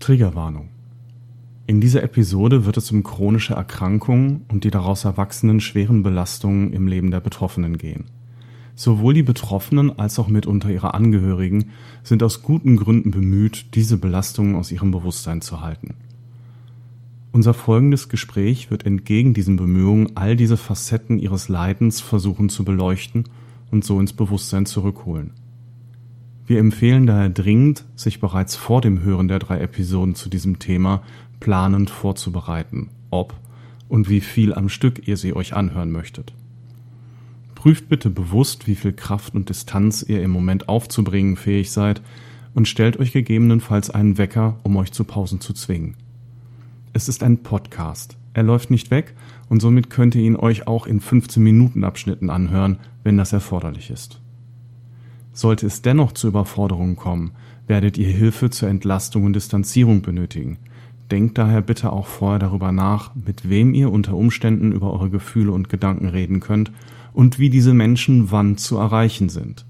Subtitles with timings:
[0.00, 0.68] Triggerwarnung.
[1.66, 6.86] In dieser Episode wird es um chronische Erkrankungen und die daraus erwachsenen schweren Belastungen im
[6.86, 8.04] Leben der Betroffenen gehen.
[8.74, 11.70] Sowohl die Betroffenen als auch mitunter ihre Angehörigen
[12.02, 15.94] sind aus guten Gründen bemüht, diese Belastungen aus ihrem Bewusstsein zu halten.
[17.32, 23.24] Unser folgendes Gespräch wird entgegen diesen Bemühungen all diese Facetten ihres Leidens versuchen zu beleuchten
[23.70, 25.30] und so ins Bewusstsein zurückholen.
[26.46, 31.02] Wir empfehlen daher dringend, sich bereits vor dem Hören der drei Episoden zu diesem Thema
[31.40, 33.34] planend vorzubereiten, ob
[33.88, 36.34] und wie viel am Stück ihr sie euch anhören möchtet.
[37.54, 42.02] Prüft bitte bewusst, wie viel Kraft und Distanz ihr im Moment aufzubringen fähig seid
[42.52, 45.96] und stellt euch gegebenenfalls einen Wecker, um euch zu Pausen zu zwingen.
[46.92, 48.18] Es ist ein Podcast.
[48.34, 49.14] Er läuft nicht weg
[49.48, 53.90] und somit könnt ihr ihn euch auch in 15 Minuten Abschnitten anhören, wenn das erforderlich
[53.90, 54.20] ist.
[55.34, 57.32] Sollte es dennoch zu Überforderungen kommen,
[57.66, 60.58] werdet ihr Hilfe zur Entlastung und Distanzierung benötigen.
[61.10, 65.52] Denkt daher bitte auch vorher darüber nach, mit wem ihr unter Umständen über eure Gefühle
[65.52, 66.72] und Gedanken reden könnt
[67.12, 69.66] und wie diese Menschen wann zu erreichen sind.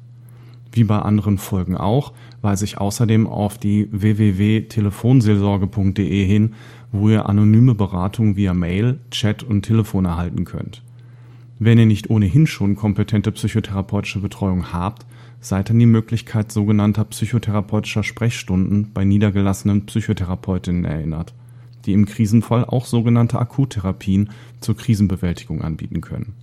[0.71, 2.12] Wie bei anderen Folgen auch,
[2.43, 6.53] weise ich außerdem auf die www.telefonseelsorge.de hin,
[6.93, 10.84] wo ihr anonyme Beratung via Mail, Chat und Telefon erhalten könnt.
[11.59, 15.05] Wenn ihr nicht ohnehin schon kompetente psychotherapeutische Betreuung habt,
[15.70, 21.34] an die Möglichkeit sogenannter psychotherapeutischer Sprechstunden bei niedergelassenen Psychotherapeutinnen erinnert,
[21.84, 26.34] die im Krisenfall auch sogenannte Akuttherapien zur Krisenbewältigung anbieten können.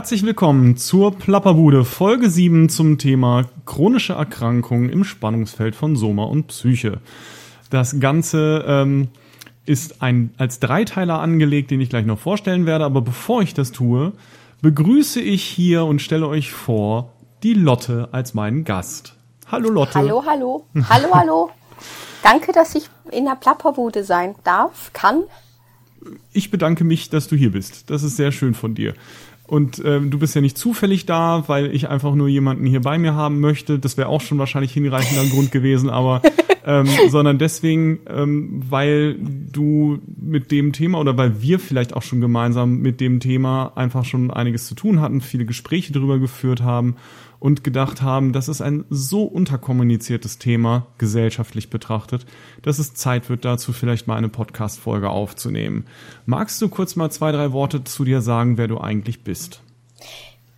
[0.00, 6.46] Herzlich willkommen zur Plapperbude, Folge 7 zum Thema chronische Erkrankungen im Spannungsfeld von Soma und
[6.46, 7.02] Psyche.
[7.68, 9.08] Das Ganze ähm,
[9.66, 13.72] ist ein, als Dreiteiler angelegt, den ich gleich noch vorstellen werde, aber bevor ich das
[13.72, 14.12] tue,
[14.62, 17.12] begrüße ich hier und stelle euch vor
[17.42, 19.16] die Lotte als meinen Gast.
[19.52, 19.96] Hallo Lotte.
[19.96, 20.64] Hallo, hallo.
[20.88, 21.50] Hallo, hallo.
[22.22, 25.24] Danke, dass ich in der Plapperbude sein darf, kann.
[26.32, 27.90] Ich bedanke mich, dass du hier bist.
[27.90, 28.94] Das ist sehr schön von dir.
[29.50, 32.98] Und ähm, du bist ja nicht zufällig da, weil ich einfach nur jemanden hier bei
[32.98, 33.80] mir haben möchte.
[33.80, 36.22] Das wäre auch schon wahrscheinlich hinreichender Grund gewesen, aber
[36.64, 42.20] ähm, sondern deswegen, ähm, weil du mit dem Thema oder weil wir vielleicht auch schon
[42.20, 46.94] gemeinsam mit dem Thema einfach schon einiges zu tun hatten, viele Gespräche darüber geführt haben
[47.40, 52.26] und gedacht haben, das ist ein so unterkommuniziertes Thema, gesellschaftlich betrachtet,
[52.62, 55.86] dass es Zeit wird, dazu vielleicht mal eine Podcast-Folge aufzunehmen.
[56.26, 59.62] Magst du kurz mal zwei, drei Worte zu dir sagen, wer du eigentlich bist?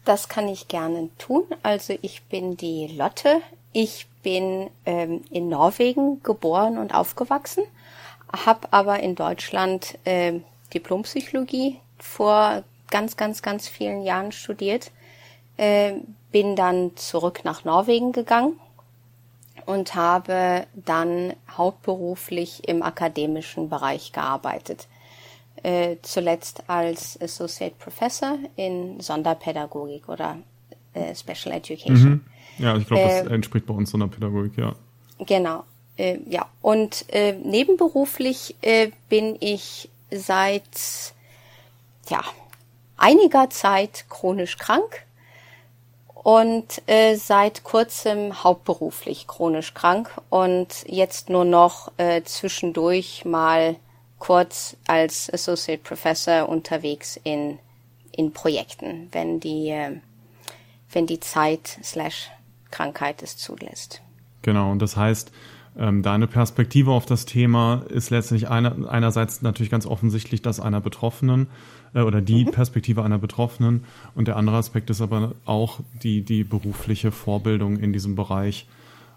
[0.04, 1.45] Das kann ich gerne tun.
[1.62, 3.41] Also ich bin die Lotte.
[3.72, 7.65] Ich bin ähm, in Norwegen geboren und aufgewachsen,
[8.33, 10.41] habe aber in Deutschland äh,
[10.74, 14.91] Diplompsychologie vor ganz, ganz, ganz vielen Jahren studiert.
[15.57, 15.95] Äh,
[16.33, 18.59] bin dann zurück nach Norwegen gegangen
[19.67, 24.89] und habe dann hauptberuflich im akademischen Bereich gearbeitet.
[25.63, 30.39] Äh, zuletzt als Associate Professor in Sonderpädagogik oder
[30.95, 32.11] äh, Special Education.
[32.11, 32.25] Mhm.
[32.59, 34.75] Ja, ich glaube, das äh, entspricht bei uns Sonderpädagogik, ja.
[35.19, 35.63] Genau,
[35.97, 36.47] äh, ja.
[36.63, 40.65] Und äh, nebenberuflich äh, bin ich seit
[42.09, 42.23] ja,
[42.97, 45.05] einiger Zeit chronisch krank
[46.22, 53.77] und äh, seit kurzem hauptberuflich chronisch krank und jetzt nur noch äh, zwischendurch mal
[54.19, 57.59] kurz als Associate Professor unterwegs in,
[58.13, 59.97] in Projekten, wenn die, äh,
[60.92, 62.30] wenn die Zeit slash
[62.71, 64.01] Krankheit es zulässt.
[64.42, 65.33] Genau, und das heißt,
[65.78, 70.80] ähm, deine Perspektive auf das Thema ist letztlich einer, einerseits natürlich ganz offensichtlich das einer
[70.80, 71.47] Betroffenen
[71.95, 72.51] äh, oder die mhm.
[72.51, 73.84] Perspektive einer Betroffenen
[74.15, 78.66] und der andere Aspekt ist aber auch die, die berufliche Vorbildung in diesem Bereich.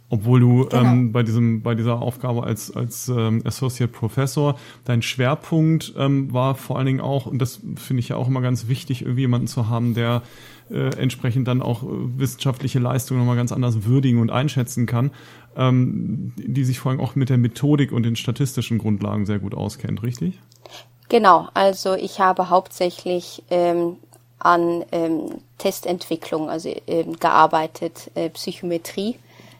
[0.07, 0.83] Obwohl du genau.
[0.83, 6.53] ähm, bei diesem bei dieser Aufgabe als als ähm, Associate Professor dein Schwerpunkt ähm, war
[6.53, 9.47] vor allen Dingen auch und das finde ich ja auch immer ganz wichtig irgendwie jemanden
[9.47, 10.21] zu haben, der
[10.69, 11.87] äh, entsprechend dann auch äh,
[12.17, 15.11] wissenschaftliche Leistungen nochmal ganz anders würdigen und einschätzen kann,
[15.55, 19.53] ähm, die sich vor allem auch mit der Methodik und den statistischen Grundlagen sehr gut
[19.53, 20.39] auskennt, richtig?
[21.09, 23.97] Genau, also ich habe hauptsächlich ähm,
[24.39, 29.17] an ähm, Testentwicklung also ähm, gearbeitet, äh, Psychometrie.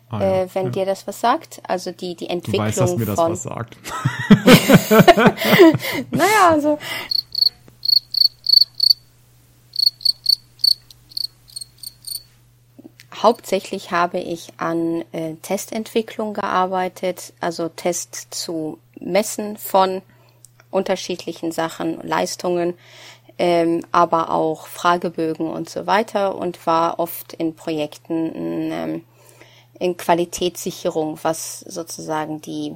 [0.10, 0.72] Ah, ja, äh, wenn ja.
[0.72, 3.44] dir das was sagt, also die die Entwicklung du weißt, dass mir das von was
[3.44, 3.78] sagt.
[6.12, 6.78] naja, also
[13.26, 20.04] hauptsächlich habe ich an äh, Testentwicklung gearbeitet, also Test zu messen von
[20.70, 22.76] unterschiedlichen Sachen, Leistungen,
[23.40, 29.04] ähm, aber auch Fragebögen und so weiter und war oft in Projekten ähm,
[29.80, 32.76] in Qualitätssicherung, was sozusagen die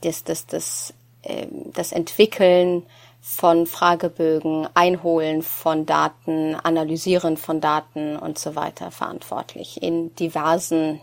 [0.00, 2.84] das das das äh, das Entwickeln
[3.24, 11.00] von Fragebögen, Einholen von Daten, Analysieren von Daten und so weiter verantwortlich in diversen,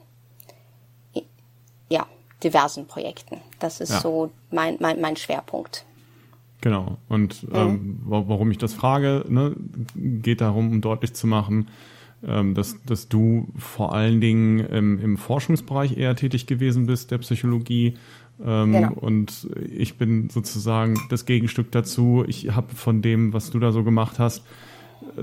[1.87, 2.05] ja,
[2.43, 3.37] diversen Projekten.
[3.59, 4.01] Das ist ja.
[4.01, 5.85] so mein, mein, mein Schwerpunkt.
[6.59, 6.97] Genau.
[7.07, 7.55] Und mhm.
[7.55, 9.55] ähm, warum ich das frage, ne,
[9.95, 11.69] geht darum, um deutlich zu machen,
[12.21, 17.19] ähm, dass, dass du vor allen Dingen im, im Forschungsbereich eher tätig gewesen bist, der
[17.19, 17.95] Psychologie,
[18.43, 18.93] ähm, genau.
[18.93, 22.23] Und ich bin sozusagen das Gegenstück dazu.
[22.27, 24.43] Ich habe von dem, was du da so gemacht hast,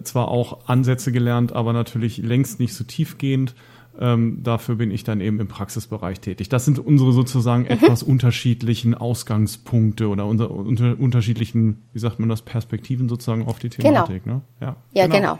[0.02, 3.54] zwar auch Ansätze gelernt, aber natürlich längst nicht so tiefgehend.
[3.98, 6.50] Ähm, dafür bin ich dann eben im Praxisbereich tätig.
[6.50, 7.68] Das sind unsere sozusagen mhm.
[7.70, 13.70] etwas unterschiedlichen Ausgangspunkte oder unsere unter, unterschiedlichen, wie sagt man das, Perspektiven sozusagen auf die
[13.70, 14.04] genau.
[14.04, 14.24] Thematik.
[14.24, 14.36] Genau.
[14.36, 14.42] Ne?
[14.60, 15.38] Ja, ja, genau.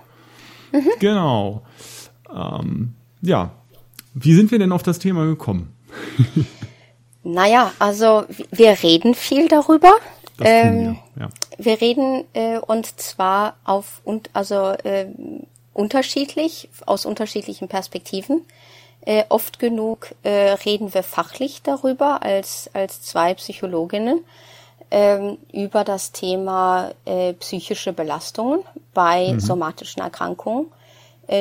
[0.72, 0.84] Genau.
[0.84, 0.90] Mhm.
[0.98, 1.62] genau.
[2.34, 3.52] Ähm, ja,
[4.14, 5.68] wie sind wir denn auf das Thema gekommen?
[7.26, 9.92] Naja, also wir reden viel darüber.
[10.40, 11.28] Ähm, wir, ja.
[11.58, 15.06] wir reden äh, und zwar auf und also äh,
[15.72, 18.42] unterschiedlich aus unterschiedlichen Perspektiven.
[19.00, 24.24] Äh, oft genug äh, reden wir fachlich darüber als als zwei Psychologinnen
[24.92, 28.60] ähm, über das Thema äh, psychische Belastungen
[28.94, 29.40] bei mhm.
[29.40, 30.66] somatischen Erkrankungen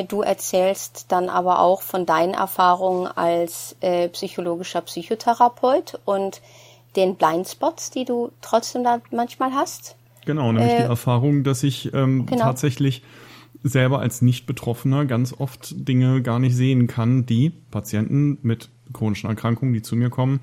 [0.08, 6.40] du erzählst dann aber auch von deinen Erfahrungen als äh, psychologischer Psychotherapeut und
[6.96, 9.96] den Blindspots, die du trotzdem da manchmal hast.
[10.24, 12.42] Genau, nämlich äh, die Erfahrung, dass ich ähm, genau.
[12.42, 13.02] tatsächlich
[13.62, 19.72] selber als Nicht-Betroffener ganz oft Dinge gar nicht sehen kann, die Patienten mit chronischen Erkrankungen,
[19.72, 20.40] die zu mir kommen,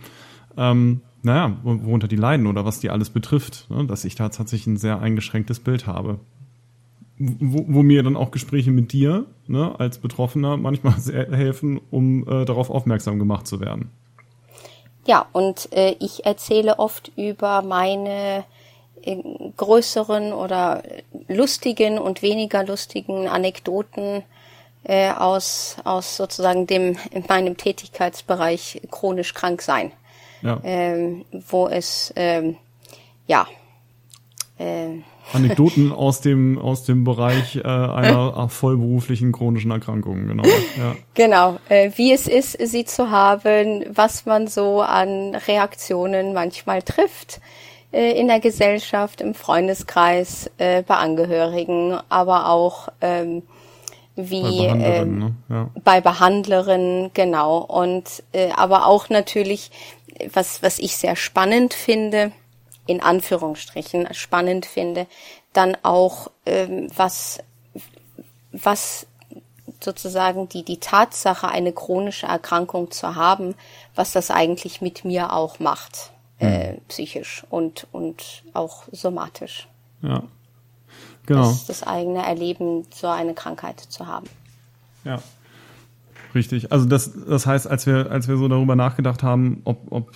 [0.57, 4.67] ähm, naja, worunter die leiden oder was die alles betrifft, ne, dass ich da tatsächlich
[4.67, 6.19] ein sehr eingeschränktes Bild habe
[7.17, 12.27] wo, wo mir dann auch Gespräche mit dir ne, als Betroffener manchmal sehr helfen, um
[12.27, 13.91] äh, darauf aufmerksam gemacht zu werden.
[15.05, 18.45] Ja, und äh, ich erzähle oft über meine
[19.01, 19.17] äh,
[19.57, 20.81] größeren oder
[21.27, 24.23] lustigen und weniger lustigen Anekdoten
[24.83, 29.91] äh, aus, aus sozusagen dem in meinem Tätigkeitsbereich chronisch krank sein.
[30.41, 30.59] Ja.
[30.63, 32.57] Ähm, wo es ähm,
[33.27, 33.47] ja
[34.57, 34.99] äh,
[35.31, 40.43] Anekdoten aus dem, aus dem Bereich äh, einer vollberuflichen chronischen Erkrankung, genau.
[40.43, 40.95] Ja.
[41.13, 47.39] Genau, äh, wie es ist, sie zu haben, was man so an Reaktionen manchmal trifft
[47.93, 53.43] äh, in der Gesellschaft, im Freundeskreis, äh, bei Angehörigen, aber auch ähm,
[54.15, 55.35] wie bei Behandlerinnen, ähm, ne?
[55.49, 55.69] ja.
[55.83, 57.57] bei Behandlerinnen, genau.
[57.59, 59.71] Und äh, aber auch natürlich,
[60.31, 62.31] was, was ich sehr spannend finde,
[62.85, 65.07] in Anführungsstrichen spannend finde,
[65.53, 67.39] dann auch ähm, was
[68.51, 69.07] was
[69.79, 73.55] sozusagen die die Tatsache eine chronische Erkrankung zu haben,
[73.95, 76.81] was das eigentlich mit mir auch macht, äh, hm.
[76.87, 79.67] psychisch und und auch somatisch.
[80.01, 80.23] Ja,
[81.25, 81.49] genau.
[81.49, 84.27] Das, das eigene Erleben, so eine Krankheit zu haben.
[85.05, 85.21] Ja.
[86.35, 86.71] Richtig.
[86.71, 90.11] Also das, das heißt, als wir, als wir so darüber nachgedacht haben, ob, ob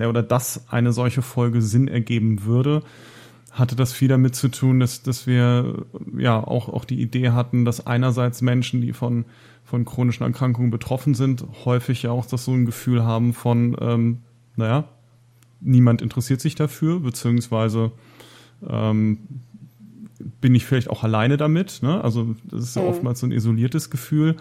[0.00, 2.82] oder dass eine solche Folge Sinn ergeben würde,
[3.50, 5.86] hatte das viel damit zu tun, dass, dass wir
[6.16, 9.24] ja auch, auch die Idee hatten, dass einerseits Menschen, die von,
[9.64, 14.18] von chronischen Erkrankungen betroffen sind, häufig ja auch das so ein Gefühl haben von, ähm,
[14.56, 14.88] naja,
[15.60, 17.92] niemand interessiert sich dafür, beziehungsweise
[18.68, 19.18] ähm,
[20.40, 21.80] bin ich vielleicht auch alleine damit.
[21.82, 22.02] Ne?
[22.02, 22.88] Also das ist ja mhm.
[22.88, 24.36] oftmals so ein isoliertes Gefühl,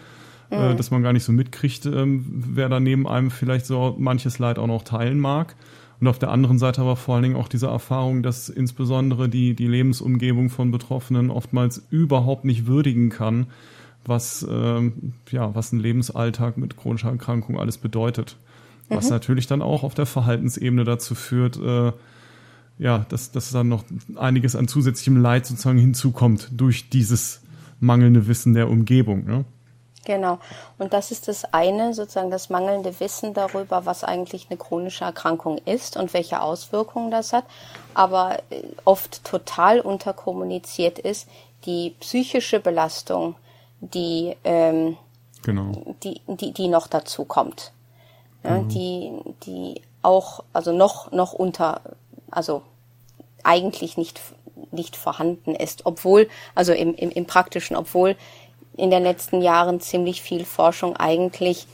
[0.50, 0.58] mhm.
[0.58, 4.40] äh, dass man gar nicht so mitkriegt, ähm, wer da neben einem vielleicht so manches
[4.40, 5.56] Leid auch noch teilen mag.
[6.00, 9.56] Und auf der anderen Seite aber vor allen Dingen auch diese Erfahrung, dass insbesondere die,
[9.56, 13.48] die Lebensumgebung von Betroffenen oftmals überhaupt nicht würdigen kann,
[14.06, 18.36] was, ähm, ja, was ein Lebensalltag mit chronischer Erkrankung alles bedeutet.
[18.90, 19.12] Was mhm.
[19.12, 21.94] natürlich dann auch auf der Verhaltensebene dazu führt, äh,
[22.80, 23.84] ja, dass, dass dann noch
[24.16, 27.42] einiges an zusätzlichem Leid sozusagen hinzukommt durch dieses
[27.80, 29.26] mangelnde Wissen der Umgebung.
[29.26, 29.46] Ne?
[30.06, 30.40] Genau.
[30.78, 35.58] Und das ist das eine, sozusagen das mangelnde Wissen darüber, was eigentlich eine chronische Erkrankung
[35.60, 37.46] ist und welche Auswirkungen das hat.
[37.94, 41.28] Aber äh, oft total unterkommuniziert ist
[41.66, 43.36] die psychische Belastung,
[43.80, 44.98] die, ähm,
[45.44, 45.72] genau.
[46.04, 47.72] die, die, die noch dazu kommt.
[48.44, 48.70] Ja, mhm.
[48.70, 49.12] Die,
[49.46, 51.82] die auch, also noch, noch unter,
[52.30, 52.62] also
[53.44, 54.20] eigentlich nicht,
[54.72, 58.16] nicht vorhanden ist, obwohl, also im, im, im praktischen, obwohl
[58.76, 61.68] in den letzten Jahren ziemlich viel Forschung eigentlich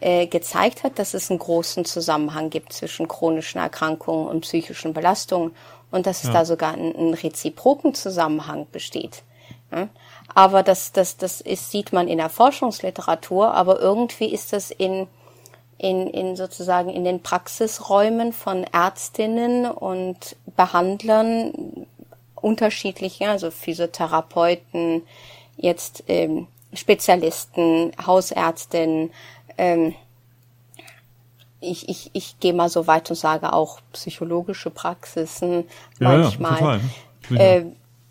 [0.00, 5.54] äh, gezeigt hat, dass es einen großen Zusammenhang gibt zwischen chronischen Erkrankungen und psychischen Belastungen
[5.90, 6.28] und dass ja.
[6.28, 9.22] es da sogar einen, reziproken Zusammenhang besteht.
[9.72, 9.88] Ja?
[10.34, 15.06] Aber das, das, das ist, sieht man in der Forschungsliteratur, aber irgendwie ist das in,
[15.78, 21.86] in, in sozusagen in den Praxisräumen von Ärztinnen und Behandlern
[22.34, 25.02] unterschiedlich, also Physiotherapeuten,
[25.56, 29.10] jetzt ähm, Spezialisten, Hausärztinnen,
[29.58, 29.94] ähm,
[31.60, 35.64] ich, ich, ich gehe mal so weit und sage auch psychologische Praxisen
[35.98, 36.80] ja, manchmal
[37.30, 37.64] ja, äh,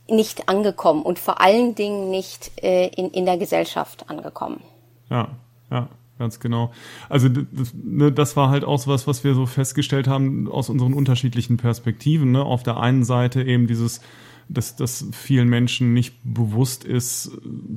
[0.10, 4.62] nicht angekommen und vor allen Dingen nicht äh, in, in der Gesellschaft angekommen.
[5.10, 5.30] Ja,
[5.72, 5.88] ja,
[6.20, 6.72] ganz genau.
[7.10, 10.70] Also das, ne, das war halt auch so was, was wir so festgestellt haben aus
[10.70, 12.32] unseren unterschiedlichen Perspektiven.
[12.32, 12.44] Ne?
[12.44, 14.02] Auf der einen Seite eben dieses
[14.50, 17.32] dass, dass vielen Menschen nicht bewusst ist,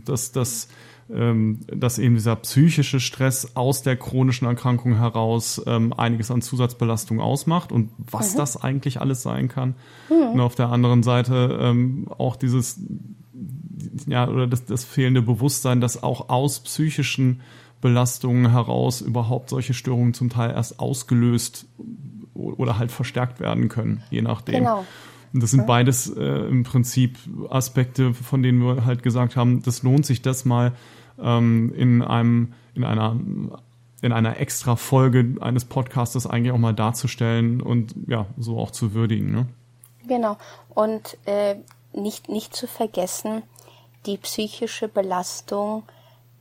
[0.05, 0.69] dass, dass,
[1.11, 7.21] ähm, dass eben dieser psychische Stress aus der chronischen Erkrankung heraus ähm, einiges an Zusatzbelastung
[7.21, 8.39] ausmacht und was mhm.
[8.39, 9.75] das eigentlich alles sein kann.
[10.11, 10.35] Mhm.
[10.35, 12.81] Und auf der anderen Seite ähm, auch dieses,
[14.07, 17.41] ja, oder das, das fehlende Bewusstsein, dass auch aus psychischen
[17.81, 21.67] Belastungen heraus überhaupt solche Störungen zum Teil erst ausgelöst
[22.35, 24.57] oder halt verstärkt werden können, je nachdem.
[24.57, 24.85] Genau.
[25.33, 27.19] Und das sind beides äh, im Prinzip
[27.51, 30.73] Aspekte, von denen wir halt gesagt haben, das lohnt sich das mal
[31.21, 33.17] ähm, in einem, in einer
[34.01, 38.95] in einer extra Folge eines Podcastes eigentlich auch mal darzustellen und ja, so auch zu
[38.95, 39.33] würdigen.
[39.33, 39.47] Ne?
[40.07, 40.37] Genau.
[40.69, 41.57] Und äh,
[41.93, 43.43] nicht, nicht zu vergessen,
[44.07, 45.83] die psychische Belastung,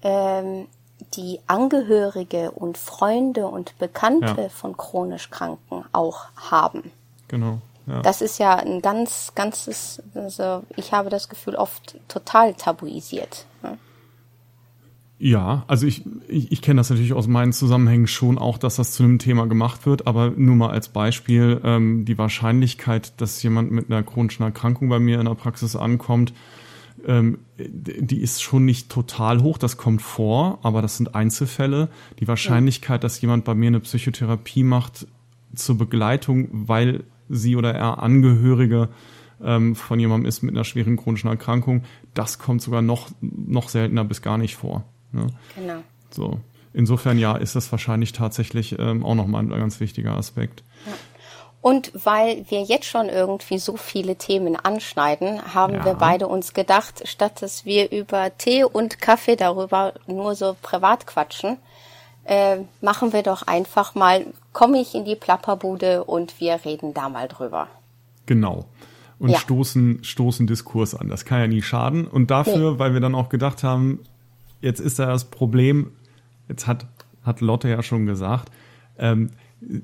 [0.04, 0.68] ähm,
[1.16, 4.50] die Angehörige und Freunde und Bekannte ja.
[4.50, 6.92] von chronisch Kranken auch haben.
[7.28, 7.60] Genau.
[7.88, 13.46] Das ist ja ein ganz, ganzes, also ich habe das Gefühl, oft total tabuisiert.
[13.64, 13.78] Ne?
[15.20, 18.92] Ja, also ich, ich, ich kenne das natürlich aus meinen Zusammenhängen schon auch, dass das
[18.92, 23.72] zu einem Thema gemacht wird, aber nur mal als Beispiel, ähm, die Wahrscheinlichkeit, dass jemand
[23.72, 26.34] mit einer chronischen Erkrankung bei mir in der Praxis ankommt,
[27.06, 31.90] ähm, die ist schon nicht total hoch, das kommt vor, aber das sind Einzelfälle.
[32.20, 35.08] Die Wahrscheinlichkeit, dass jemand bei mir eine Psychotherapie macht
[35.56, 38.90] zur Begleitung, weil sie oder er Angehörige
[39.44, 44.04] ähm, von jemandem ist mit einer schweren chronischen Erkrankung, das kommt sogar noch, noch seltener
[44.04, 44.84] bis gar nicht vor.
[45.12, 45.28] Ne?
[45.56, 45.84] Genau.
[46.10, 46.40] So.
[46.74, 50.64] Insofern ja, ist das wahrscheinlich tatsächlich ähm, auch nochmal ein ganz wichtiger Aspekt.
[50.86, 50.94] Ja.
[51.62, 55.86] Und weil wir jetzt schon irgendwie so viele Themen anschneiden, haben ja.
[55.86, 61.08] wir beide uns gedacht, statt dass wir über Tee und Kaffee darüber nur so privat
[61.08, 61.58] quatschen,
[62.26, 64.28] äh, machen wir doch einfach mal,
[64.58, 67.68] komme ich in die Plapperbude und wir reden da mal drüber.
[68.26, 68.66] Genau.
[69.20, 69.38] Und ja.
[69.38, 71.10] stoßen, stoßen Diskurs an.
[71.10, 72.08] Das kann ja nie schaden.
[72.08, 72.80] Und dafür, nee.
[72.80, 74.00] weil wir dann auch gedacht haben,
[74.60, 75.92] jetzt ist da das Problem,
[76.50, 76.88] jetzt hat,
[77.22, 78.52] hat Lotte ja schon gesagt,
[78.98, 79.30] ähm,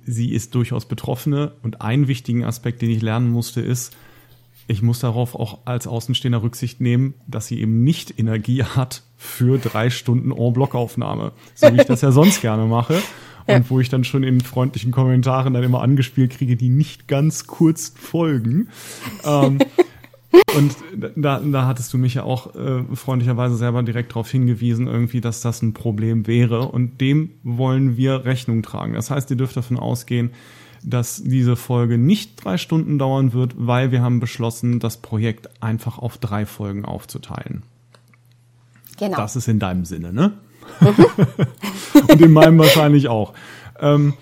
[0.08, 3.96] sie ist durchaus Betroffene und einen wichtigen Aspekt, den ich lernen musste, ist,
[4.66, 9.60] ich muss darauf auch als Außenstehender Rücksicht nehmen, dass sie eben nicht Energie hat für
[9.60, 13.00] drei Stunden En-Block-Aufnahme, so wie ich das ja sonst gerne mache.
[13.46, 13.70] Und ja.
[13.70, 17.94] wo ich dann schon in freundlichen Kommentaren dann immer angespielt kriege, die nicht ganz kurz
[17.96, 18.70] folgen.
[19.26, 19.60] ähm,
[20.56, 20.76] und
[21.16, 25.42] da, da hattest du mich ja auch äh, freundlicherweise selber direkt darauf hingewiesen, irgendwie, dass
[25.42, 26.70] das ein Problem wäre.
[26.70, 28.94] Und dem wollen wir Rechnung tragen.
[28.94, 30.32] Das heißt, ihr dürft davon ausgehen,
[30.84, 35.98] dass diese Folge nicht drei Stunden dauern wird, weil wir haben beschlossen, das Projekt einfach
[35.98, 37.64] auf drei Folgen aufzuteilen.
[38.98, 39.18] Genau.
[39.18, 40.34] Das ist in deinem Sinne, ne?
[42.08, 43.34] Und in meinem wahrscheinlich auch.
[43.80, 44.14] Ähm,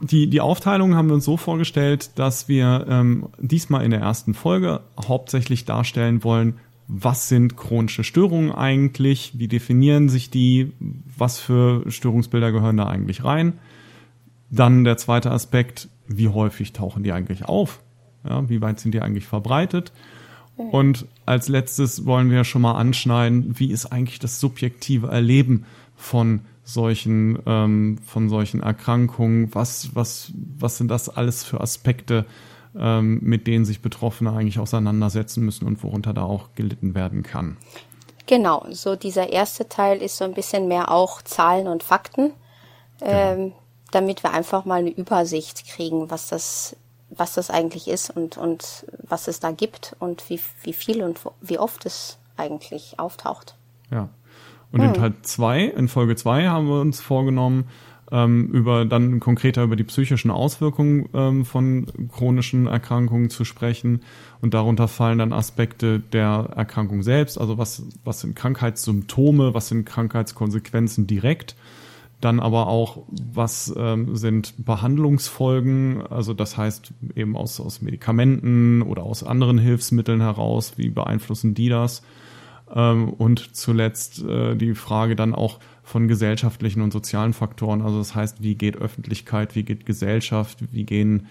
[0.00, 4.34] die, die Aufteilung haben wir uns so vorgestellt, dass wir ähm, diesmal in der ersten
[4.34, 6.54] Folge hauptsächlich darstellen wollen,
[6.88, 10.72] was sind chronische Störungen eigentlich, wie definieren sich die,
[11.16, 13.58] was für Störungsbilder gehören da eigentlich rein.
[14.50, 17.80] Dann der zweite Aspekt, wie häufig tauchen die eigentlich auf,
[18.28, 19.92] ja, wie weit sind die eigentlich verbreitet.
[20.68, 25.64] Und als letztes wollen wir schon mal anschneiden, wie ist eigentlich das subjektive Erleben
[25.96, 29.54] von solchen, ähm, von solchen Erkrankungen?
[29.54, 32.26] Was, was, was sind das alles für Aspekte,
[32.78, 37.56] ähm, mit denen sich Betroffene eigentlich auseinandersetzen müssen und worunter da auch gelitten werden kann?
[38.26, 42.32] Genau, so dieser erste Teil ist so ein bisschen mehr auch Zahlen und Fakten,
[43.00, 43.12] genau.
[43.12, 43.52] ähm,
[43.90, 46.76] damit wir einfach mal eine Übersicht kriegen, was das,
[47.10, 51.20] was das eigentlich ist und, und was es da gibt und wie, wie viel und
[51.40, 53.56] wie oft es eigentlich auftaucht.
[53.90, 54.08] Ja.
[54.72, 54.88] Und hm.
[54.88, 57.64] in Teil 2, in Folge 2 haben wir uns vorgenommen,
[58.12, 64.02] ähm, über dann konkreter über die psychischen Auswirkungen ähm, von chronischen Erkrankungen zu sprechen.
[64.40, 69.84] Und darunter fallen dann Aspekte der Erkrankung selbst, also was, was sind Krankheitssymptome, was sind
[69.84, 71.56] Krankheitskonsequenzen direkt.
[72.20, 79.04] Dann aber auch, was ähm, sind Behandlungsfolgen, also das heißt eben aus, aus Medikamenten oder
[79.04, 82.02] aus anderen Hilfsmitteln heraus, wie beeinflussen die das?
[82.74, 87.80] Ähm, und zuletzt äh, die Frage dann auch von gesellschaftlichen und sozialen Faktoren.
[87.80, 91.26] Also das heißt, wie geht Öffentlichkeit, wie geht Gesellschaft, wie gehen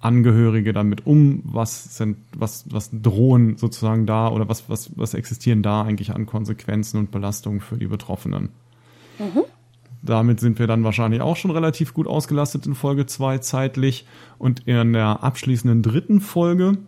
[0.00, 5.64] Angehörige damit um, was sind, was, was drohen sozusagen da oder was, was, was existieren
[5.64, 8.50] da eigentlich an Konsequenzen und Belastungen für die Betroffenen.
[9.18, 9.42] Mhm.
[10.02, 14.06] Damit sind wir dann wahrscheinlich auch schon relativ gut ausgelastet in Folge 2 zeitlich.
[14.38, 16.78] Und in der abschließenden dritten Folge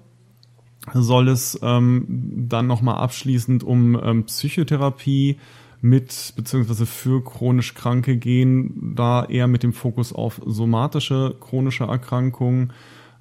[0.94, 2.04] soll es ähm,
[2.48, 5.38] dann nochmal abschließend um ähm, Psychotherapie
[5.82, 12.72] mit beziehungsweise für chronisch Kranke gehen, da eher mit dem Fokus auf somatische chronische Erkrankungen.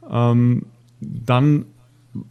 [0.10, 0.65] Ähm,
[0.99, 1.65] dann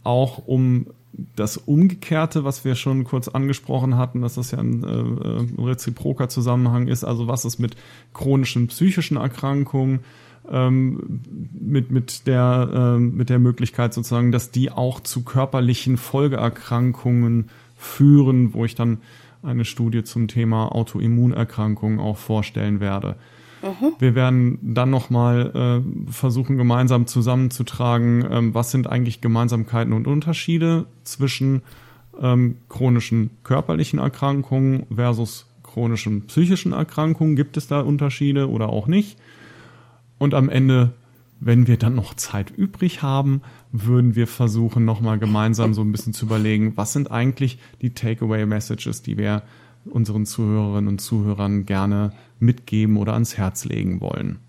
[0.03, 0.87] auch um
[1.35, 6.87] das Umgekehrte, was wir schon kurz angesprochen hatten, dass das ja ein, äh, reziproker Zusammenhang
[6.87, 7.75] ist, also was ist mit
[8.13, 10.01] chronischen psychischen Erkrankungen,
[10.49, 17.49] ähm, mit, mit, der, ähm, mit der Möglichkeit sozusagen, dass die auch zu körperlichen Folgeerkrankungen
[17.75, 18.99] führen, wo ich dann
[19.41, 23.15] eine Studie zum Thema Autoimmunerkrankungen auch vorstellen werde.
[23.61, 23.93] Mhm.
[23.99, 30.85] Wir werden dann nochmal äh, versuchen, gemeinsam zusammenzutragen, ähm, was sind eigentlich Gemeinsamkeiten und Unterschiede
[31.03, 31.61] zwischen
[32.21, 37.35] ähm, chronischen körperlichen Erkrankungen versus chronischen psychischen Erkrankungen.
[37.35, 39.17] Gibt es da Unterschiede oder auch nicht?
[40.17, 40.93] Und am Ende,
[41.39, 43.41] wenn wir dann noch Zeit übrig haben,
[43.71, 49.01] würden wir versuchen, nochmal gemeinsam so ein bisschen zu überlegen, was sind eigentlich die Takeaway-Messages,
[49.01, 49.43] die wir
[49.85, 54.39] unseren Zuhörerinnen und Zuhörern gerne mitgeben oder ans Herz legen wollen.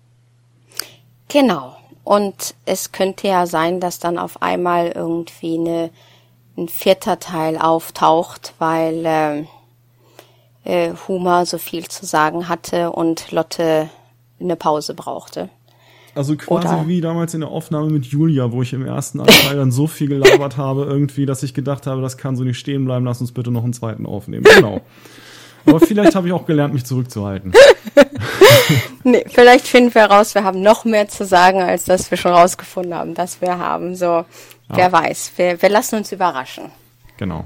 [1.27, 1.77] Genau.
[2.03, 5.89] Und es könnte ja sein, dass dann auf einmal irgendwie eine,
[6.57, 9.43] ein vierter Teil auftaucht, weil äh,
[10.63, 13.89] äh, Huma so viel zu sagen hatte und Lotte
[14.39, 15.49] eine Pause brauchte.
[16.13, 19.55] Also quasi Oder wie damals in der Aufnahme mit Julia, wo ich im ersten Anteil
[19.55, 22.83] dann so viel gelabert habe, irgendwie, dass ich gedacht habe, das kann so nicht stehen
[22.83, 24.43] bleiben, lass uns bitte noch einen zweiten aufnehmen.
[24.43, 24.81] Genau.
[25.65, 27.53] Aber vielleicht habe ich auch gelernt, mich zurückzuhalten.
[29.03, 32.31] nee, vielleicht finden wir raus, wir haben noch mehr zu sagen, als dass wir schon
[32.31, 33.95] rausgefunden haben, dass wir haben.
[33.95, 34.25] So, ja.
[34.69, 35.33] wer weiß.
[35.35, 36.65] Wir, wir lassen uns überraschen.
[37.17, 37.45] Genau.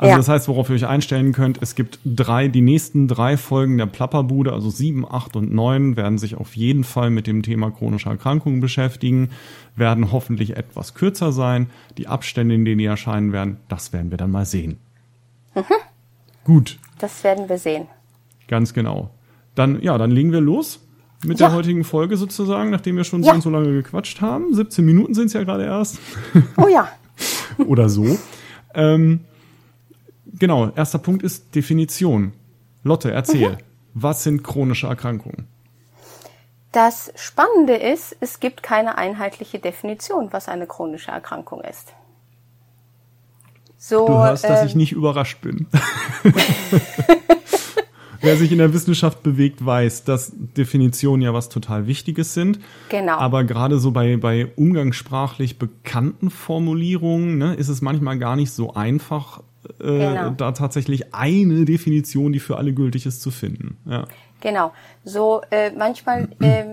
[0.00, 0.16] Also ja.
[0.16, 3.84] das heißt, worauf ihr euch einstellen könnt, es gibt drei, die nächsten drei Folgen der
[3.84, 8.08] Plapperbude, also sieben, acht und neun, werden sich auf jeden Fall mit dem Thema chronische
[8.08, 9.28] Erkrankungen beschäftigen,
[9.76, 11.68] werden hoffentlich etwas kürzer sein.
[11.98, 14.78] Die Abstände, in denen die erscheinen werden, das werden wir dann mal sehen.
[15.54, 15.64] Mhm.
[16.44, 16.78] Gut.
[17.00, 17.86] Das werden wir sehen.
[18.48, 19.10] Ganz genau.
[19.54, 20.80] Dann, ja, dann legen wir los
[21.24, 21.48] mit ja.
[21.48, 23.30] der heutigen Folge sozusagen, nachdem wir schon ja.
[23.30, 24.54] so und so lange gequatscht haben.
[24.54, 25.98] 17 Minuten sind es ja gerade erst.
[26.56, 26.88] Oh ja.
[27.66, 28.18] Oder so.
[28.74, 29.20] Ähm,
[30.40, 32.32] Genau, erster Punkt ist Definition.
[32.82, 33.50] Lotte, erzähl.
[33.50, 33.58] Mhm.
[33.94, 35.46] Was sind chronische Erkrankungen?
[36.72, 41.92] Das Spannende ist, es gibt keine einheitliche Definition, was eine chronische Erkrankung ist.
[43.76, 45.66] So, du hörst, dass ich ähm, nicht überrascht bin.
[48.20, 52.60] Wer sich in der Wissenschaft bewegt, weiß, dass Definitionen ja was total Wichtiges sind.
[52.88, 53.16] Genau.
[53.16, 58.74] Aber gerade so bei, bei umgangssprachlich bekannten Formulierungen ne, ist es manchmal gar nicht so
[58.74, 59.42] einfach,
[59.80, 60.30] äh, genau.
[60.30, 63.78] da tatsächlich eine Definition, die für alle gültig ist, zu finden.
[63.86, 64.04] Ja.
[64.40, 64.72] Genau.
[65.04, 66.64] So äh, manchmal äh,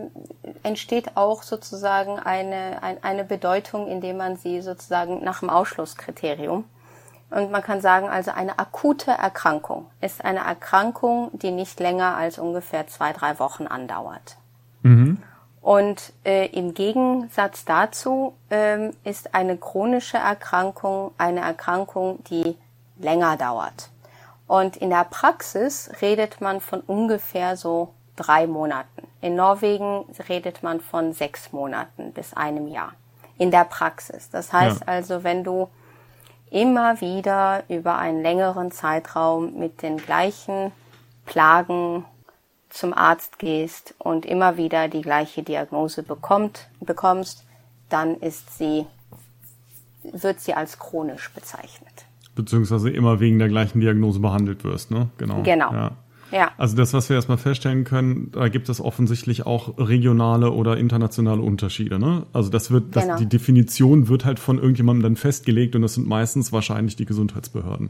[0.63, 6.65] entsteht auch sozusagen eine, ein, eine Bedeutung, indem man sie sozusagen nach dem Ausschlusskriterium.
[7.30, 12.40] Und man kann sagen, also eine akute Erkrankung ist eine Erkrankung, die nicht länger als
[12.40, 14.38] ungefähr zwei, drei Wochen andauert.
[14.82, 15.22] Mhm.
[15.62, 22.56] Und äh, im Gegensatz dazu ähm, ist eine chronische Erkrankung eine Erkrankung, die
[22.98, 23.90] länger dauert.
[24.48, 29.06] Und in der Praxis redet man von ungefähr so drei Monaten.
[29.20, 32.94] In Norwegen redet man von sechs Monaten bis einem Jahr.
[33.38, 34.30] In der Praxis.
[34.30, 34.88] Das heißt ja.
[34.88, 35.70] also, wenn du
[36.51, 40.71] immer wieder über einen längeren Zeitraum mit den gleichen
[41.25, 42.05] Plagen
[42.69, 47.45] zum Arzt gehst und immer wieder die gleiche Diagnose bekommt, bekommst,
[47.89, 48.86] dann ist sie,
[50.03, 52.05] wird sie als chronisch bezeichnet.
[52.36, 55.10] Beziehungsweise immer wegen der gleichen Diagnose behandelt wirst, ne?
[55.17, 55.41] Genau.
[55.43, 55.71] Genau.
[55.71, 55.91] Ja.
[56.32, 56.52] Ja.
[56.58, 61.42] Also das, was wir erstmal feststellen können, da gibt es offensichtlich auch regionale oder internationale
[61.42, 62.00] Unterschiede.
[62.00, 62.26] Ne?
[62.34, 63.18] Also das wird, das, genau.
[63.18, 67.90] die Definition wird halt von irgendjemandem dann festgelegt und das sind meistens wahrscheinlich die Gesundheitsbehörden.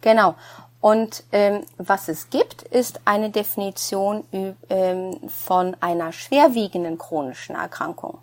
[0.00, 0.34] Genau.
[0.80, 4.24] Und ähm, was es gibt, ist eine Definition
[4.68, 8.18] ähm, von einer schwerwiegenden chronischen Erkrankung.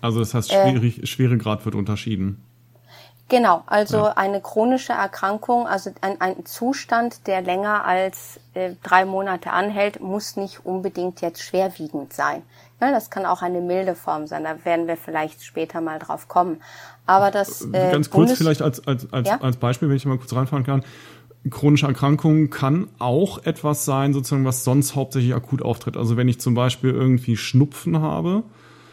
[0.00, 2.45] Also das heißt, schwierig, äh, Schweregrad wird unterschieden.
[3.28, 4.12] Genau, also ja.
[4.16, 10.36] eine chronische Erkrankung, also ein, ein Zustand, der länger als äh, drei Monate anhält, muss
[10.36, 12.42] nicht unbedingt jetzt schwerwiegend sein.
[12.80, 16.28] Ja, das kann auch eine milde Form sein, da werden wir vielleicht später mal drauf
[16.28, 16.62] kommen.
[17.04, 19.40] Aber das äh, ganz kurz Bundes vielleicht als als als, ja?
[19.40, 20.84] als Beispiel, wenn ich mal kurz reinfahren kann
[21.50, 25.96] chronische Erkrankung kann auch etwas sein, sozusagen, was sonst hauptsächlich akut auftritt.
[25.96, 28.42] Also wenn ich zum Beispiel irgendwie Schnupfen habe,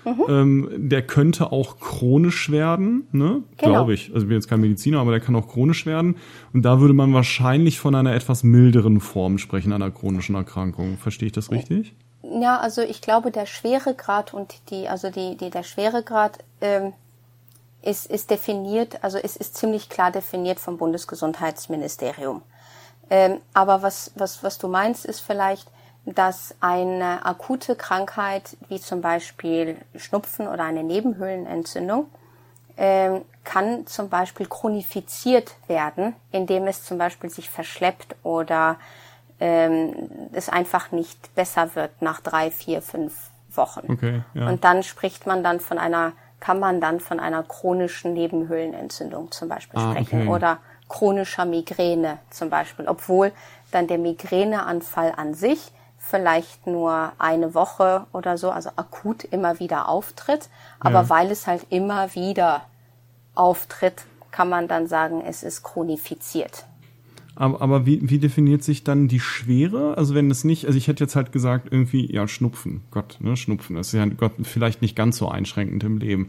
[0.06, 0.24] mhm.
[0.28, 3.44] ähm, der könnte auch chronisch werden, ne?
[3.58, 3.72] Genau.
[3.72, 4.10] glaube ich.
[4.14, 6.16] Also ich bin jetzt kein Mediziner, aber der kann auch chronisch werden.
[6.54, 10.98] Und da würde man wahrscheinlich von einer etwas milderen Form sprechen, einer chronischen Erkrankung.
[10.98, 11.94] Verstehe ich das richtig?
[12.24, 16.94] Ja, also ich glaube, der Schweregrad und die, also die, die der Schweregrad ähm,
[17.82, 22.42] ist, ist definiert, also es ist ziemlich klar definiert vom Bundesgesundheitsministerium.
[23.10, 25.68] Ähm, aber was, was, was du meinst, ist vielleicht,
[26.06, 32.08] dass eine akute Krankheit wie zum Beispiel Schnupfen oder eine Nebenhöhlenentzündung
[32.76, 38.78] ähm, kann zum Beispiel chronifiziert werden, indem es zum Beispiel sich verschleppt oder
[39.40, 39.94] ähm,
[40.34, 43.92] es einfach nicht besser wird nach drei, vier, fünf Wochen.
[43.92, 44.50] Okay, ja.
[44.50, 49.48] Und dann spricht man dann von einer kann man dann von einer chronischen Nebenhöhlenentzündung zum
[49.48, 50.30] Beispiel ah, sprechen okay.
[50.30, 50.58] oder
[50.90, 53.32] chronischer Migräne zum Beispiel, obwohl
[53.72, 55.72] dann der Migräneanfall an sich
[56.10, 61.10] vielleicht nur eine Woche oder so, also akut immer wieder auftritt, aber ja.
[61.10, 62.66] weil es halt immer wieder
[63.36, 66.66] auftritt, kann man dann sagen, es ist chronifiziert.
[67.36, 69.98] Aber, aber wie, wie definiert sich dann die Schwere?
[69.98, 72.82] Also wenn es nicht, also ich hätte jetzt halt gesagt, irgendwie, ja, Schnupfen.
[72.92, 73.76] Gott, ne, Schnupfen.
[73.76, 76.28] Das ist ja Gott, vielleicht nicht ganz so einschränkend im Leben.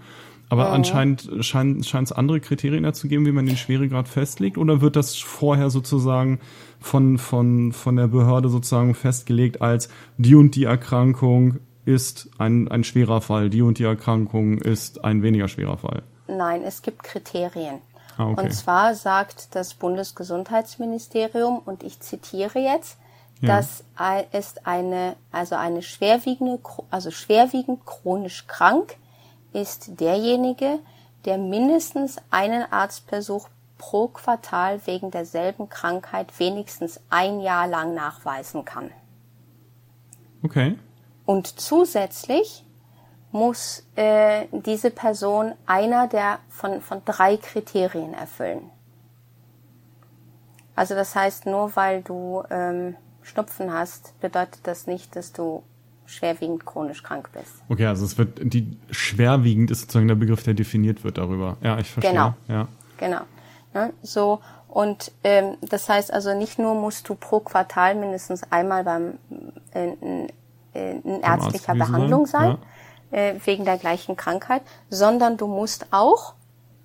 [0.48, 0.70] Aber ja.
[0.70, 5.16] anscheinend scheint es andere Kriterien dazu geben, wie man den Schweregrad festlegt, oder wird das
[5.16, 6.40] vorher sozusagen
[6.80, 12.84] von, von, von der Behörde sozusagen festgelegt als die und die Erkrankung ist ein, ein
[12.84, 16.02] schwerer Fall, die und die Erkrankung ist ein weniger schwerer Fall?
[16.26, 17.80] Nein, es gibt Kriterien.
[18.16, 18.44] Ah, okay.
[18.44, 22.98] Und zwar sagt das Bundesgesundheitsministerium, und ich zitiere jetzt,
[23.40, 23.56] ja.
[23.56, 23.84] dass
[24.32, 28.96] es eine, also eine schwerwiegende, also schwerwiegend chronisch krank
[29.54, 30.80] ist derjenige,
[31.24, 38.90] der mindestens einen Arztbesuch pro Quartal wegen derselben Krankheit wenigstens ein Jahr lang nachweisen kann.
[40.42, 40.78] Okay.
[41.24, 42.64] Und zusätzlich
[43.32, 48.70] muss äh, diese Person einer der von, von drei Kriterien erfüllen.
[50.76, 55.62] Also das heißt, nur weil du ähm, Schnupfen hast, bedeutet das nicht, dass du
[56.06, 57.52] schwerwiegend chronisch krank bist.
[57.68, 61.56] Okay, also es wird die schwerwiegend ist sozusagen der Begriff, der definiert wird darüber.
[61.62, 62.12] Ja, ich verstehe.
[62.12, 62.34] Genau.
[62.48, 62.68] Ja.
[62.98, 63.20] Genau.
[63.72, 63.92] Ne?
[64.02, 69.14] So und ähm, das heißt also nicht nur musst du pro Quartal mindestens einmal beim
[69.72, 70.28] äh, in,
[70.72, 72.58] in ärztlicher Behandlung sein, ja
[73.14, 76.34] äh, wegen der gleichen Krankheit, sondern du musst auch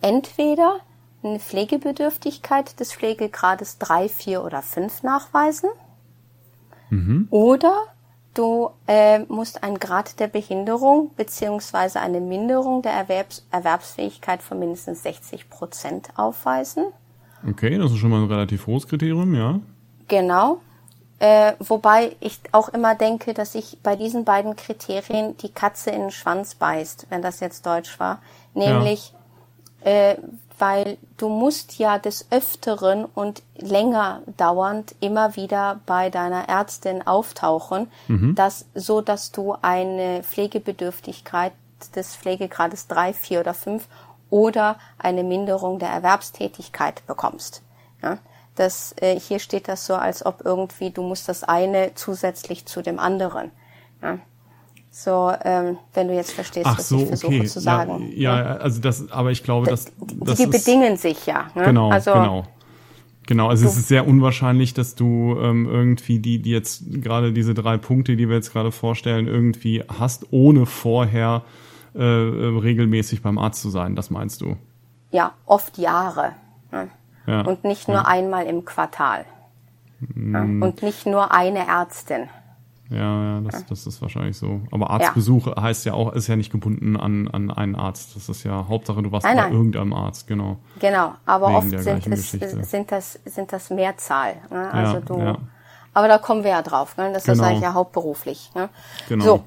[0.01, 0.79] entweder
[1.23, 5.69] eine Pflegebedürftigkeit des Pflegegrades 3, 4 oder 5 nachweisen
[6.89, 7.27] mhm.
[7.31, 7.75] oder
[8.33, 15.03] du äh, musst einen Grad der Behinderung beziehungsweise eine Minderung der Erwerbs Erwerbsfähigkeit von mindestens
[15.03, 16.85] 60 Prozent aufweisen.
[17.47, 19.59] Okay, das ist schon mal ein relativ hohes Kriterium, ja.
[20.07, 20.59] Genau.
[21.19, 26.01] Äh, wobei ich auch immer denke, dass ich bei diesen beiden Kriterien die Katze in
[26.01, 28.21] den Schwanz beißt, wenn das jetzt Deutsch war.
[28.53, 29.13] Nämlich,
[29.83, 29.91] ja.
[29.91, 30.17] äh,
[30.59, 37.89] weil du musst ja des Öfteren und länger dauernd immer wieder bei deiner Ärztin auftauchen,
[38.07, 38.35] mhm.
[38.35, 41.53] dass, so dass du eine Pflegebedürftigkeit
[41.95, 43.87] des Pflegegrades drei, vier oder fünf
[44.29, 47.63] oder eine Minderung der Erwerbstätigkeit bekommst.
[48.03, 48.19] Ja?
[48.55, 52.81] Das, äh, hier steht das so, als ob irgendwie du musst das eine zusätzlich zu
[52.81, 53.51] dem anderen.
[54.01, 54.19] Ja?
[55.01, 57.45] So, ähm, wenn du jetzt verstehst, Ach was so, ich versuche okay.
[57.45, 58.11] zu sagen.
[58.13, 61.47] Ja, ja, also das, aber ich glaube, dass das die bedingen sich ja.
[61.55, 61.63] Ne?
[61.63, 62.43] Genau, also, genau.
[63.25, 67.53] Genau, also es ist sehr unwahrscheinlich, dass du ähm, irgendwie die, die jetzt gerade diese
[67.53, 71.43] drei Punkte, die wir jetzt gerade vorstellen, irgendwie hast, ohne vorher
[71.95, 73.95] äh, äh, regelmäßig beim Arzt zu sein.
[73.95, 74.57] Das meinst du?
[75.11, 76.33] Ja, oft Jahre.
[76.73, 76.89] Ne?
[77.25, 78.05] Ja, und nicht nur ja.
[78.05, 79.23] einmal im Quartal.
[80.13, 80.61] Mm.
[80.61, 82.27] Und nicht nur eine Ärztin.
[82.89, 84.61] Ja, ja, das, das ist wahrscheinlich so.
[84.71, 85.61] Aber Arztbesuch ja.
[85.61, 88.15] heißt ja auch, ist ja nicht gebunden an, an einen Arzt.
[88.15, 89.53] Das ist ja Hauptsache, du warst nein, bei nein.
[89.53, 90.57] irgendeinem Arzt, genau.
[90.79, 92.31] Genau, aber Wegen oft sind, es,
[92.71, 94.37] sind, das, sind das Mehrzahl.
[94.49, 94.73] Ne?
[94.73, 95.37] Also ja, du, ja.
[95.93, 96.97] Aber da kommen wir ja drauf.
[96.97, 97.11] Ne?
[97.13, 97.35] Das genau.
[97.35, 98.51] ist eigentlich ja hauptberuflich.
[98.55, 98.69] Ne?
[99.07, 99.23] Genau.
[99.23, 99.43] So.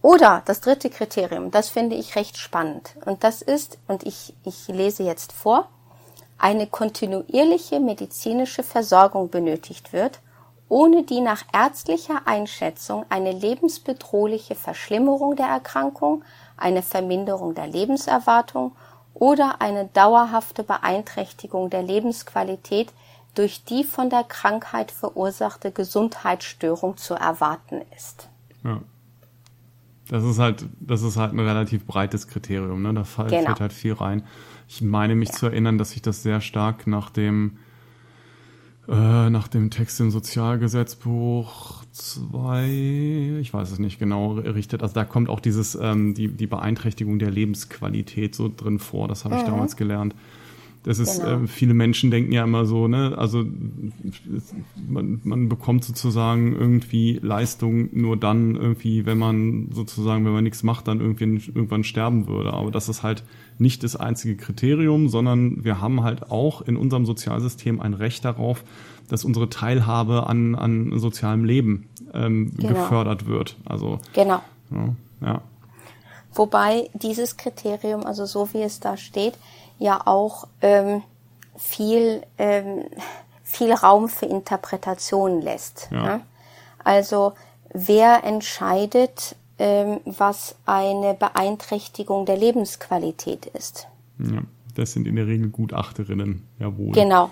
[0.00, 2.96] Oder das dritte Kriterium, das finde ich recht spannend.
[3.04, 5.68] Und das ist, und ich, ich lese jetzt vor,
[6.38, 10.20] eine kontinuierliche medizinische Versorgung benötigt wird–
[10.72, 16.24] ohne die nach ärztlicher Einschätzung eine lebensbedrohliche Verschlimmerung der Erkrankung,
[16.56, 18.72] eine Verminderung der Lebenserwartung
[19.12, 22.90] oder eine dauerhafte Beeinträchtigung der Lebensqualität
[23.34, 28.30] durch die von der Krankheit verursachte Gesundheitsstörung zu erwarten ist.
[28.64, 28.80] Ja.
[30.08, 32.94] Das ist halt, das ist halt ein relativ breites Kriterium, ne?
[32.94, 33.58] Da fällt, genau.
[33.60, 34.24] halt viel rein.
[34.68, 35.34] Ich meine mich ja.
[35.34, 37.58] zu erinnern, dass sich das sehr stark nach dem
[38.92, 44.82] äh, nach dem Text im Sozialgesetzbuch 2, ich weiß es nicht genau, richtet.
[44.82, 49.24] Also da kommt auch dieses, ähm, die, die Beeinträchtigung der Lebensqualität so drin vor, das
[49.24, 49.46] habe ich mhm.
[49.46, 50.14] damals gelernt.
[50.84, 51.44] Das ist, genau.
[51.44, 53.44] äh, viele Menschen denken ja immer so, ne, also
[54.88, 60.64] man, man bekommt sozusagen irgendwie Leistung nur dann irgendwie, wenn man sozusagen, wenn man nichts
[60.64, 62.52] macht, dann irgendwie irgendwann sterben würde.
[62.52, 63.22] Aber das ist halt
[63.58, 68.64] nicht das einzige Kriterium, sondern wir haben halt auch in unserem Sozialsystem ein Recht darauf,
[69.08, 72.70] dass unsere Teilhabe an, an sozialem Leben ähm, genau.
[72.70, 73.56] gefördert wird.
[73.64, 74.42] Also genau.
[74.70, 75.42] Ja, ja.
[76.34, 79.34] Wobei dieses Kriterium, also so wie es da steht,
[79.78, 81.02] ja auch ähm,
[81.56, 82.84] viel, ähm,
[83.42, 85.88] viel Raum für Interpretation lässt.
[85.90, 86.02] Ja.
[86.02, 86.20] Ne?
[86.84, 87.32] Also
[87.72, 93.88] wer entscheidet, ähm, was eine Beeinträchtigung der Lebensqualität ist?
[94.18, 94.42] Ja,
[94.74, 96.92] das sind in der Regel Gutachterinnen, jawohl.
[96.92, 97.30] Genau.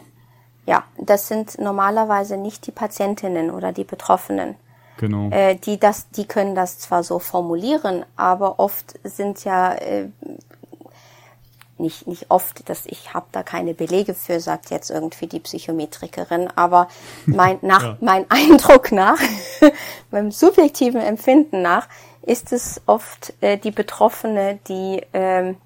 [0.66, 4.56] Ja, das sind normalerweise nicht die Patientinnen oder die Betroffenen.
[4.98, 5.30] Genau.
[5.30, 10.10] Äh, die das, die können das zwar so formulieren, aber oft sind ja äh,
[11.80, 16.48] nicht, nicht oft, dass ich habe da keine Belege für, sagt jetzt irgendwie die Psychometrikerin,
[16.54, 16.88] aber
[17.26, 17.96] mein, nach, ja.
[18.00, 19.18] mein Eindruck nach,
[20.10, 21.88] meinem subjektiven Empfinden nach,
[22.22, 25.56] ist es oft äh, die Betroffene, die ähm,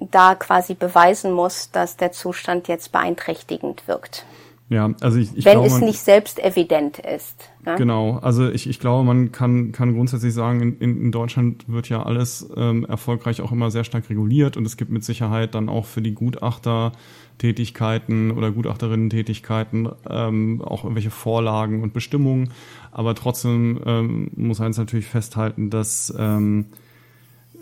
[0.00, 4.24] da quasi beweisen muss, dass der Zustand jetzt beeinträchtigend wirkt.
[4.70, 7.49] Ja, also ich, ich Wenn glaube, es nicht selbst evident ist.
[7.64, 7.74] Ne?
[7.76, 12.02] Genau, also ich, ich glaube, man kann, kann grundsätzlich sagen, in, in Deutschland wird ja
[12.02, 15.84] alles ähm, erfolgreich auch immer sehr stark reguliert und es gibt mit Sicherheit dann auch
[15.84, 16.92] für die Gutachter
[17.36, 22.50] Tätigkeiten oder Gutachterinnen-Tätigkeiten ähm, auch irgendwelche Vorlagen und Bestimmungen.
[22.92, 26.66] Aber trotzdem ähm, muss eins natürlich festhalten, dass ähm,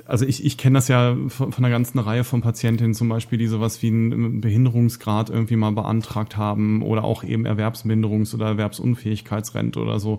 [0.08, 3.38] also ich, ich kenne das ja von, von einer ganzen Reihe von Patientinnen zum Beispiel,
[3.38, 9.78] die sowas wie einen Behinderungsgrad irgendwie mal beantragt haben oder auch eben Erwerbsminderungs- oder Erwerbsunfähigkeitsrente
[9.78, 10.18] oder so.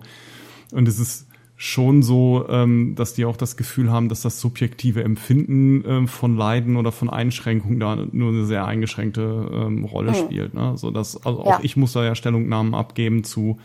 [0.70, 1.26] Und es ist
[1.56, 6.36] schon so, ähm, dass die auch das Gefühl haben, dass das subjektive Empfinden ähm, von
[6.36, 10.14] Leiden oder von Einschränkungen da nur eine sehr eingeschränkte ähm, Rolle mhm.
[10.14, 10.54] spielt.
[10.54, 10.72] Ne?
[10.76, 11.60] So dass also auch ja.
[11.62, 13.58] ich muss da ja Stellungnahmen abgeben zu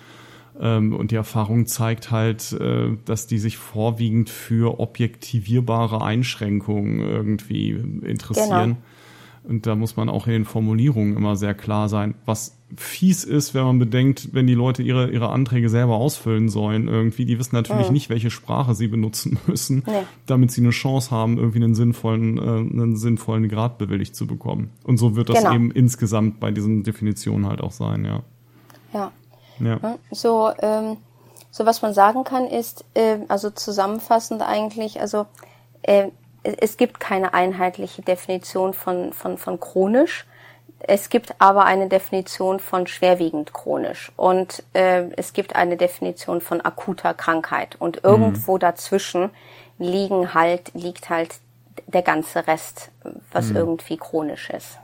[0.93, 8.63] und die Erfahrung zeigt halt, äh, dass die sich vorwiegend für objektivierbare Einschränkungen irgendwie interessieren.
[8.63, 8.77] Genau.
[9.47, 12.15] Und da muss man auch in den Formulierungen immer sehr klar sein.
[12.25, 16.87] Was fies ist, wenn man bedenkt, wenn die Leute ihre, ihre Anträge selber ausfüllen sollen,
[16.87, 17.93] irgendwie, die wissen natürlich mhm.
[17.93, 20.03] nicht, welche Sprache sie benutzen müssen, nee.
[20.25, 24.71] damit sie eine Chance haben, irgendwie einen sinnvollen, äh, einen sinnvollen Grad bewilligt zu bekommen.
[24.83, 25.53] Und so wird das genau.
[25.53, 28.23] eben insgesamt bei diesen Definitionen halt auch sein, ja.
[28.93, 29.11] Ja.
[29.59, 29.97] Ja.
[30.11, 30.97] So, ähm,
[31.51, 35.25] so was man sagen kann ist, äh, also zusammenfassend eigentlich, also
[35.83, 36.09] äh,
[36.43, 40.25] es gibt keine einheitliche Definition von, von, von chronisch.
[40.79, 46.61] Es gibt aber eine Definition von schwerwiegend chronisch und äh, es gibt eine Definition von
[46.61, 48.59] akuter Krankheit und irgendwo mhm.
[48.59, 49.29] dazwischen
[49.79, 51.39] liegen halt liegt halt
[51.87, 52.91] der ganze Rest,
[53.31, 53.55] was mhm.
[53.55, 54.77] irgendwie chronisch ist.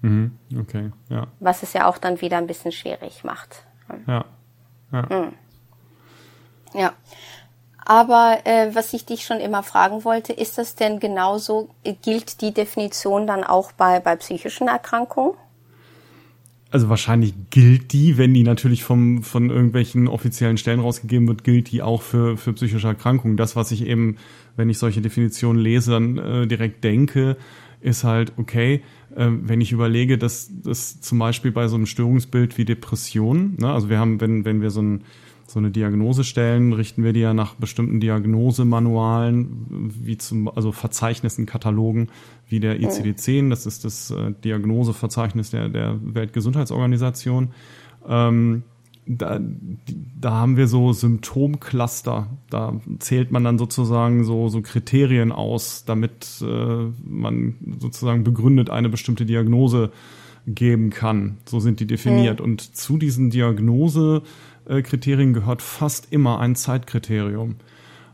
[0.00, 0.38] Mhm.
[0.58, 1.26] Okay, ja.
[1.40, 3.65] Was es ja auch dann wieder ein bisschen schwierig macht.
[4.06, 4.24] Ja.
[4.92, 5.02] Ja.
[5.02, 5.32] Mhm.
[6.74, 6.92] Ja.
[7.84, 11.70] Aber äh, was ich dich schon immer fragen wollte, ist das denn genauso,
[12.02, 15.34] gilt die Definition dann auch bei, bei psychischen Erkrankungen?
[16.72, 21.70] Also wahrscheinlich gilt die, wenn die natürlich vom, von irgendwelchen offiziellen Stellen rausgegeben wird, gilt
[21.70, 23.36] die auch für, für psychische Erkrankungen.
[23.36, 24.16] Das, was ich eben,
[24.56, 27.36] wenn ich solche Definitionen lese, dann äh, direkt denke,
[27.86, 28.82] ist halt, okay,
[29.14, 33.72] äh, wenn ich überlege, dass das zum Beispiel bei so einem Störungsbild wie Depression, ne,
[33.72, 35.04] also wir haben, wenn, wenn wir so ein
[35.48, 41.46] so eine Diagnose stellen, richten wir die ja nach bestimmten Diagnosemanualen, wie zum, also Verzeichnissen,
[41.46, 42.08] Katalogen,
[42.48, 47.50] wie der ICD-10, das ist das äh, Diagnoseverzeichnis der, der Weltgesundheitsorganisation.
[48.08, 48.64] Ähm,
[49.06, 49.40] da,
[50.20, 52.28] da haben wir so Symptomcluster.
[52.50, 58.88] Da zählt man dann sozusagen so, so Kriterien aus, damit äh, man sozusagen begründet eine
[58.88, 59.92] bestimmte Diagnose
[60.46, 61.38] geben kann.
[61.44, 62.40] So sind die definiert.
[62.40, 62.44] Mhm.
[62.44, 64.22] Und zu diesen Diagnose
[64.68, 67.56] äh, Kriterien gehört fast immer ein Zeitkriterium.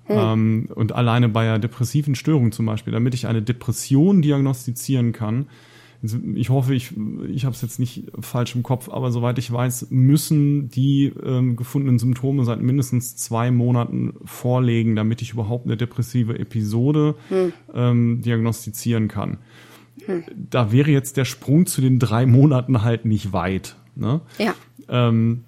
[0.05, 0.17] Hm.
[0.19, 5.47] Ähm, und alleine bei einer depressiven Störung zum Beispiel, damit ich eine Depression diagnostizieren kann,
[6.35, 6.95] ich hoffe, ich,
[7.29, 11.55] ich habe es jetzt nicht falsch im Kopf, aber soweit ich weiß, müssen die ähm,
[11.55, 17.53] gefundenen Symptome seit mindestens zwei Monaten vorlegen, damit ich überhaupt eine depressive Episode hm.
[17.73, 19.39] ähm, diagnostizieren kann.
[20.07, 20.25] Hm.
[20.35, 23.77] Da wäre jetzt der Sprung zu den drei Monaten halt nicht weit.
[23.95, 24.23] Ne?
[24.39, 24.55] Ja.
[24.89, 25.45] Ähm,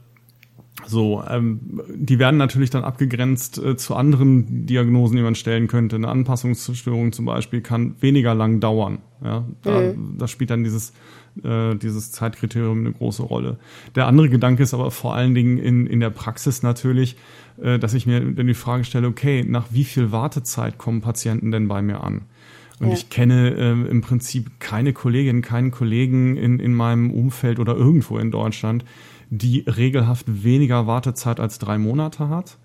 [0.86, 5.96] so, ähm, die werden natürlich dann abgegrenzt äh, zu anderen Diagnosen, die man stellen könnte.
[5.96, 8.98] Eine Anpassungsstörung zum Beispiel kann weniger lang dauern.
[9.22, 10.18] Ja, da, mhm.
[10.18, 10.92] da spielt dann dieses
[11.42, 13.58] äh, dieses Zeitkriterium eine große Rolle.
[13.94, 17.16] Der andere Gedanke ist aber vor allen Dingen in in der Praxis natürlich,
[17.60, 21.50] äh, dass ich mir dann die Frage stelle: Okay, nach wie viel Wartezeit kommen Patienten
[21.50, 22.22] denn bei mir an?
[22.80, 22.94] Und ja.
[22.94, 28.18] ich kenne äh, im Prinzip keine Kollegin, keinen Kollegen in, in meinem Umfeld oder irgendwo
[28.18, 28.84] in Deutschland,
[29.30, 32.58] die regelhaft weniger Wartezeit als drei Monate hat.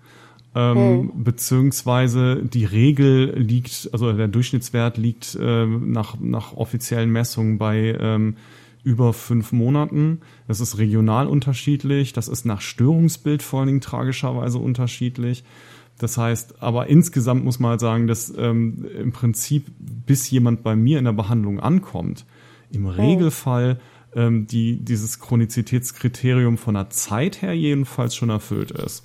[0.54, 1.24] Ähm, hm.
[1.24, 8.36] Beziehungsweise die Regel liegt, also der Durchschnittswert liegt äh, nach, nach offiziellen Messungen bei ähm,
[8.82, 10.20] über fünf Monaten.
[10.48, 15.44] Das ist regional unterschiedlich, das ist nach Störungsbild vor allen Dingen tragischerweise unterschiedlich.
[16.00, 20.74] Das heißt, aber insgesamt muss man halt sagen, dass ähm, im Prinzip, bis jemand bei
[20.74, 22.24] mir in der Behandlung ankommt,
[22.72, 22.90] im hm.
[22.90, 23.78] Regelfall
[24.14, 29.04] ähm, die dieses Chronizitätskriterium von der Zeit her jedenfalls schon erfüllt ist.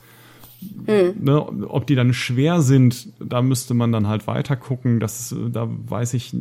[0.86, 1.16] Hm.
[1.20, 5.02] Ne, ob die dann schwer sind, da müsste man dann halt weiter gucken.
[5.02, 6.34] Das, da weiß ich,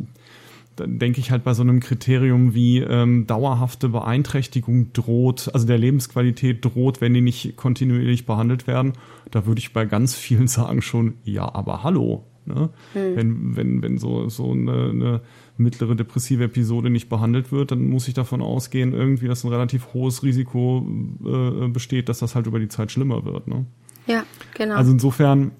[0.75, 5.77] da denke ich halt bei so einem Kriterium wie ähm, dauerhafte Beeinträchtigung droht, also der
[5.77, 8.93] Lebensqualität droht, wenn die nicht kontinuierlich behandelt werden.
[9.31, 12.25] Da würde ich bei ganz vielen sagen schon, ja, aber hallo.
[12.45, 12.69] Ne?
[12.93, 13.15] Hm.
[13.15, 15.21] Wenn, wenn, wenn so, so eine, eine
[15.57, 19.93] mittlere depressive Episode nicht behandelt wird, dann muss ich davon ausgehen, irgendwie, dass ein relativ
[19.93, 20.87] hohes Risiko
[21.25, 23.47] äh, besteht, dass das halt über die Zeit schlimmer wird.
[23.47, 23.65] Ne?
[24.05, 24.75] Ja, genau.
[24.75, 25.51] Also insofern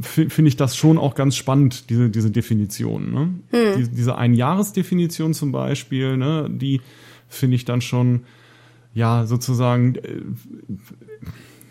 [0.00, 3.12] finde ich das schon auch ganz spannend, diese, diese Definition.
[3.12, 3.34] Ne?
[3.50, 3.78] Hm.
[3.78, 6.80] Die, diese Einjahresdefinition zum Beispiel, ne, die
[7.28, 8.24] finde ich dann schon,
[8.94, 10.22] ja, sozusagen äh,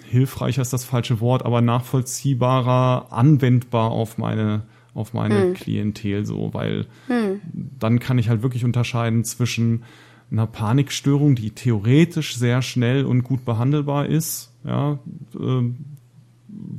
[0.10, 4.64] hilfreicher ist das falsche Wort, aber nachvollziehbarer, anwendbar auf meine
[4.94, 5.54] auf meine hm.
[5.56, 7.42] Klientel so, weil hm.
[7.80, 9.84] dann kann ich halt wirklich unterscheiden zwischen
[10.32, 15.00] einer Panikstörung, die theoretisch sehr schnell und gut behandelbar ist, ja,
[15.40, 15.64] äh,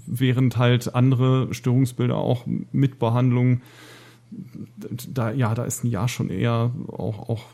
[0.06, 3.62] während halt andere Störungsbilder auch mit Behandlung
[5.08, 7.44] da ja, da ist ein Jahr schon eher auch auch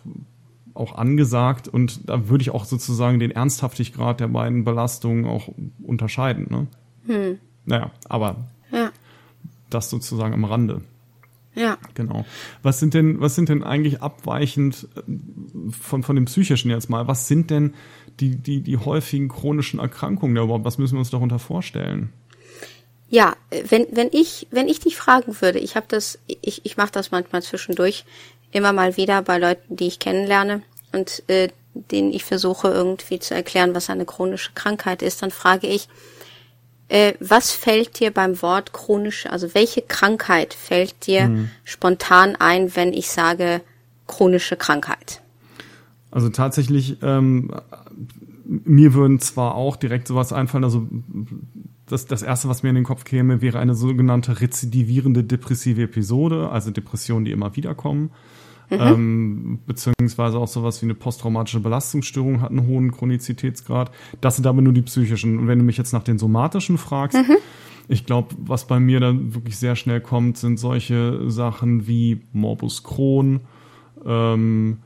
[0.72, 5.50] auch angesagt und da würde ich auch sozusagen den Ernsthaftigkeit der beiden Belastungen auch
[5.82, 6.46] unterscheiden.
[6.48, 6.66] Ne?
[7.06, 7.38] Hm.
[7.66, 8.36] Naja, aber
[8.72, 8.90] ja
[9.70, 10.82] das sozusagen am Rande.
[11.54, 11.78] Ja.
[11.94, 12.24] Genau.
[12.62, 15.02] Was sind denn, was sind denn eigentlich abweichend äh,
[15.72, 17.08] von, von dem psychischen jetzt mal?
[17.08, 17.74] Was sind denn
[18.20, 20.64] die, die, die häufigen chronischen Erkrankungen da überhaupt?
[20.64, 22.12] Was müssen wir uns darunter vorstellen?
[23.08, 23.34] Ja,
[23.68, 27.10] wenn, wenn ich, wenn ich dich fragen würde, ich habe das, ich, ich mache das
[27.10, 28.04] manchmal zwischendurch
[28.52, 33.34] immer mal wieder bei Leuten, die ich kennenlerne und äh, denen ich versuche irgendwie zu
[33.34, 35.88] erklären, was eine chronische Krankheit ist, dann frage ich,
[36.88, 41.50] äh, was fällt dir beim Wort chronische, also welche Krankheit fällt dir mhm.
[41.64, 43.60] spontan ein, wenn ich sage
[44.06, 45.22] chronische Krankheit?
[46.10, 47.50] Also tatsächlich, ähm,
[48.44, 50.88] mir würden zwar auch direkt sowas einfallen, also
[51.86, 56.50] das, das erste, was mir in den Kopf käme, wäre eine sogenannte rezidivierende depressive Episode,
[56.50, 58.10] also Depressionen, die immer wieder kommen.
[58.70, 58.78] Mhm.
[58.80, 63.90] Ähm, beziehungsweise auch sowas wie eine posttraumatische Belastungsstörung hat einen hohen Chronizitätsgrad.
[64.20, 65.38] Das sind aber nur die psychischen.
[65.38, 67.36] Und wenn du mich jetzt nach den somatischen fragst, mhm.
[67.88, 72.84] ich glaube, was bei mir dann wirklich sehr schnell kommt, sind solche Sachen wie Morbus
[72.84, 73.40] Crohn,
[74.06, 74.78] ähm,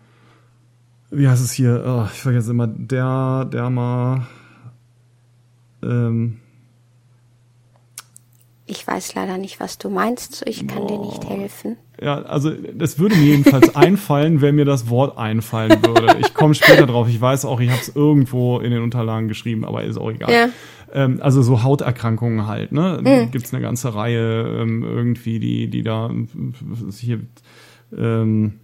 [1.17, 1.83] wie heißt es hier?
[1.87, 4.27] Oh, ich vergesse immer, der, der mal,
[5.83, 6.41] ähm,
[8.67, 10.87] ich weiß leider nicht, was du meinst, ich kann oh.
[10.87, 11.77] dir nicht helfen.
[12.01, 16.19] Ja, also das würde mir jedenfalls einfallen, wenn mir das Wort einfallen würde.
[16.21, 17.09] Ich komme später drauf.
[17.09, 20.33] Ich weiß auch, ich habe es irgendwo in den Unterlagen geschrieben, aber ist auch egal.
[20.33, 20.49] Ja.
[20.93, 23.01] Ähm, also so Hauterkrankungen halt, ne?
[23.03, 23.31] Mhm.
[23.31, 26.11] Gibt es eine ganze Reihe ähm, irgendwie, die, die da
[26.99, 27.21] hier
[27.97, 28.61] ähm,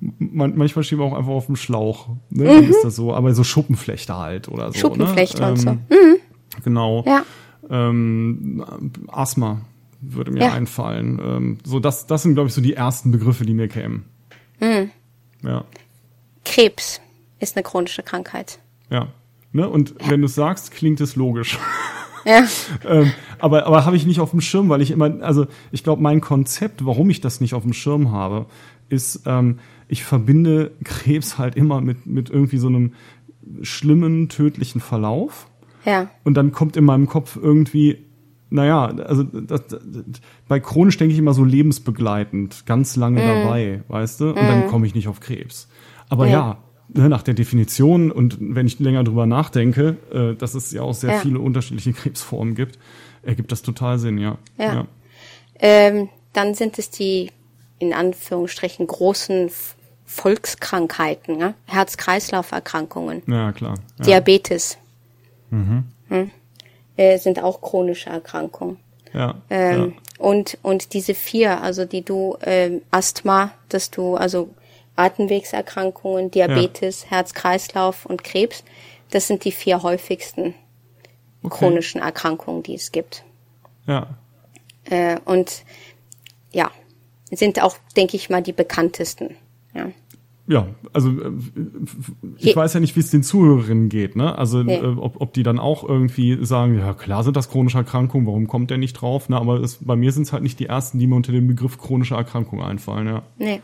[0.00, 2.44] man, manchmal stehen wir auch einfach auf dem Schlauch, ne?
[2.44, 2.46] Mhm.
[2.46, 4.72] Dann ist das so, aber so Schuppenflechte halt oder so.
[4.72, 4.78] Ne?
[4.78, 5.50] Schuppenflechte ne?
[5.50, 5.70] und so.
[5.70, 6.16] Ähm, mhm.
[6.64, 7.04] Genau.
[7.06, 7.24] Ja.
[7.68, 8.64] Ähm,
[9.08, 9.62] Asthma
[10.00, 10.52] würde mir ja.
[10.52, 11.20] einfallen.
[11.22, 14.06] Ähm, so, das, das sind, glaube ich, so die ersten Begriffe, die mir kämen.
[14.58, 14.90] Mhm.
[15.42, 15.64] Ja.
[16.44, 17.00] Krebs
[17.38, 18.58] ist eine chronische Krankheit.
[18.90, 19.08] Ja.
[19.52, 19.68] Ne?
[19.68, 20.10] Und ja.
[20.10, 21.58] wenn du es sagst, klingt es logisch.
[22.26, 22.46] Ja.
[22.84, 26.02] ähm, aber aber habe ich nicht auf dem Schirm, weil ich immer, also ich glaube,
[26.02, 28.44] mein Konzept, warum ich das nicht auf dem Schirm habe,
[28.90, 29.58] ist, ähm,
[29.90, 32.94] ich verbinde Krebs halt immer mit, mit irgendwie so einem
[33.62, 35.48] schlimmen, tödlichen Verlauf.
[35.84, 36.10] Ja.
[36.24, 38.06] Und dann kommt in meinem Kopf irgendwie,
[38.50, 39.80] naja, also das, das,
[40.46, 43.26] bei chronisch denke ich immer so lebensbegleitend, ganz lange mm.
[43.26, 44.28] dabei, weißt du?
[44.28, 44.46] Und mm.
[44.46, 45.68] dann komme ich nicht auf Krebs.
[46.08, 46.58] Aber ja, ja
[47.02, 50.94] ne, nach der Definition und wenn ich länger drüber nachdenke, äh, dass es ja auch
[50.94, 51.18] sehr ja.
[51.18, 52.78] viele unterschiedliche Krebsformen gibt,
[53.22, 54.38] ergibt das total Sinn, ja.
[54.56, 54.74] Ja.
[54.74, 54.86] ja.
[55.58, 57.30] Ähm, dann sind es die
[57.80, 59.50] in Anführungsstrichen großen
[60.12, 61.54] Volkskrankheiten, ne?
[61.66, 63.22] Herz-Kreislauf-Erkrankungen.
[63.28, 63.76] Ja, klar.
[63.98, 64.04] Ja.
[64.04, 64.76] Diabetes.
[65.50, 65.84] Mhm.
[66.08, 66.30] Hm?
[66.96, 68.78] Äh, sind auch chronische Erkrankungen.
[69.14, 70.24] Ja, ähm, ja.
[70.24, 74.50] Und, und diese vier, also die du, ähm, Asthma, dass du, also
[74.96, 77.10] Atemwegserkrankungen, Diabetes, ja.
[77.10, 78.64] Herz-Kreislauf und Krebs,
[79.10, 80.54] das sind die vier häufigsten
[81.44, 81.56] okay.
[81.56, 83.22] chronischen Erkrankungen, die es gibt.
[83.86, 84.08] Ja.
[84.86, 85.62] Äh, und
[86.50, 86.72] ja,
[87.30, 89.36] sind auch, denke ich mal, die bekanntesten.
[89.74, 89.90] Ja.
[90.50, 91.30] Ja, also äh,
[92.38, 94.36] ich weiß ja nicht, wie es den Zuhörerinnen geht, ne?
[94.36, 94.78] Also nee.
[94.78, 98.48] äh, ob, ob die dann auch irgendwie sagen, ja klar sind das chronische Erkrankungen, warum
[98.48, 99.28] kommt der nicht drauf?
[99.28, 99.36] Ne?
[99.36, 101.78] Aber es, bei mir sind es halt nicht die ersten, die mir unter den Begriff
[101.78, 103.22] chronische Erkrankung einfallen, ja.
[103.38, 103.60] Nee.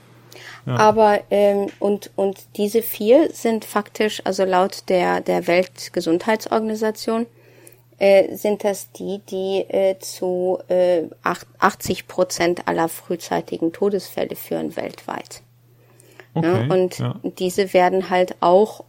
[0.64, 0.76] Ja.
[0.76, 7.26] Aber ähm, und und diese vier sind faktisch, also laut der der Weltgesundheitsorganisation
[7.98, 11.04] äh, sind das die, die äh, zu äh,
[11.58, 15.42] 80 Prozent aller frühzeitigen Todesfälle führen weltweit.
[16.36, 17.18] Okay, ja, und ja.
[17.38, 18.84] diese werden halt auch,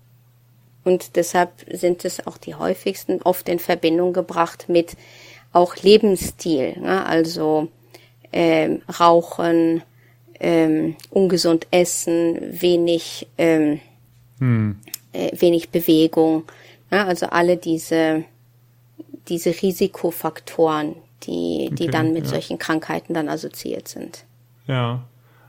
[0.84, 4.98] und deshalb sind es auch die häufigsten, oft in Verbindung gebracht mit
[5.54, 7.70] auch Lebensstil, ja, also
[8.34, 9.82] ähm, Rauchen,
[10.42, 13.80] ähm, ungesund essen, wenig, ähm,
[14.40, 14.80] hm.
[15.14, 16.44] äh, wenig Bewegung,
[16.92, 18.26] ja, also alle diese,
[19.30, 24.26] diese Risikofaktoren, die, die okay, dann mit solchen Krankheiten dann assoziiert sind.
[24.68, 25.06] Ja,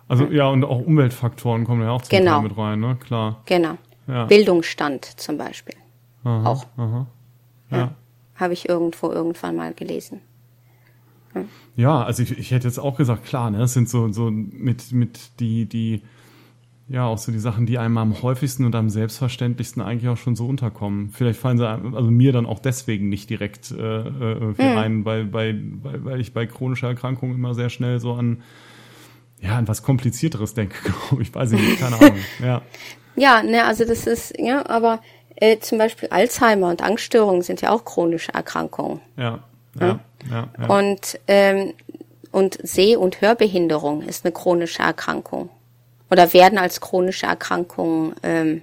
[0.08, 2.40] also ja, und auch Umweltfaktoren kommen ja auch zum genau.
[2.40, 2.96] Teil mit rein, ne?
[2.98, 3.42] Klar.
[3.44, 3.76] Genau.
[4.06, 4.24] Ja.
[4.24, 5.74] Bildungsstand zum Beispiel.
[6.24, 6.66] Aha, auch.
[6.76, 7.06] Aha.
[7.70, 7.76] Ja.
[7.76, 7.94] ja.
[8.34, 10.20] Habe ich irgendwo irgendwann mal gelesen.
[11.34, 11.44] Ja,
[11.76, 14.92] ja also ich, ich hätte jetzt auch gesagt, klar, ne, das sind so, so mit,
[14.92, 16.02] mit die, die,
[16.88, 20.36] ja, auch so die Sachen, die einem am häufigsten und am selbstverständlichsten eigentlich auch schon
[20.36, 21.10] so unterkommen.
[21.10, 24.78] Vielleicht fallen sie also mir dann auch deswegen nicht direkt äh, äh irgendwie mhm.
[24.78, 28.38] ein, weil, weil, weil ich bei chronischer Erkrankung immer sehr schnell so an
[29.40, 30.76] ja, an was komplizierteres denke,
[31.08, 31.34] glaube ich.
[31.34, 32.18] Weiß ich nicht, keine Ahnung.
[32.42, 32.62] Ja.
[33.16, 35.00] Ja, ne, also das ist, ja, aber
[35.34, 39.00] äh, zum Beispiel Alzheimer und Angststörungen sind ja auch chronische Erkrankungen.
[39.16, 39.42] Ja,
[39.80, 39.98] ja,
[40.30, 40.48] ja.
[40.56, 41.74] ja, Und, ähm,
[42.30, 45.50] und Seh- und Hörbehinderung ist eine chronische Erkrankung.
[46.10, 48.62] Oder werden als chronische Erkrankung ähm,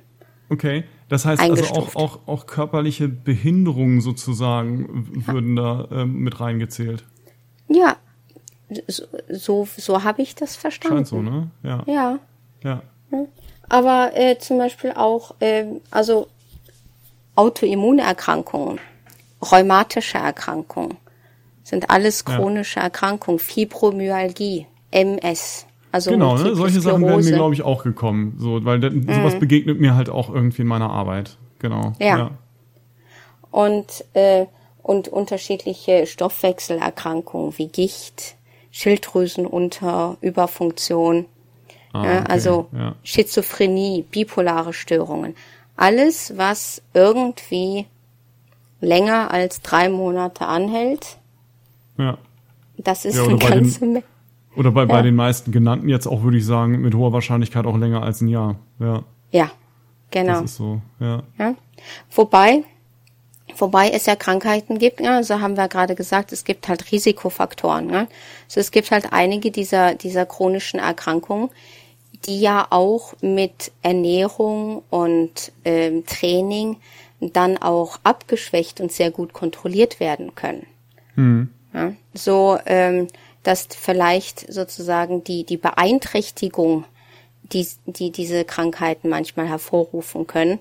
[0.50, 7.04] Okay, das heißt also auch, auch, auch körperliche Behinderungen sozusagen würden da ähm, mit reingezählt.
[7.68, 7.98] Ja,
[9.30, 10.98] so, so habe ich das verstanden.
[10.98, 11.50] Scheint so, ne?
[11.64, 11.84] Ja.
[11.86, 12.20] Ja.
[12.64, 12.82] ja.
[13.70, 16.28] Aber äh, zum Beispiel auch, äh, also
[17.36, 18.80] Autoimmunerkrankungen,
[19.52, 20.98] rheumatische Erkrankungen,
[21.64, 22.84] sind alles chronische ja.
[22.84, 25.66] Erkrankungen, Fibromyalgie, MS.
[25.92, 26.56] Also genau, ne?
[26.56, 28.36] solche Sachen wären mir, glaube ich, auch gekommen.
[28.38, 29.12] So, weil mhm.
[29.12, 31.38] sowas begegnet mir halt auch irgendwie in meiner Arbeit.
[31.60, 31.94] Genau.
[32.00, 32.18] Ja.
[32.18, 32.32] ja.
[33.50, 34.46] Und, äh,
[34.84, 38.35] und unterschiedliche Stoffwechselerkrankungen wie Gicht,
[38.76, 41.26] Schilddrüsenunterüberfunktion,
[41.94, 42.14] ah, okay.
[42.14, 42.96] ja, also ja.
[43.04, 45.34] Schizophrenie, bipolare Störungen.
[45.78, 47.86] Alles, was irgendwie
[48.82, 51.20] länger als drei Monate anhält.
[51.98, 52.18] Ja.
[52.76, 54.04] Das ist ja, eine ganze den,
[54.58, 54.88] Oder bei, ja.
[54.88, 58.20] bei den meisten genannten jetzt auch, würde ich sagen, mit hoher Wahrscheinlichkeit auch länger als
[58.20, 58.58] ein Jahr.
[58.80, 59.06] Ja.
[59.32, 59.52] Ja,
[60.12, 60.42] genau.
[60.42, 61.24] Das ist so, ja.
[61.40, 61.56] ja.
[62.12, 62.66] Wobei,
[63.58, 67.90] Wobei es ja Krankheiten gibt, ja, so haben wir gerade gesagt, es gibt halt Risikofaktoren.
[67.90, 68.08] Ja.
[68.46, 71.50] Also es gibt halt einige dieser, dieser chronischen Erkrankungen,
[72.26, 76.78] die ja auch mit Ernährung und ähm, Training
[77.20, 80.66] dann auch abgeschwächt und sehr gut kontrolliert werden können.
[81.16, 81.50] Mhm.
[81.74, 83.08] Ja, so, ähm,
[83.44, 86.86] dass vielleicht sozusagen die, die Beeinträchtigung,
[87.44, 90.60] die, die diese Krankheiten manchmal hervorrufen können,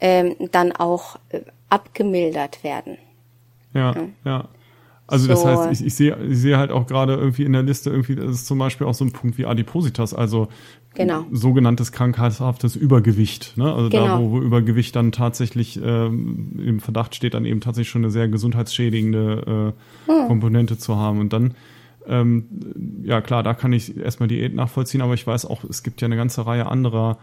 [0.00, 2.98] ähm, dann auch äh, abgemildert werden.
[3.74, 4.08] Ja, ja.
[4.24, 4.48] ja.
[5.06, 5.30] Also so.
[5.30, 8.14] das heißt, ich, ich sehe ich sehe halt auch gerade irgendwie in der Liste irgendwie,
[8.14, 10.48] das ist zum Beispiel auch so ein Punkt wie Adipositas, also
[10.94, 11.24] genau.
[11.32, 13.56] sogenanntes krankheitshaftes Übergewicht.
[13.56, 13.72] Ne?
[13.72, 14.06] Also genau.
[14.06, 18.10] da, wo, wo Übergewicht dann tatsächlich ähm, im Verdacht steht, dann eben tatsächlich schon eine
[18.10, 19.74] sehr gesundheitsschädigende
[20.06, 20.28] äh, hm.
[20.28, 21.20] Komponente zu haben.
[21.20, 21.54] Und dann
[22.06, 22.44] ähm,
[23.02, 26.06] ja klar, da kann ich erstmal Diät nachvollziehen, aber ich weiß auch, es gibt ja
[26.06, 27.18] eine ganze Reihe anderer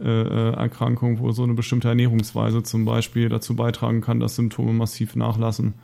[0.00, 5.16] äh, Erkrankungen, wo so eine bestimmte Ernährungsweise zum Beispiel dazu beitragen kann, dass Symptome massiv
[5.16, 5.74] nachlassen.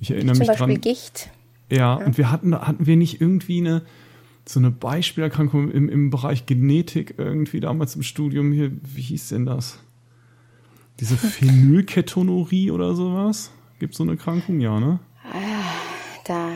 [0.00, 0.80] Ich erinnere Zum mich Beispiel dran.
[0.80, 1.30] Gicht.
[1.70, 3.82] Ja, ja, und wir hatten, hatten wir nicht irgendwie eine,
[4.46, 9.46] so eine Beispielerkrankung im, im Bereich Genetik irgendwie damals im Studium hier, wie hieß denn
[9.46, 9.78] das?
[11.00, 13.50] Diese Phenylketonurie oder sowas?
[13.78, 14.60] Gibt so eine Erkrankung?
[14.60, 15.00] Ja, ne?
[15.24, 15.72] Ah,
[16.24, 16.50] da,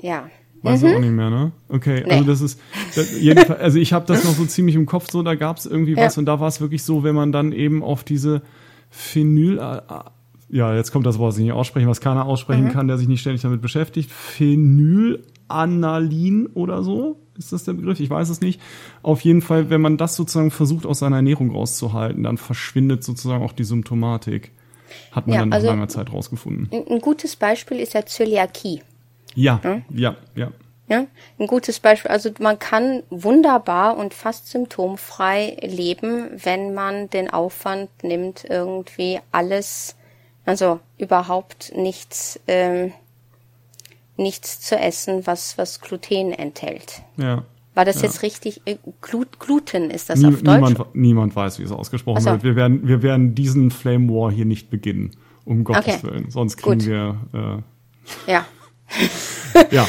[0.00, 0.28] ja.
[0.62, 0.94] Weiß mhm.
[0.94, 1.52] auch nicht mehr, ne?
[1.68, 2.12] Okay, nee.
[2.12, 2.60] also das ist,
[2.94, 5.66] das, jedenfalls, also ich habe das noch so ziemlich im Kopf, so da gab es
[5.66, 6.04] irgendwie ja.
[6.04, 8.42] was und da war es wirklich so, wenn man dann eben auf diese
[8.90, 9.60] Phenyl
[10.50, 12.70] ja, jetzt kommt das Wort, das ich nicht aussprechen, was keiner aussprechen mhm.
[12.70, 14.10] kann, der sich nicht ständig damit beschäftigt.
[14.10, 17.20] Phenylanalin oder so?
[17.36, 18.00] Ist das der Begriff?
[18.00, 18.60] Ich weiß es nicht.
[19.02, 23.44] Auf jeden Fall, wenn man das sozusagen versucht, aus seiner Ernährung rauszuhalten, dann verschwindet sozusagen
[23.44, 24.52] auch die Symptomatik.
[25.12, 26.70] Hat man ja, dann nach also langer Zeit rausgefunden.
[26.72, 28.80] Ein gutes Beispiel ist ja Zöliakie.
[29.40, 30.52] Ja, ja, ja, ja.
[30.90, 31.06] Ja,
[31.38, 32.10] ein gutes Beispiel.
[32.10, 39.98] Also man kann wunderbar und fast symptomfrei leben, wenn man den Aufwand nimmt, irgendwie alles
[40.48, 42.92] also überhaupt nichts, ähm,
[44.16, 47.02] nichts zu essen, was, was Gluten enthält.
[47.18, 47.44] Ja.
[47.74, 48.04] War das ja.
[48.04, 48.62] jetzt richtig?
[48.64, 50.70] Äh, Glut, Gluten ist das Nie, auf Deutsch?
[50.70, 52.30] Niemand, niemand weiß, wie es ausgesprochen so.
[52.30, 52.44] wird.
[52.44, 55.10] Wir werden, wir werden diesen Flame War hier nicht beginnen,
[55.44, 56.02] um Gottes okay.
[56.04, 56.30] Willen.
[56.30, 56.86] Sonst kriegen Gut.
[56.86, 57.62] wir.
[58.26, 58.46] Äh, ja.
[59.70, 59.86] ja.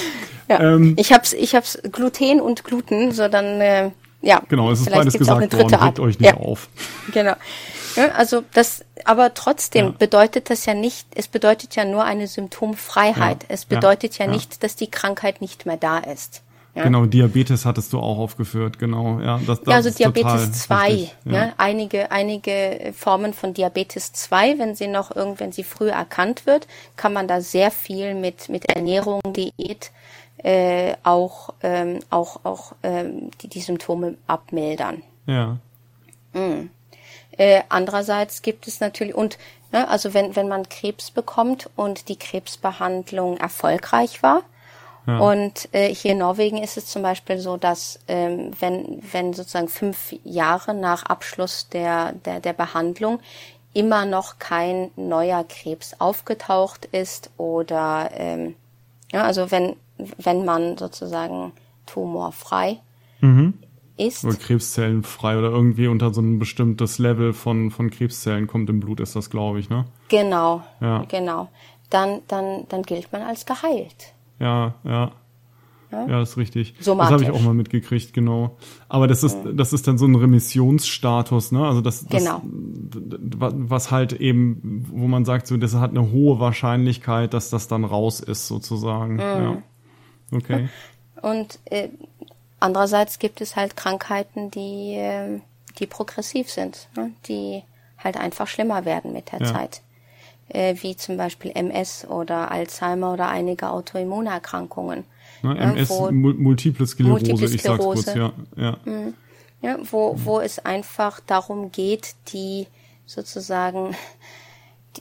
[0.47, 0.59] ja.
[0.59, 3.61] Ähm, ich hab's, ich hab's Gluten und Gluten, so dann.
[3.61, 3.91] Äh,
[4.21, 4.41] ja.
[4.49, 5.73] Genau, es ist beides gesagt worden.
[5.75, 6.37] Regt euch nicht ja.
[6.37, 6.69] auf.
[7.13, 7.35] Genau.
[7.95, 9.91] Ja, also das, aber trotzdem ja.
[9.97, 13.45] bedeutet das ja nicht, es bedeutet ja nur eine Symptomfreiheit.
[13.47, 16.43] Es bedeutet ja, nicht, dass die Krankheit nicht mehr da ist.
[16.79, 16.85] Ja?
[16.85, 19.19] Genau, Diabetes hattest du auch aufgeführt, genau.
[19.19, 20.91] Ja, das, das ja also Diabetes 2.
[20.93, 21.09] ja.
[21.25, 21.53] ja.
[21.57, 26.67] Einige, einige Formen von Diabetes 2, wenn sie noch irgend, wenn sie früh erkannt wird,
[26.95, 29.91] kann man da sehr viel mit, mit Ernährung, Diät,
[30.37, 35.03] äh, auch, ähm, auch, auch ähm, die, die Symptome abmildern.
[35.27, 35.57] Ja.
[36.31, 36.69] Mhm.
[37.31, 39.37] Äh, andererseits gibt es natürlich, und
[39.73, 44.43] ne, also wenn, wenn man Krebs bekommt und die Krebsbehandlung erfolgreich war,
[45.07, 45.19] ja.
[45.19, 49.67] und äh, hier in Norwegen ist es zum Beispiel so, dass ähm, wenn, wenn sozusagen
[49.67, 53.19] fünf Jahre nach Abschluss der, der, der Behandlung
[53.73, 58.55] immer noch kein neuer Krebs aufgetaucht ist oder ähm,
[59.11, 59.75] ja, also wenn,
[60.17, 61.51] wenn man sozusagen
[61.85, 62.79] tumorfrei
[63.21, 63.53] mhm
[63.99, 64.25] ist.
[64.25, 68.79] Oder Krebszellen frei oder irgendwie unter so ein bestimmtes Level von, von Krebszellen kommt im
[68.79, 69.85] Blut, ist das, glaube ich, ne?
[70.07, 70.63] Genau.
[70.79, 71.05] Ja.
[71.07, 71.49] Genau.
[71.89, 74.13] Dann, dann, dann gilt man als geheilt.
[74.39, 75.11] Ja, ja.
[75.91, 76.75] Ja, ja das ist richtig.
[76.79, 77.11] Somatisch.
[77.11, 78.57] Das habe ich auch mal mitgekriegt, genau.
[78.89, 79.51] Aber das ist, ja.
[79.51, 81.65] das ist dann so ein Remissionsstatus, ne?
[81.65, 82.41] Also das, das genau.
[82.43, 87.85] was halt eben, wo man sagt, so, das hat eine hohe Wahrscheinlichkeit, dass das dann
[87.85, 89.15] raus ist, sozusagen.
[89.15, 89.19] Mhm.
[89.19, 89.63] Ja.
[90.31, 90.69] Okay.
[91.21, 91.89] Und äh,
[92.59, 95.41] Andererseits gibt es halt Krankheiten, die, ähm,
[95.79, 97.11] die progressiv sind, ne?
[97.25, 97.63] die
[97.97, 99.53] halt einfach schlimmer werden mit der ja.
[99.53, 99.81] Zeit.
[100.49, 105.03] Äh, wie zum Beispiel MS oder Alzheimer oder einige Autoimmunerkrankungen.
[105.43, 105.57] Ne?
[105.57, 108.33] MS, wo, Multiple Sklerose, Multiple Sklerose, ich sag's kurz, ja.
[108.57, 109.13] Ja, mhm.
[109.61, 112.67] ja wo, wo es einfach darum geht, die
[113.05, 113.95] sozusagen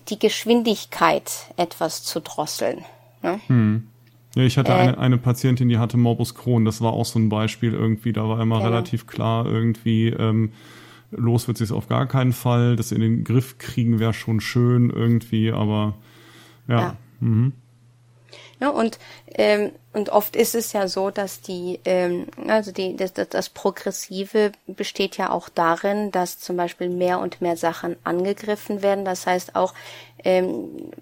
[0.08, 2.84] die Geschwindigkeit etwas zu drosseln.
[3.22, 3.40] Ne?
[3.46, 3.88] Hm.
[4.34, 6.64] Ja, ich hatte äh, eine, eine Patientin, die hatte Morbus Crohn.
[6.64, 8.12] Das war auch so ein Beispiel irgendwie.
[8.12, 8.70] Da war immer genau.
[8.70, 10.52] relativ klar irgendwie, ähm,
[11.10, 12.76] los wird sie es auf gar keinen Fall.
[12.76, 15.96] Das in den Griff kriegen wäre schon schön irgendwie, aber
[16.66, 16.80] ja.
[16.80, 17.52] Ja, mhm.
[18.60, 18.98] ja und,
[19.34, 23.48] ähm, und oft ist es ja so, dass die, ähm, also die, das, das, das
[23.48, 29.04] Progressive besteht ja auch darin, dass zum Beispiel mehr und mehr Sachen angegriffen werden.
[29.04, 29.74] Das heißt auch,
[30.24, 30.92] ähm,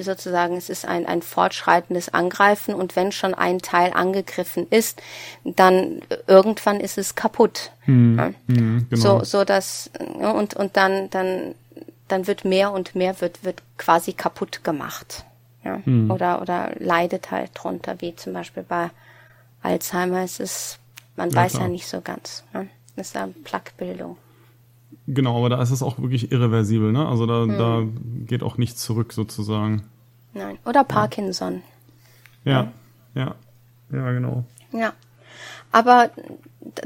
[0.00, 5.00] sozusagen, es ist ein, ein fortschreitendes Angreifen und wenn schon ein Teil angegriffen ist,
[5.44, 7.72] dann irgendwann ist es kaputt.
[7.80, 8.32] Hm, ja.
[8.54, 9.02] hm, genau.
[9.02, 11.54] So, so dass, und, und dann, dann,
[12.08, 15.24] dann wird mehr und mehr wird, wird quasi kaputt gemacht.
[15.64, 16.10] Ja, hm.
[16.10, 18.90] oder, oder leidet halt drunter, wie zum Beispiel bei
[19.62, 20.22] Alzheimer.
[20.22, 20.78] Es ist,
[21.16, 21.64] man ja, weiß klar.
[21.64, 22.44] ja nicht so ganz.
[22.54, 22.64] Ja.
[22.96, 24.16] Das ist eine Plaquebildung.
[25.10, 27.08] Genau, aber da ist es auch wirklich irreversibel, ne?
[27.08, 27.58] Also da, hm.
[27.58, 27.82] da
[28.26, 29.84] geht auch nichts zurück sozusagen.
[30.34, 30.58] Nein.
[30.66, 31.62] Oder Parkinson.
[32.44, 32.70] Ja,
[33.14, 33.34] ja,
[33.90, 34.44] ja, genau.
[34.70, 34.92] Ja.
[35.72, 36.10] Aber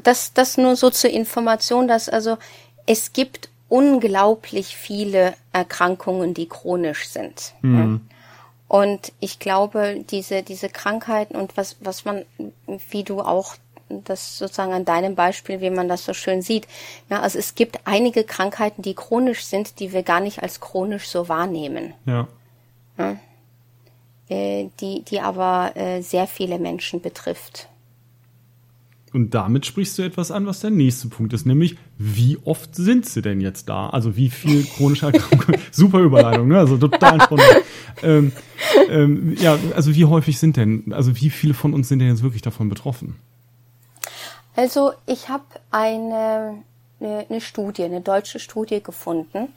[0.04, 2.38] das, das nur so zur Information, dass also
[2.86, 7.54] es gibt unglaublich viele Erkrankungen, die chronisch sind.
[7.62, 8.02] Mhm.
[8.68, 12.24] Und ich glaube, diese, diese Krankheiten und was, was man,
[12.90, 13.56] wie du auch
[14.05, 16.66] das sozusagen an deinem Beispiel, wie man das so schön sieht.
[17.11, 21.09] Ja, also es gibt einige Krankheiten, die chronisch sind, die wir gar nicht als chronisch
[21.09, 21.95] so wahrnehmen.
[22.07, 22.28] Ja.
[22.99, 23.16] ja
[24.32, 27.68] äh, die, die aber äh, sehr viele Menschen betrifft.
[29.12, 33.05] Und damit sprichst du etwas an, was der nächste Punkt ist, nämlich wie oft sind
[33.05, 33.90] sie denn jetzt da?
[33.90, 35.61] Also wie viel chronische Erkrankungen?
[35.70, 36.59] Super Überleitung, ne?
[36.59, 37.45] Also total spannend.
[38.03, 38.32] ähm,
[38.88, 42.22] ähm, ja, also wie häufig sind denn, also wie viele von uns sind denn jetzt
[42.22, 43.16] wirklich davon betroffen?
[44.57, 46.62] Also ich habe eine,
[47.00, 49.48] eine, eine Studie, eine deutsche Studie gefunden,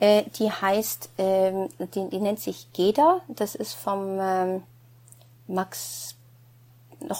[0.00, 4.62] äh, die heißt, ähm, die, die nennt sich GEDA, das ist vom ähm,
[5.48, 6.14] Max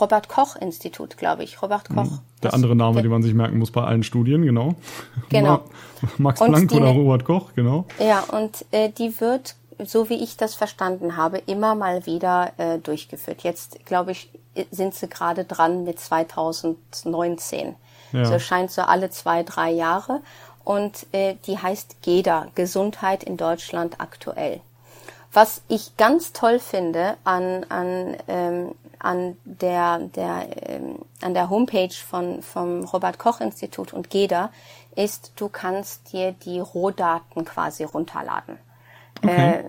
[0.00, 1.62] Robert Koch Institut, glaube ich.
[1.62, 2.10] Robert Koch.
[2.10, 2.18] Hm.
[2.42, 4.74] Der andere Name, der, den man sich merken muss bei allen Studien, genau.
[5.28, 5.64] Genau.
[6.18, 7.84] Max Planck oder Robert Koch, genau.
[7.98, 9.54] Ja, und äh, die wird,
[9.84, 13.42] so wie ich das verstanden habe, immer mal wieder äh, durchgeführt.
[13.42, 14.30] Jetzt, glaube ich,
[14.70, 17.76] sind sie gerade dran mit 2019.
[18.12, 18.24] Ja.
[18.24, 20.20] So scheint so alle zwei, drei Jahre.
[20.64, 24.60] Und äh, die heißt GEDA, Gesundheit in Deutschland aktuell.
[25.32, 31.94] Was ich ganz toll finde an, an, ähm, an, der, der, ähm, an der Homepage
[31.94, 34.50] von, vom Robert Koch Institut und GEDA
[34.94, 38.58] ist, du kannst dir die Rohdaten quasi runterladen.
[39.22, 39.50] Okay.
[39.50, 39.64] Äh,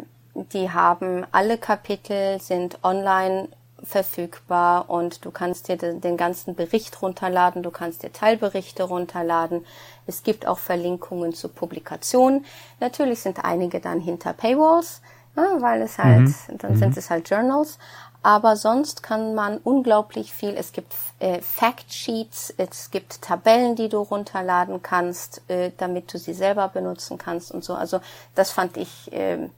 [0.53, 3.49] die haben alle Kapitel sind online
[3.83, 9.65] verfügbar und du kannst dir den, ganzen Bericht runterladen, du kannst dir Teilberichte runterladen.
[10.05, 12.45] Es gibt auch Verlinkungen zu Publikationen.
[12.79, 15.01] Natürlich sind einige dann hinter Paywalls,
[15.35, 16.57] ne, weil es halt, mhm.
[16.57, 16.77] dann mhm.
[16.77, 17.79] sind es halt Journals.
[18.21, 20.55] Aber sonst kann man unglaublich viel.
[20.55, 26.33] Es gibt äh, Factsheets, es gibt Tabellen, die du runterladen kannst, äh, damit du sie
[26.33, 27.73] selber benutzen kannst und so.
[27.73, 28.01] Also
[28.35, 29.49] das fand ich äh,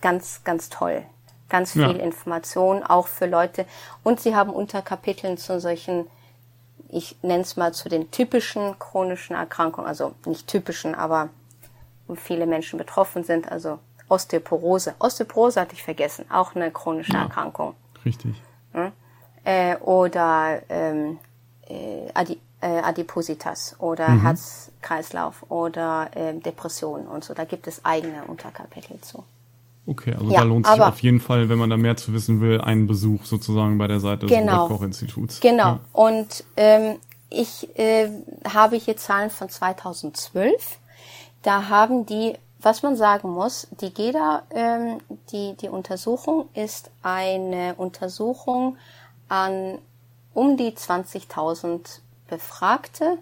[0.00, 1.04] ganz, ganz toll.
[1.50, 1.90] Ganz viel ja.
[1.90, 3.66] Information, auch für Leute.
[4.02, 6.06] Und sie haben Unterkapiteln zu solchen,
[6.88, 11.28] ich nenne es mal zu den typischen chronischen Erkrankungen, also nicht typischen, aber
[12.06, 13.78] wo viele Menschen betroffen sind, also
[14.08, 14.94] Osteoporose.
[14.98, 17.74] Osteoporose hatte ich vergessen, auch eine chronische ja, Erkrankung.
[18.04, 18.34] Richtig.
[18.72, 18.92] Hm?
[19.44, 21.18] Äh, oder ähm,
[21.68, 24.22] äh, Adi äh, Adipositas oder mhm.
[24.22, 27.34] Herzkreislauf oder äh, Depression und so.
[27.34, 29.24] Da gibt es eigene Unterkapitel zu.
[29.84, 32.40] Okay, also ja, da lohnt sich auf jeden Fall, wenn man da mehr zu wissen
[32.40, 35.40] will, einen Besuch sozusagen bei der Seite des genau, Robert-Koch-Instituts.
[35.40, 35.64] Genau.
[35.64, 35.80] Ja.
[35.92, 36.96] Und ähm,
[37.30, 38.08] ich äh,
[38.48, 40.78] habe hier Zahlen von 2012.
[41.42, 45.00] Da haben die was man sagen muss, die GEDA, ähm,
[45.30, 48.76] die, die Untersuchung ist eine Untersuchung
[49.28, 49.78] an
[50.34, 53.18] um die 20.000 Befragte.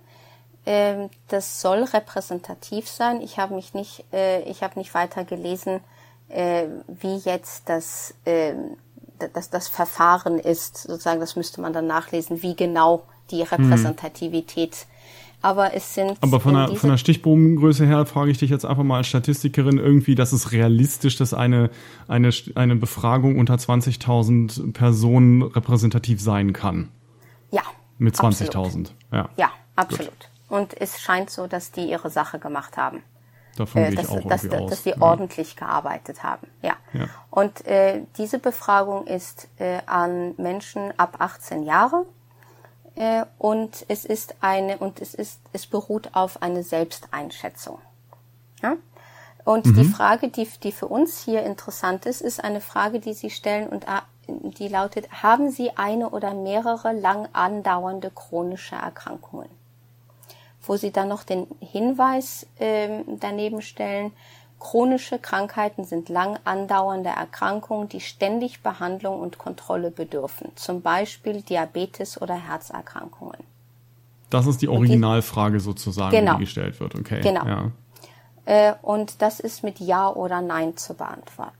[0.66, 3.22] Ähm, das soll repräsentativ sein.
[3.22, 5.80] Ich habe mich nicht, äh, ich habe nicht weiter gelesen,
[6.28, 8.54] äh, wie jetzt das, äh,
[9.32, 10.78] das, das Verfahren ist.
[10.78, 13.46] Sozusagen, das müsste man dann nachlesen, wie genau die hm.
[15.42, 16.18] Aber es sind.
[16.20, 19.78] Aber von der, von der Stichprobengröße her frage ich dich jetzt einfach mal als Statistikerin
[19.78, 21.70] irgendwie, dass es realistisch, dass eine,
[22.08, 26.88] eine, eine Befragung unter 20.000 Personen repräsentativ sein kann.
[27.50, 27.62] Ja.
[27.98, 28.90] Mit 20.000.
[29.12, 29.30] Ja.
[29.36, 30.08] Ja, absolut.
[30.08, 30.28] Gut.
[30.48, 33.02] Und es scheint so, dass die ihre Sache gemacht haben.
[33.56, 34.70] Davon äh, gehe ich auch dass, dass, aus.
[34.70, 35.00] dass sie ja.
[35.00, 36.46] ordentlich gearbeitet haben.
[36.62, 36.74] Ja.
[36.92, 37.06] ja.
[37.30, 42.06] Und äh, diese Befragung ist äh, an Menschen ab 18 Jahre
[43.00, 47.78] äh, und es ist eine und es ist es beruht auf eine Selbsteinschätzung.
[48.62, 48.76] Ja?
[49.46, 49.74] Und mhm.
[49.74, 53.68] die Frage, die, die für uns hier interessant ist, ist eine Frage, die Sie stellen
[53.68, 59.48] und äh, die lautet, haben Sie eine oder mehrere lang andauernde chronische Erkrankungen?
[60.60, 64.12] Wo Sie dann noch den Hinweis äh, daneben stellen,
[64.60, 72.20] Chronische Krankheiten sind lang andauernde Erkrankungen, die ständig Behandlung und Kontrolle bedürfen, zum Beispiel Diabetes
[72.20, 73.38] oder Herzerkrankungen.
[74.28, 76.34] Das ist die Originalfrage sozusagen, genau.
[76.34, 76.94] die gestellt wird.
[76.94, 77.20] Okay.
[77.22, 77.46] Genau.
[77.46, 77.72] Ja.
[78.44, 81.56] Äh, und das ist mit Ja oder Nein zu beantworten.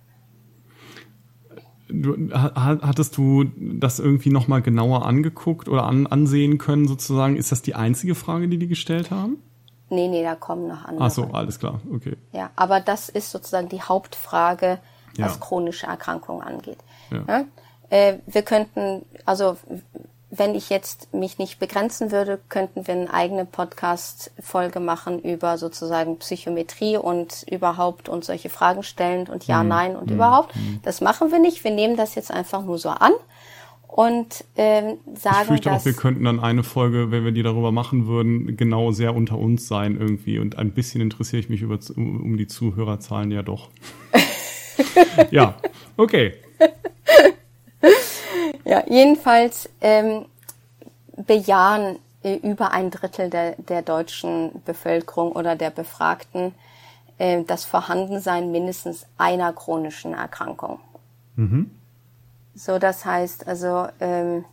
[1.88, 7.34] Du, hattest du das irgendwie nochmal genauer angeguckt oder an, ansehen können sozusagen?
[7.34, 9.38] Ist das die einzige Frage, die die gestellt haben?
[9.90, 11.04] Nee, nee, da kommen noch andere.
[11.06, 12.16] Ach so, alles klar, okay.
[12.32, 14.78] Ja, aber das ist sozusagen die Hauptfrage,
[15.18, 15.40] was ja.
[15.40, 16.78] chronische Erkrankungen angeht.
[17.10, 17.24] Ja.
[17.26, 17.44] ja?
[17.90, 19.56] Äh, wir könnten, also
[20.30, 26.18] wenn ich jetzt mich nicht begrenzen würde, könnten wir eine eigene Podcast-Folge machen über sozusagen
[26.18, 29.68] Psychometrie und überhaupt und solche Fragen stellen und ja, Mhm.
[29.68, 30.54] nein und überhaupt.
[30.84, 31.64] Das machen wir nicht.
[31.64, 33.12] Wir nehmen das jetzt einfach nur so an
[33.90, 37.42] und ähm, Ich sagen, fürchte auch, dass wir könnten dann eine Folge, wenn wir die
[37.42, 40.38] darüber machen würden, genau sehr unter uns sein irgendwie.
[40.38, 43.68] Und ein bisschen interessiere ich mich über, um, um die Zuhörerzahlen ja doch.
[45.30, 45.56] ja,
[45.96, 46.34] okay.
[48.64, 50.26] Ja, jedenfalls ähm,
[51.26, 56.54] bejahen äh, über ein Drittel der, der deutschen Bevölkerung oder der Befragten
[57.18, 60.78] äh, das Vorhandensein mindestens einer chronischen Erkrankung.
[62.54, 64.44] So, das heißt also ähm,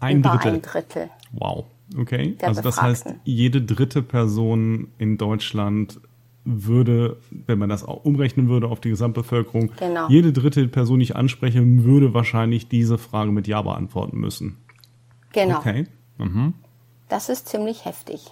[0.00, 0.54] Ein Drittel.
[0.54, 1.10] ein Drittel.
[1.32, 1.66] Wow.
[1.98, 2.36] Okay.
[2.40, 3.20] Der also das heißt, Befragten.
[3.24, 6.00] jede dritte Person in Deutschland
[6.44, 10.08] würde, wenn man das auch umrechnen würde auf die Gesamtbevölkerung, Genau.
[10.08, 14.56] jede dritte Person, die ich anspreche, würde wahrscheinlich diese Frage mit Ja beantworten müssen.
[15.32, 15.58] Genau.
[15.58, 15.86] Okay.
[16.18, 16.54] Mhm.
[17.08, 18.26] Das ist ziemlich heftig.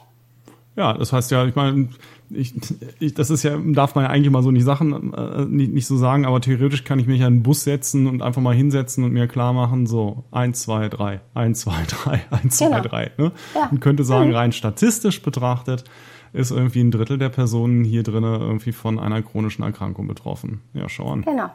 [0.77, 1.89] Ja, das heißt ja, ich meine,
[2.33, 2.55] ich,
[2.99, 5.87] ich, das ist ja, darf man ja eigentlich mal so nicht Sachen äh, nicht, nicht
[5.87, 8.55] so sagen, aber theoretisch kann ich mich ja in einen Bus setzen und einfach mal
[8.55, 12.83] hinsetzen und mir klar machen, so eins, zwei, drei, eins, zwei, drei, eins, zwei, Genau.
[12.83, 13.11] drei.
[13.19, 13.33] Ne?
[13.55, 13.69] Ja.
[13.71, 15.85] Und könnte sagen, rein statistisch betrachtet
[16.33, 20.61] ist irgendwie ein Drittel der Personen hier drinne irgendwie von einer chronischen Erkrankung betroffen.
[20.75, 21.23] Ja, schau an.
[21.23, 21.51] Genau.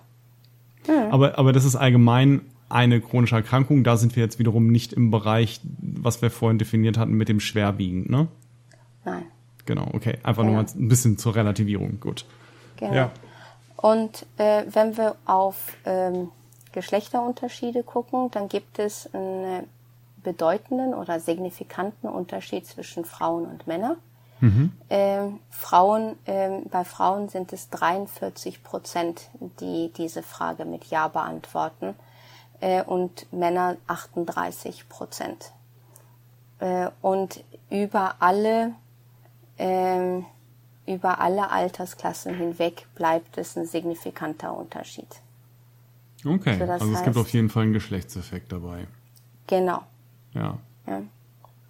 [1.09, 3.83] Aber, aber das ist allgemein eine chronische Erkrankung.
[3.83, 7.39] Da sind wir jetzt wiederum nicht im Bereich, was wir vorhin definiert hatten mit dem
[7.39, 8.27] Schwerwiegend, ne?
[9.05, 9.23] Nein.
[9.65, 10.19] Genau, okay.
[10.23, 10.61] Einfach nur Ja.
[10.63, 11.99] mal ein bisschen zur Relativierung.
[11.99, 12.25] Gut.
[12.77, 12.93] Genau.
[12.93, 13.11] Ja.
[13.77, 16.31] Und äh, wenn wir auf ähm,
[16.71, 19.67] Geschlechterunterschiede gucken, dann gibt es einen
[20.23, 23.97] bedeutenden oder signifikanten Unterschied zwischen Frauen und Männern.
[24.89, 31.95] Ähm, Frauen, ähm, bei Frauen sind es 43 Prozent, die diese Frage mit Ja beantworten
[32.59, 35.51] äh, und Männer 38 Prozent.
[36.59, 38.73] Äh, und über alle
[39.57, 40.25] ähm,
[40.87, 45.07] über alle Altersklassen hinweg bleibt es ein signifikanter Unterschied.
[46.23, 46.51] Okay.
[46.51, 48.87] Also das Also es gibt heißt- auf jeden Fall einen Geschlechtseffekt dabei.
[49.47, 49.83] Genau.
[50.33, 50.57] Ja.
[50.87, 51.01] Ja.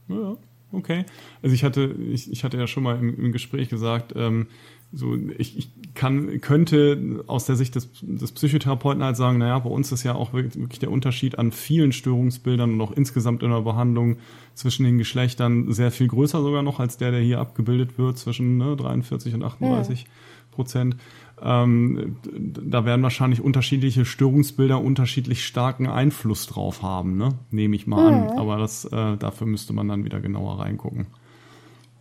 [0.08, 0.38] Ja,
[0.72, 1.06] okay.
[1.42, 4.48] Also ich hatte, ich, ich hatte ja schon mal im, im Gespräch gesagt, ähm,
[4.96, 9.70] so ich, ich kann, könnte aus der Sicht des, des Psychotherapeuten halt sagen, naja, bei
[9.70, 13.62] uns ist ja auch wirklich der Unterschied an vielen Störungsbildern und auch insgesamt in der
[13.62, 14.18] Behandlung
[14.54, 18.58] zwischen den Geschlechtern sehr viel größer sogar noch als der, der hier abgebildet wird, zwischen
[18.58, 20.06] ne, 43 und 38
[20.52, 20.96] Prozent.
[21.42, 27.30] Ähm, da werden wahrscheinlich unterschiedliche Störungsbilder unterschiedlich starken Einfluss drauf haben, ne?
[27.52, 28.38] Nehme ich mal an.
[28.38, 31.08] Aber das, äh, dafür müsste man dann wieder genauer reingucken.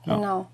[0.07, 0.17] Ja.
[0.17, 0.51] Genau.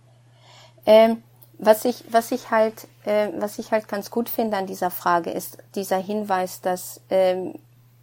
[0.87, 1.19] Ähm,
[1.61, 5.31] was ich, was ich halt, äh, was ich halt ganz gut finde an dieser Frage
[5.31, 7.55] ist dieser Hinweis, dass ähm,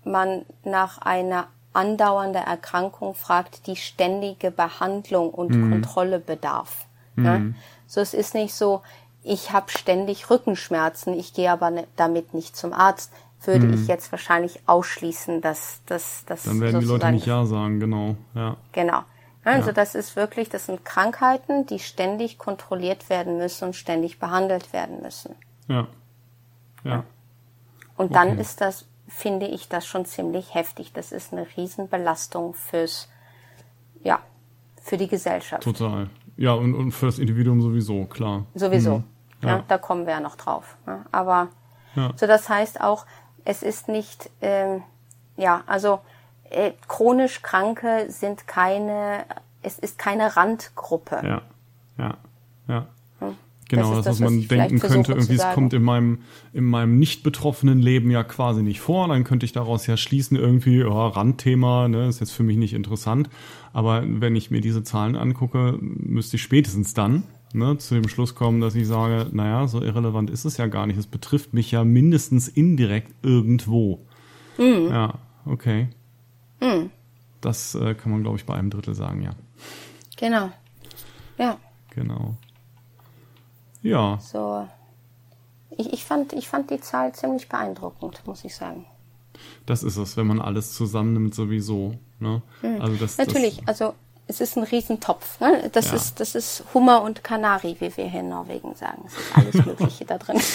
[0.03, 6.85] man nach einer andauernden Erkrankung fragt, die ständige Behandlung und Kontrolle bedarf.
[7.17, 7.41] Ja?
[7.87, 8.81] So, es ist nicht so,
[9.23, 13.11] ich habe ständig Rückenschmerzen, ich gehe aber ne, damit nicht zum Arzt.
[13.43, 17.79] Würde ich jetzt wahrscheinlich ausschließen, dass dass das Dann werden die Leute nicht Ja sagen,
[17.79, 18.15] genau.
[18.33, 18.57] Ja.
[18.71, 19.03] Genau.
[19.47, 19.73] Also Ja.
[19.73, 25.01] das ist wirklich, das sind Krankheiten, die ständig kontrolliert werden müssen und ständig behandelt werden
[25.01, 25.35] müssen.
[25.67, 25.87] Ja.
[26.83, 27.03] Ja.
[27.95, 28.41] Und dann Okay.
[28.41, 30.91] ist das, finde ich, das schon ziemlich heftig.
[30.93, 33.09] Das ist eine Riesenbelastung fürs,
[34.03, 34.19] ja,
[34.81, 35.63] für die Gesellschaft.
[35.63, 36.09] Total.
[36.35, 38.45] Ja, und, und für das Individuum sowieso, klar.
[38.53, 38.97] Sowieso.
[38.99, 39.03] Mhm.
[39.43, 39.49] Ja.
[39.49, 39.63] Ja.
[39.67, 40.77] da kommen wir ja noch drauf.
[40.85, 41.47] Ja, aber
[41.95, 42.11] Ja.
[42.15, 43.05] so das heißt auch,
[43.45, 44.83] es ist nicht, ähm,
[45.37, 45.99] ja, also
[46.49, 49.25] äh, chronisch Kranke sind keine,
[49.61, 51.21] es ist keine Randgruppe.
[51.23, 51.41] Ja.
[51.97, 52.17] Ja.
[52.67, 52.87] Ja.
[53.19, 53.35] Hm.
[53.69, 56.19] Genau, Das das, das, was man denken könnte, irgendwie, es kommt in meinem,
[56.53, 59.07] in meinem nicht betroffenen Leben ja quasi nicht vor.
[59.07, 62.73] Dann könnte ich daraus ja schließen, irgendwie, ja, Randthema, ne, ist jetzt für mich nicht
[62.73, 63.29] interessant.
[63.73, 67.23] Aber wenn ich mir diese Zahlen angucke, müsste ich spätestens dann
[67.53, 70.87] ne, zu dem Schluss kommen, dass ich sage, naja, so irrelevant ist es ja gar
[70.87, 70.97] nicht.
[70.97, 74.05] Es betrifft mich ja mindestens indirekt irgendwo.
[74.57, 74.87] Mhm.
[74.89, 75.89] Ja, okay.
[77.41, 79.31] Das äh, kann man, glaube ich, bei einem Drittel sagen, ja.
[80.17, 80.51] Genau.
[81.37, 81.57] Ja.
[81.91, 82.35] Genau.
[83.83, 84.67] Ja, So.
[85.77, 88.85] Ich, ich, fand, ich fand die Zahl ziemlich beeindruckend, muss ich sagen.
[89.67, 91.93] das ist es, wenn man alles zusammennimmt sowieso.
[92.19, 92.41] Ne?
[92.79, 93.25] Also das, Hm.
[93.25, 93.93] Natürlich, also
[94.29, 95.39] es ist ein Riesentopf.
[95.39, 95.69] Ne?
[95.71, 95.95] Das, Ja.
[95.95, 99.03] ist, das ist Hummer und Kanari, wie wir hier in Norwegen sagen.
[99.07, 100.39] Es ist alles Mögliche da drin.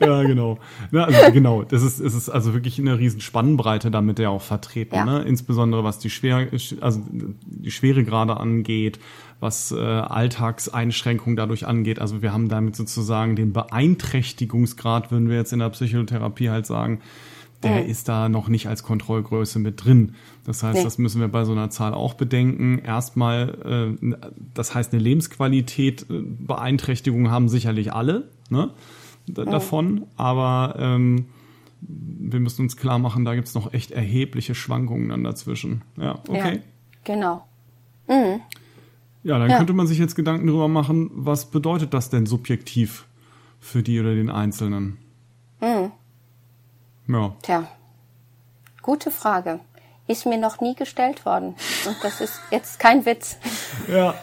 [0.00, 0.58] Ja, genau.
[0.92, 4.40] Ja, also genau, das ist, es ist also wirklich eine riesen Spannbreite damit ja auch
[4.42, 4.94] vertreten.
[4.94, 5.04] Ja.
[5.04, 5.22] Ne?
[5.22, 6.48] Insbesondere was die Schwere,
[6.80, 8.98] also die Schweregrade angeht,
[9.40, 11.98] was äh, Alltagseinschränkungen dadurch angeht.
[11.98, 17.00] Also wir haben damit sozusagen den Beeinträchtigungsgrad, würden wir jetzt in der Psychotherapie halt sagen,
[17.68, 17.90] der mhm.
[17.90, 20.14] ist da noch nicht als Kontrollgröße mit drin.
[20.44, 20.84] Das heißt, nee.
[20.84, 22.78] das müssen wir bei so einer Zahl auch bedenken.
[22.78, 24.16] Erstmal, äh,
[24.54, 28.70] das heißt, eine Lebensqualität, äh, Beeinträchtigung haben sicherlich alle ne,
[29.28, 29.34] mhm.
[29.50, 31.26] davon, aber ähm,
[31.80, 35.82] wir müssen uns klar machen, da gibt es noch echt erhebliche Schwankungen dann dazwischen.
[35.96, 36.56] Ja, okay.
[36.56, 36.62] Ja,
[37.04, 37.46] genau.
[38.08, 38.40] Mhm.
[39.22, 39.58] Ja, dann ja.
[39.58, 43.06] könnte man sich jetzt Gedanken darüber machen, was bedeutet das denn subjektiv
[43.58, 44.98] für die oder den Einzelnen?
[45.60, 45.90] Mhm.
[47.08, 47.34] Ja.
[47.42, 47.68] Tja,
[48.82, 49.60] gute Frage.
[50.08, 51.56] Ist mir noch nie gestellt worden.
[51.86, 53.36] Und das ist jetzt kein Witz.
[53.88, 54.14] Ja.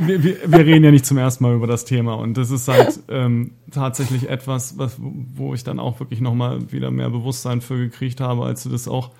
[0.00, 2.68] Wir, wir, wir reden ja nicht zum ersten Mal über das Thema und das ist
[2.68, 7.76] halt ähm, tatsächlich etwas, was, wo ich dann auch wirklich nochmal wieder mehr Bewusstsein für
[7.76, 9.10] gekriegt habe, als du das auch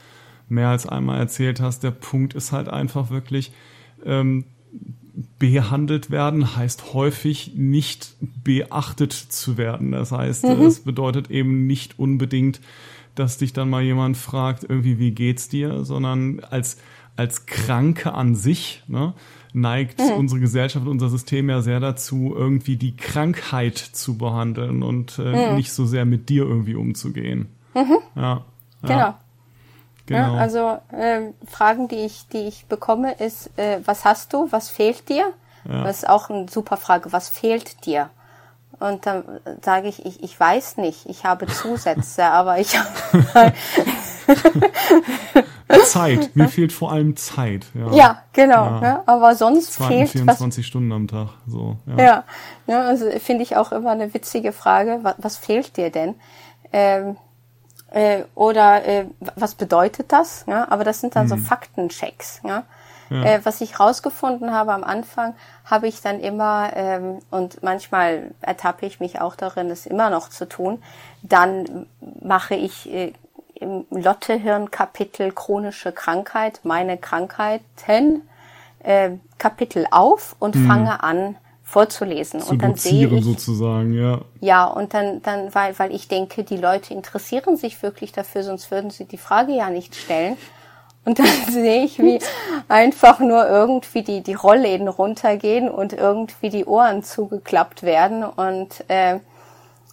[0.49, 1.83] mehr als einmal erzählt hast.
[1.83, 3.53] Der Punkt ist halt einfach wirklich,
[4.05, 4.45] ähm,
[5.39, 9.93] behandelt werden heißt häufig nicht beachtet zu werden.
[9.93, 10.63] Das heißt, mhm.
[10.63, 12.61] es bedeutet eben nicht unbedingt,
[13.15, 16.79] dass dich dann mal jemand fragt, irgendwie, wie geht's dir, sondern als,
[17.17, 19.15] als Kranke an sich, ne,
[19.53, 20.17] neigt mhm.
[20.17, 25.57] unsere Gesellschaft, unser System ja sehr dazu, irgendwie die Krankheit zu behandeln und äh, mhm.
[25.57, 27.47] nicht so sehr mit dir irgendwie umzugehen.
[27.75, 27.99] Mhm.
[28.17, 28.45] Ja.
[28.83, 29.15] Genau.
[30.09, 30.25] Ja.
[30.25, 30.35] Genau.
[30.35, 34.69] Ja, also äh, Fragen, die ich, die ich bekomme, ist, äh, was hast du, was
[34.69, 35.33] fehlt dir?
[35.67, 35.85] Ja.
[35.85, 38.11] Das ist auch eine super Frage, was fehlt dir?
[38.81, 39.25] Und dann
[39.63, 42.69] sage ich, ich, ich weiß nicht, ich habe Zusätze, aber ich
[45.87, 47.67] Zeit, mir fehlt vor allem Zeit.
[47.75, 48.65] Ja, ja genau.
[48.65, 48.83] Ja.
[48.83, 51.29] Ja, aber sonst 20, fehlt 24 was, Stunden am Tag.
[51.47, 51.97] So, ja.
[52.05, 52.25] ja,
[52.67, 55.01] ja also finde ich auch immer eine witzige Frage.
[55.03, 56.15] Was, was fehlt dir denn?
[56.73, 57.17] Ähm,
[57.95, 60.45] äh, oder äh, was bedeutet das?
[60.49, 60.67] Ja?
[60.69, 61.29] Aber das sind dann mhm.
[61.29, 62.41] so Faktenchecks.
[62.43, 62.65] Ja?
[63.09, 63.25] ja.
[63.25, 68.85] Äh, was ich rausgefunden habe am Anfang, habe ich dann immer, ähm, und manchmal ertappe
[68.85, 70.83] ich mich auch darin, es immer noch zu tun,
[71.23, 71.87] dann
[72.21, 73.13] mache ich äh,
[73.55, 78.29] im Lottehirn-Kapitel chronische Krankheit, meine Krankheiten,
[78.81, 80.67] äh, Kapitel auf und mhm.
[80.67, 82.41] fange an, vorzulesen.
[82.41, 84.21] Zu und dann sehe ich sozusagen, ja.
[84.41, 88.71] Ja, und dann, dann, weil, weil ich denke, die Leute interessieren sich wirklich dafür, sonst
[88.71, 90.37] würden sie die Frage ja nicht stellen.
[91.05, 92.21] Und dann sehe ich, wie
[92.69, 98.25] einfach nur irgendwie die, die Rollläden runtergehen und irgendwie die Ohren zugeklappt werden.
[98.25, 99.19] Und äh,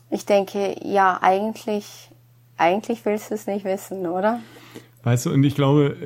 [0.10, 2.12] ich denke, ja, eigentlich,
[2.58, 4.42] eigentlich willst du es nicht wissen, oder?
[5.04, 5.98] Weißt du, und ich glaube,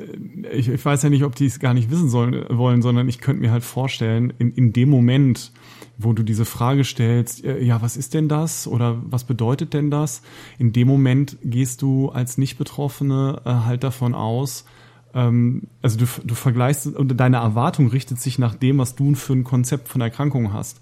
[0.52, 3.20] ich, ich weiß ja nicht, ob die es gar nicht wissen sollen, wollen, sondern ich
[3.20, 5.52] könnte mir halt vorstellen, in, in dem Moment,
[5.98, 9.90] wo du diese Frage stellst, äh, ja, was ist denn das oder was bedeutet denn
[9.90, 10.22] das?
[10.58, 14.64] In dem Moment gehst du als Nicht-Betroffene äh, halt davon aus,
[15.16, 19.32] ähm, also du, du vergleichst und deine Erwartung richtet sich nach dem, was du für
[19.32, 20.80] ein Konzept von Erkrankung hast.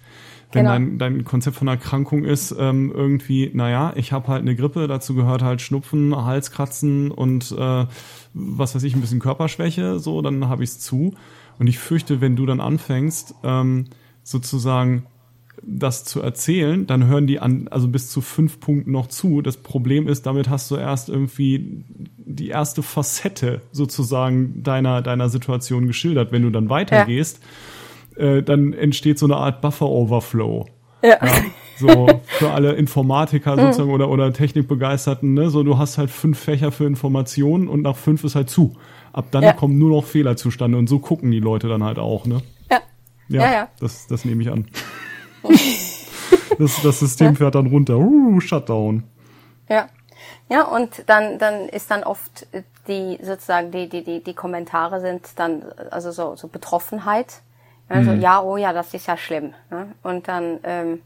[0.53, 0.73] Wenn genau.
[0.73, 5.15] dein, dein Konzept von Erkrankung ist ähm, irgendwie, naja, ich habe halt eine Grippe, dazu
[5.15, 7.87] gehört halt Schnupfen, Halskratzen und äh,
[8.35, 11.15] was weiß ich, ein bisschen Körperschwäche, so, dann habe ich es zu.
[11.59, 13.87] Und ich fürchte, wenn du dann anfängst, ähm,
[14.23, 15.07] sozusagen
[15.63, 19.41] das zu erzählen, dann hören die an, also bis zu fünf Punkten noch zu.
[19.41, 21.85] Das Problem ist, damit hast du erst irgendwie
[22.17, 26.33] die erste Facette sozusagen deiner, deiner Situation geschildert.
[26.33, 27.49] Wenn du dann weitergehst, ja.
[28.17, 30.67] Äh, dann entsteht so eine Art Buffer-Overflow.
[31.03, 31.19] Ja.
[31.25, 31.33] ja.
[31.77, 32.09] So
[32.39, 33.61] für alle Informatiker mhm.
[33.61, 35.51] sozusagen oder, oder Technikbegeisterten, ne?
[35.51, 38.77] So, du hast halt fünf Fächer für Informationen und nach fünf ist halt zu.
[39.13, 39.53] Ab dann ja.
[39.53, 42.43] kommen nur noch Fehler zustande und so gucken die Leute dann halt auch, ne?
[42.71, 42.81] Ja.
[43.29, 43.53] Ja, ja.
[43.53, 43.69] ja.
[43.81, 44.67] Das, das nehme ich an.
[46.59, 47.99] das, das System fährt dann runter.
[47.99, 49.05] Uh, Shutdown.
[49.69, 49.89] Ja.
[50.51, 52.47] Ja, und dann, dann ist dann oft
[52.87, 57.41] die, sozusagen, die, die, die, die Kommentare sind dann, also so, so Betroffenheit.
[57.95, 58.21] Also, mhm.
[58.21, 59.55] ja, oh ja, das ist ja schlimm.
[59.71, 59.87] Ne?
[60.03, 61.01] Und dann, ähm,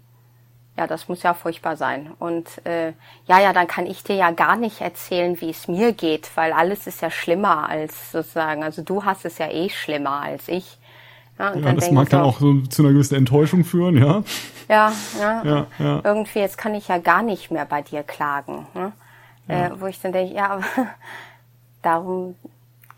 [0.76, 2.12] ja, das muss ja furchtbar sein.
[2.18, 2.93] Und äh,
[3.26, 6.53] ja, ja, dann kann ich dir ja gar nicht erzählen, wie es mir geht, weil
[6.53, 10.78] alles ist ja schlimmer als sozusagen, also du hast es ja eh schlimmer als ich.
[11.39, 14.22] Ja, ja das mag dann so, auch so zu einer gewissen Enttäuschung führen, ja.
[14.68, 16.01] Ja, ja, ja, ja.
[16.05, 18.66] Irgendwie, jetzt kann ich ja gar nicht mehr bei dir klagen.
[18.74, 18.93] Ne?
[19.49, 20.64] Äh, wo ich dann denke, ja, aber
[21.82, 22.34] darum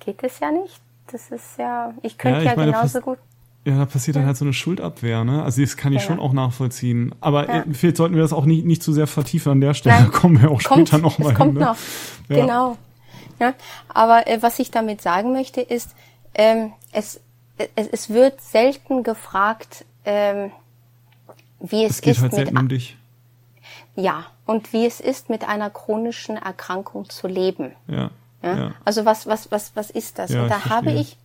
[0.01, 0.81] geht es ja nicht.
[1.11, 3.19] Das ist ja, ich könnte ja, ja meine, genauso gut.
[3.65, 5.43] Ja, da passiert dann halt so eine Schuldabwehr, ne?
[5.43, 7.15] Also das kann ich schon auch nachvollziehen.
[7.21, 7.65] Aber ja.
[7.73, 9.97] vielleicht sollten wir das auch nicht, nicht zu sehr vertiefen an der Stelle.
[10.01, 11.37] Nein, kommen wir auch kommt, später nochmal hin.
[11.37, 11.61] Kommt ne?
[11.61, 11.77] noch.
[12.29, 12.79] Genau.
[13.39, 13.55] Ja,
[13.89, 15.95] aber äh, was ich damit sagen möchte, ist,
[16.35, 17.21] ähm, es
[17.75, 20.53] es, es wird selten gefragt, ähm,
[21.61, 22.97] wie es, es geht ist halt selten um dich.
[23.97, 27.73] Ja, und wie es ist, mit einer chronischen Erkrankung zu leben.
[27.87, 28.11] Ja.
[28.43, 28.57] ja?
[28.57, 28.75] ja.
[28.85, 30.31] Also was, was, was, was ist das?
[30.31, 31.17] Ja, und da habe ich,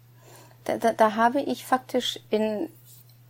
[0.66, 2.70] da, da, da habe ich faktisch in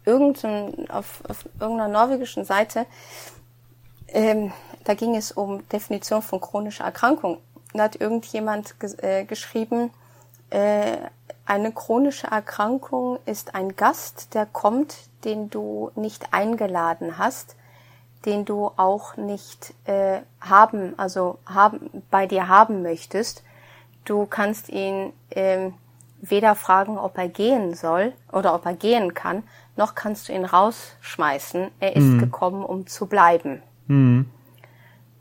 [0.05, 2.86] irgendeinem, auf, auf irgendeiner norwegischen Seite,
[4.07, 4.51] ähm,
[4.83, 7.39] da ging es um Definition von chronischer Erkrankung.
[7.73, 9.91] da hat irgendjemand äh, geschrieben,
[10.49, 10.97] äh,
[11.45, 17.55] eine chronische Erkrankung ist ein Gast, der kommt, den du nicht eingeladen hast,
[18.25, 23.43] den du auch nicht äh, haben, also haben, bei dir haben möchtest.
[24.05, 25.71] Du kannst ihn äh,
[26.30, 29.43] weder fragen, ob er gehen soll oder ob er gehen kann,
[29.76, 31.69] noch kannst du ihn rausschmeißen.
[31.80, 32.19] Er ist mhm.
[32.19, 33.61] gekommen, um zu bleiben.
[33.88, 34.30] Mhm.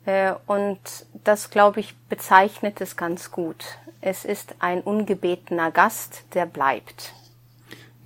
[0.06, 0.78] Äh, und
[1.24, 3.64] das, glaube ich, bezeichnet es ganz gut.
[4.00, 7.14] Es ist ein ungebetener Gast, der bleibt.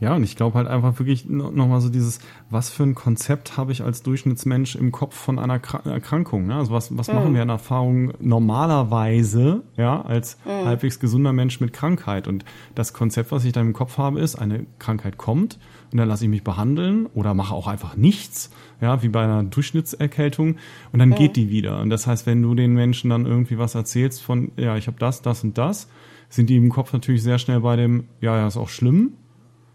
[0.00, 2.20] Ja, und ich glaube halt einfach wirklich nochmal so dieses,
[2.50, 6.46] was für ein Konzept habe ich als Durchschnittsmensch im Kopf von einer Erkrankung?
[6.46, 6.54] Ne?
[6.54, 7.14] Also was, was mhm.
[7.14, 10.66] machen wir in Erfahrung normalerweise, ja, als mhm.
[10.66, 12.28] halbwegs gesunder Mensch mit Krankheit?
[12.28, 12.44] Und
[12.76, 15.58] das Konzept, was ich da im Kopf habe, ist, eine Krankheit kommt
[15.90, 19.42] und dann lasse ich mich behandeln oder mache auch einfach nichts, ja, wie bei einer
[19.42, 20.56] Durchschnittserkältung
[20.92, 21.16] und dann mhm.
[21.16, 21.80] geht die wieder.
[21.80, 24.98] Und das heißt, wenn du den Menschen dann irgendwie was erzählst von, ja, ich habe
[25.00, 25.88] das, das und das,
[26.28, 29.14] sind die im Kopf natürlich sehr schnell bei dem, ja, ja, ist auch schlimm,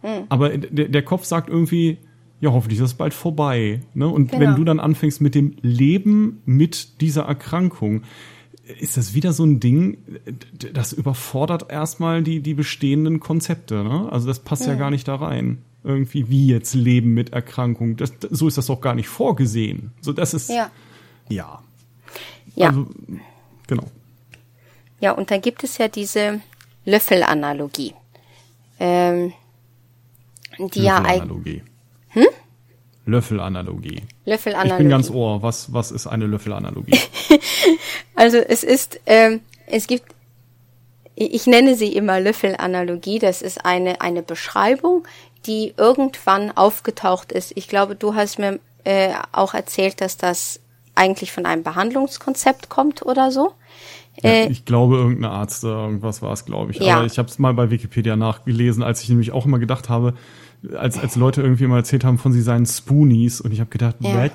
[0.03, 0.25] Mhm.
[0.29, 1.97] Aber der, der Kopf sagt irgendwie,
[2.39, 3.81] ja, hoffentlich ist das bald vorbei.
[3.93, 4.07] Ne?
[4.07, 4.41] Und genau.
[4.41, 8.03] wenn du dann anfängst mit dem Leben mit dieser Erkrankung,
[8.79, 9.97] ist das wieder so ein Ding,
[10.73, 13.83] das überfordert erstmal die, die bestehenden Konzepte.
[13.83, 14.09] Ne?
[14.11, 14.69] Also das passt mhm.
[14.69, 15.59] ja gar nicht da rein.
[15.85, 17.97] Irgendwie wie jetzt Leben mit Erkrankung.
[17.97, 19.91] Das, so ist das doch gar nicht vorgesehen.
[19.99, 20.49] So, das ist.
[20.49, 20.71] Ja.
[21.29, 21.61] Ja.
[22.55, 22.67] ja.
[22.69, 22.87] Also,
[23.67, 23.83] genau.
[25.01, 26.39] Ja, und dann gibt es ja diese
[26.85, 27.93] Löffelanalogie.
[28.79, 29.33] Ähm,
[30.57, 31.61] die ja eigentlich.
[32.09, 32.25] Hm?
[33.05, 34.01] Löffelanalogie.
[34.25, 34.73] Löffelanalogie.
[34.73, 35.41] Ich bin ganz ohr.
[35.41, 36.97] Was, was ist eine Löffelanalogie?
[38.15, 40.05] also es ist, ähm, es gibt,
[41.15, 43.19] ich nenne sie immer Löffelanalogie.
[43.19, 45.05] Das ist eine, eine Beschreibung,
[45.45, 47.51] die irgendwann aufgetaucht ist.
[47.55, 50.61] Ich glaube, du hast mir äh, auch erzählt, dass das
[50.95, 53.53] eigentlich von einem Behandlungskonzept kommt oder so.
[54.21, 56.79] Ja, äh, ich glaube, irgendein Arzt, irgendwas war es, glaube ich.
[56.79, 56.97] Ja.
[56.97, 60.13] Aber ich habe es mal bei Wikipedia nachgelesen, als ich nämlich auch immer gedacht habe,
[60.75, 63.95] als, als Leute irgendwie mal erzählt haben von sie seien Spoonies und ich habe gedacht,
[63.99, 64.29] ja.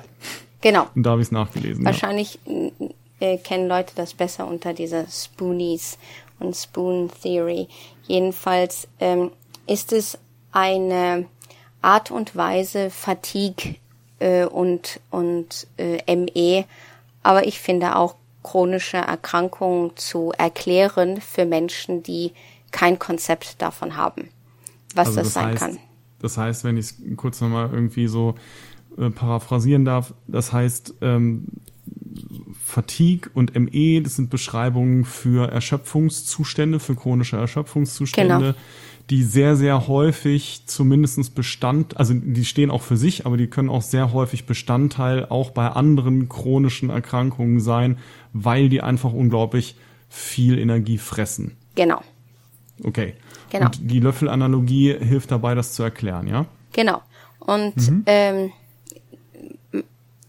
[0.61, 0.87] Genau.
[0.93, 1.85] Und da habe ich es nachgelesen.
[1.85, 3.27] Wahrscheinlich ja.
[3.27, 5.97] äh, kennen Leute das besser unter dieser Spoonies
[6.39, 7.67] und Spoon Theory.
[8.07, 9.31] Jedenfalls ähm,
[9.67, 10.17] ist es
[10.51, 11.25] eine
[11.81, 13.75] Art und Weise, Fatigue
[14.19, 16.65] äh, und, und äh, ME,
[17.23, 22.33] aber ich finde auch chronische Erkrankungen zu erklären für Menschen, die
[22.71, 24.29] kein Konzept davon haben,
[24.95, 25.79] was also das, das, sein heißt, kann.
[26.19, 28.35] Das heißt, wenn ich es kurz nochmal irgendwie so
[28.97, 31.45] äh, paraphrasieren darf, das heißt, ähm,
[32.63, 38.53] Fatigue und ME, das sind Beschreibungen für Erschöpfungszustände, für chronische Erschöpfungszustände, genau.
[39.09, 43.69] die sehr, sehr häufig zumindestens Bestand, also die stehen auch für sich, aber die können
[43.69, 47.97] auch sehr häufig Bestandteil auch bei anderen chronischen Erkrankungen sein,
[48.33, 49.75] weil die einfach unglaublich
[50.09, 51.55] viel Energie fressen.
[51.75, 52.01] Genau.
[52.83, 53.15] Okay.
[53.49, 53.65] Genau.
[53.65, 56.45] Und die Löffelanalogie hilft dabei, das zu erklären, ja?
[56.73, 57.01] Genau.
[57.39, 58.03] Und mhm.
[58.05, 58.51] ähm,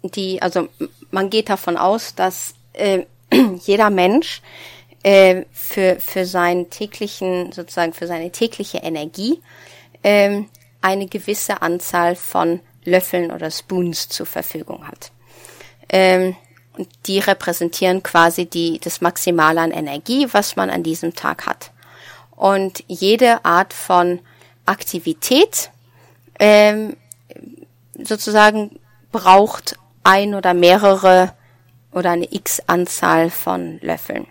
[0.03, 0.69] die, also
[1.11, 3.05] man geht davon aus, dass äh,
[3.65, 4.43] jeder Mensch
[5.03, 9.41] äh, für für seinen täglichen sozusagen für seine tägliche Energie
[10.03, 10.43] äh,
[10.81, 15.11] eine gewisse Anzahl von Löffeln oder Spoons zur Verfügung hat.
[15.89, 16.37] Ähm,
[16.79, 21.73] und die repräsentieren quasi die das Maximale an Energie, was man an diesem Tag hat.
[22.41, 24.19] Und jede Art von
[24.65, 25.71] Aktivität
[26.39, 26.97] ähm,
[28.03, 28.81] sozusagen
[29.13, 31.35] braucht ein oder mehrere
[31.93, 34.27] oder eine X-Anzahl von Löffeln.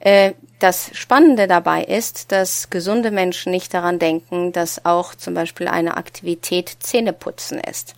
[0.00, 5.68] Äh, das Spannende dabei ist, dass gesunde Menschen nicht daran denken, dass auch zum Beispiel
[5.68, 7.94] eine Aktivität Zähneputzen ist.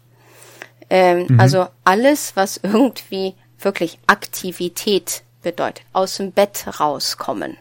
[0.90, 1.40] Ähm, mhm.
[1.40, 7.56] Also alles, was irgendwie wirklich Aktivität bedeutet, aus dem Bett rauskommen,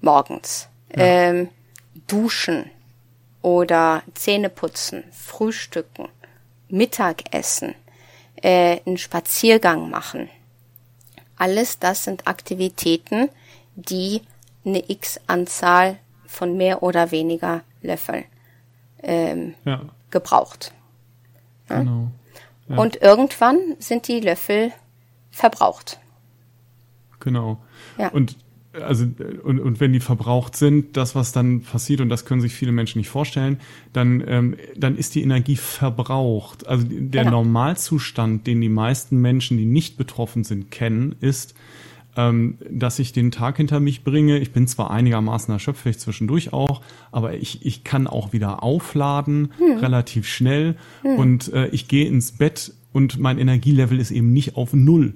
[0.00, 0.68] morgens.
[0.94, 1.02] Ja.
[1.02, 1.48] Ähm,
[2.06, 2.70] duschen
[3.42, 6.08] oder Zähne putzen, frühstücken,
[6.68, 7.74] Mittagessen,
[8.36, 10.28] äh, einen Spaziergang machen.
[11.36, 13.28] Alles das sind Aktivitäten,
[13.76, 14.22] die
[14.64, 18.24] eine X-Anzahl von mehr oder weniger Löffeln
[19.02, 19.82] ähm, ja.
[20.10, 20.72] gebraucht.
[21.68, 21.78] Ja?
[21.80, 22.10] Genau.
[22.68, 22.76] Ja.
[22.76, 24.72] Und irgendwann sind die Löffel
[25.30, 25.98] verbraucht.
[27.20, 27.58] Genau.
[27.96, 28.08] Ja.
[28.08, 28.36] Und
[28.82, 29.06] also
[29.42, 32.72] und, und wenn die verbraucht sind, das was dann passiert und das können sich viele
[32.72, 33.58] Menschen nicht vorstellen,
[33.92, 36.66] dann ähm, dann ist die Energie verbraucht.
[36.66, 37.42] Also der genau.
[37.42, 41.54] Normalzustand, den die meisten Menschen, die nicht betroffen sind, kennen, ist
[42.18, 44.38] ähm, dass ich den Tag hinter mich bringe.
[44.38, 49.78] Ich bin zwar einigermaßen erschöpft zwischendurch auch, aber ich, ich kann auch wieder aufladen, hm.
[49.78, 50.74] relativ schnell.
[51.02, 51.16] Hm.
[51.16, 55.14] Und äh, ich gehe ins Bett und mein Energielevel ist eben nicht auf Null.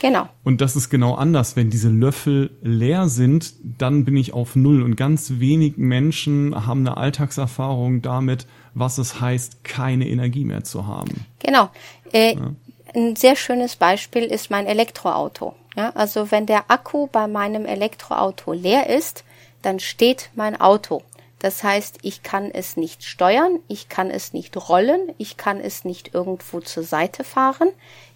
[0.00, 0.28] Genau.
[0.42, 1.56] Und das ist genau anders.
[1.56, 4.82] Wenn diese Löffel leer sind, dann bin ich auf Null.
[4.82, 10.86] Und ganz wenig Menschen haben eine Alltagserfahrung damit, was es heißt, keine Energie mehr zu
[10.86, 11.26] haben.
[11.38, 11.70] Genau.
[12.12, 12.52] Äh, ja.
[12.94, 15.54] Ein sehr schönes Beispiel ist mein Elektroauto.
[15.76, 19.24] Ja, also wenn der Akku bei meinem Elektroauto leer ist,
[19.62, 21.02] dann steht mein Auto.
[21.40, 25.84] Das heißt, ich kann es nicht steuern, ich kann es nicht rollen, ich kann es
[25.84, 27.68] nicht irgendwo zur Seite fahren.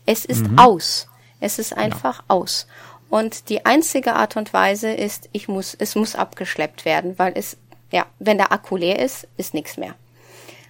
[0.06, 0.58] Es ist mhm.
[0.58, 1.07] aus.
[1.40, 2.24] Es ist einfach ja.
[2.28, 2.66] aus.
[3.10, 7.56] Und die einzige Art und Weise ist, ich muss, es muss abgeschleppt werden, weil es,
[7.90, 9.94] ja, wenn der Akku leer ist, ist nichts mehr.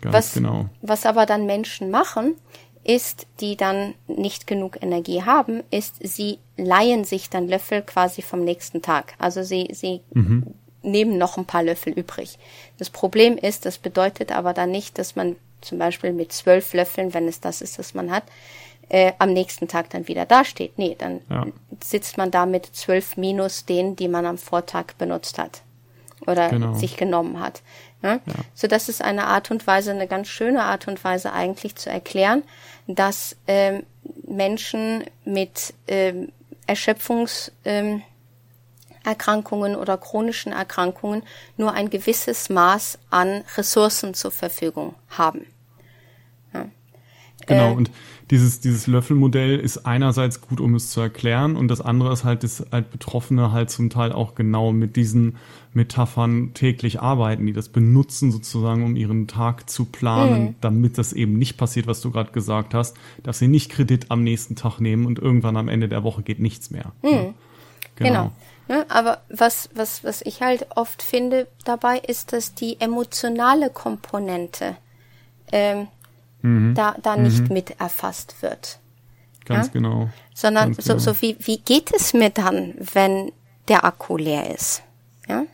[0.01, 0.67] Ganz was, genau.
[0.81, 2.37] was aber dann Menschen machen,
[2.85, 8.45] ist, die dann nicht genug Energie haben, ist, sie leihen sich dann Löffel quasi vom
[8.45, 9.15] nächsten Tag.
[9.19, 10.55] Also sie, sie mhm.
[10.83, 12.39] nehmen noch ein paar Löffel übrig.
[12.79, 17.13] Das Problem ist, das bedeutet aber dann nicht, dass man zum Beispiel mit zwölf Löffeln,
[17.15, 18.25] wenn es das ist, was man hat,
[18.89, 20.79] äh, am nächsten Tag dann wieder dasteht.
[20.79, 21.47] Nee, dann ja.
[21.83, 25.63] sitzt man da mit zwölf minus denen, die man am Vortag benutzt hat
[26.27, 26.75] oder genau.
[26.75, 27.63] sich genommen hat.
[28.03, 28.21] Ne?
[28.27, 28.35] Ja.
[28.55, 31.91] So, das ist eine Art und Weise, eine ganz schöne Art und Weise eigentlich zu
[31.91, 32.43] erklären,
[32.87, 33.85] dass ähm,
[34.27, 36.33] Menschen mit ähm,
[36.67, 38.05] Erschöpfungserkrankungen
[39.75, 41.23] ähm, oder chronischen Erkrankungen
[41.57, 45.47] nur ein gewisses Maß an Ressourcen zur Verfügung haben.
[47.47, 47.91] Genau, äh, und
[48.31, 52.43] dieses, dieses Löffelmodell ist einerseits gut, um es zu erklären, und das andere ist halt,
[52.43, 55.37] dass halt Betroffene halt zum Teil auch genau mit diesen
[55.73, 60.55] Metaphern täglich arbeiten, die das benutzen sozusagen, um ihren Tag zu planen, mhm.
[60.61, 64.23] damit das eben nicht passiert, was du gerade gesagt hast, dass sie nicht Kredit am
[64.23, 66.93] nächsten Tag nehmen und irgendwann am Ende der Woche geht nichts mehr.
[67.03, 67.11] Mhm.
[67.11, 67.35] Ja.
[67.97, 68.09] Genau.
[68.09, 68.33] genau.
[68.69, 74.77] Ja, aber was, was, was ich halt oft finde dabei, ist, dass die emotionale Komponente
[75.51, 75.89] ähm,
[76.43, 76.75] mhm.
[76.75, 77.55] da, da nicht mhm.
[77.55, 78.79] mit erfasst wird.
[79.45, 79.73] Ganz ja?
[79.73, 80.11] genau.
[80.35, 81.05] Sondern Ganz so, genau.
[81.05, 83.33] so wie, wie geht es mir dann, wenn
[83.69, 84.83] der Akku leer ist?
[85.29, 85.45] Ja?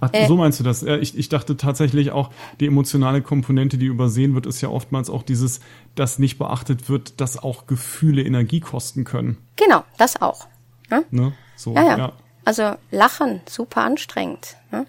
[0.00, 0.82] Ach, äh, so meinst du das?
[0.82, 5.22] Ich, ich dachte tatsächlich auch, die emotionale Komponente, die übersehen wird, ist ja oftmals auch
[5.22, 5.60] dieses,
[5.94, 9.38] dass nicht beachtet wird, dass auch Gefühle Energie kosten können.
[9.56, 10.46] Genau, das auch.
[10.90, 11.02] Ja?
[11.10, 11.32] Ne?
[11.56, 11.98] So, ja, ja.
[11.98, 12.12] ja.
[12.44, 14.56] Also Lachen, super anstrengend.
[14.70, 14.84] Ja.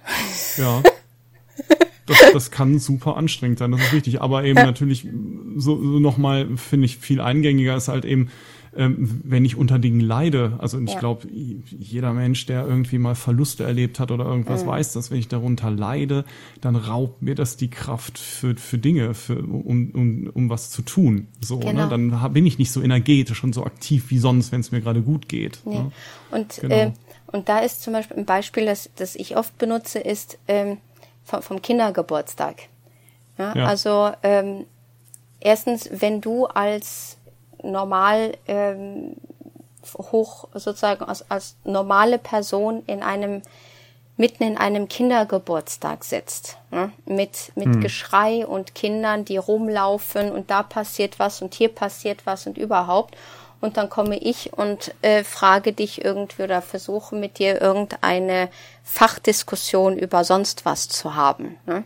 [0.58, 0.84] ja.
[2.06, 4.22] Das, das kann super anstrengend sein, das ist richtig.
[4.22, 5.08] Aber eben natürlich
[5.56, 8.30] so, so nochmal, finde ich, viel eingängiger ist halt eben,
[8.78, 10.54] ähm, wenn ich unter Dingen leide.
[10.60, 11.00] Also ich ja.
[11.00, 14.68] glaube, jeder Mensch, der irgendwie mal Verluste erlebt hat oder irgendwas, mhm.
[14.68, 16.26] weiß, dass wenn ich darunter leide,
[16.62, 20.82] dann raubt mir das die Kraft für, für Dinge, für, um, um, um was zu
[20.82, 21.28] tun.
[21.40, 21.66] So, ne?
[21.66, 21.84] genau.
[21.84, 21.90] ne?
[22.12, 25.02] Dann bin ich nicht so energetisch und so aktiv wie sonst, wenn es mir gerade
[25.02, 25.62] gut geht.
[25.66, 25.76] Nee.
[25.76, 25.92] Ne?
[26.32, 26.76] Und, genau.
[26.76, 26.92] äh,
[27.28, 30.78] und da ist zum Beispiel ein Beispiel, das, das ich oft benutze, ist ähm,
[31.26, 32.70] vom, vom Kindergeburtstag.
[33.38, 33.66] Ja, ja.
[33.66, 34.66] Also ähm,
[35.40, 37.18] erstens, wenn du als
[37.62, 39.16] normal ähm,
[39.98, 43.42] hoch sozusagen als, als normale Person in einem
[44.18, 46.92] mitten in einem Kindergeburtstag sitzt, ne?
[47.06, 47.82] mit mit hm.
[47.82, 53.16] Geschrei und Kindern, die rumlaufen und da passiert was und hier passiert was und überhaupt
[53.62, 58.50] und dann komme ich und äh, frage dich irgendwie oder versuche mit dir irgendeine
[58.84, 61.58] Fachdiskussion über sonst was zu haben.
[61.66, 61.84] Ne?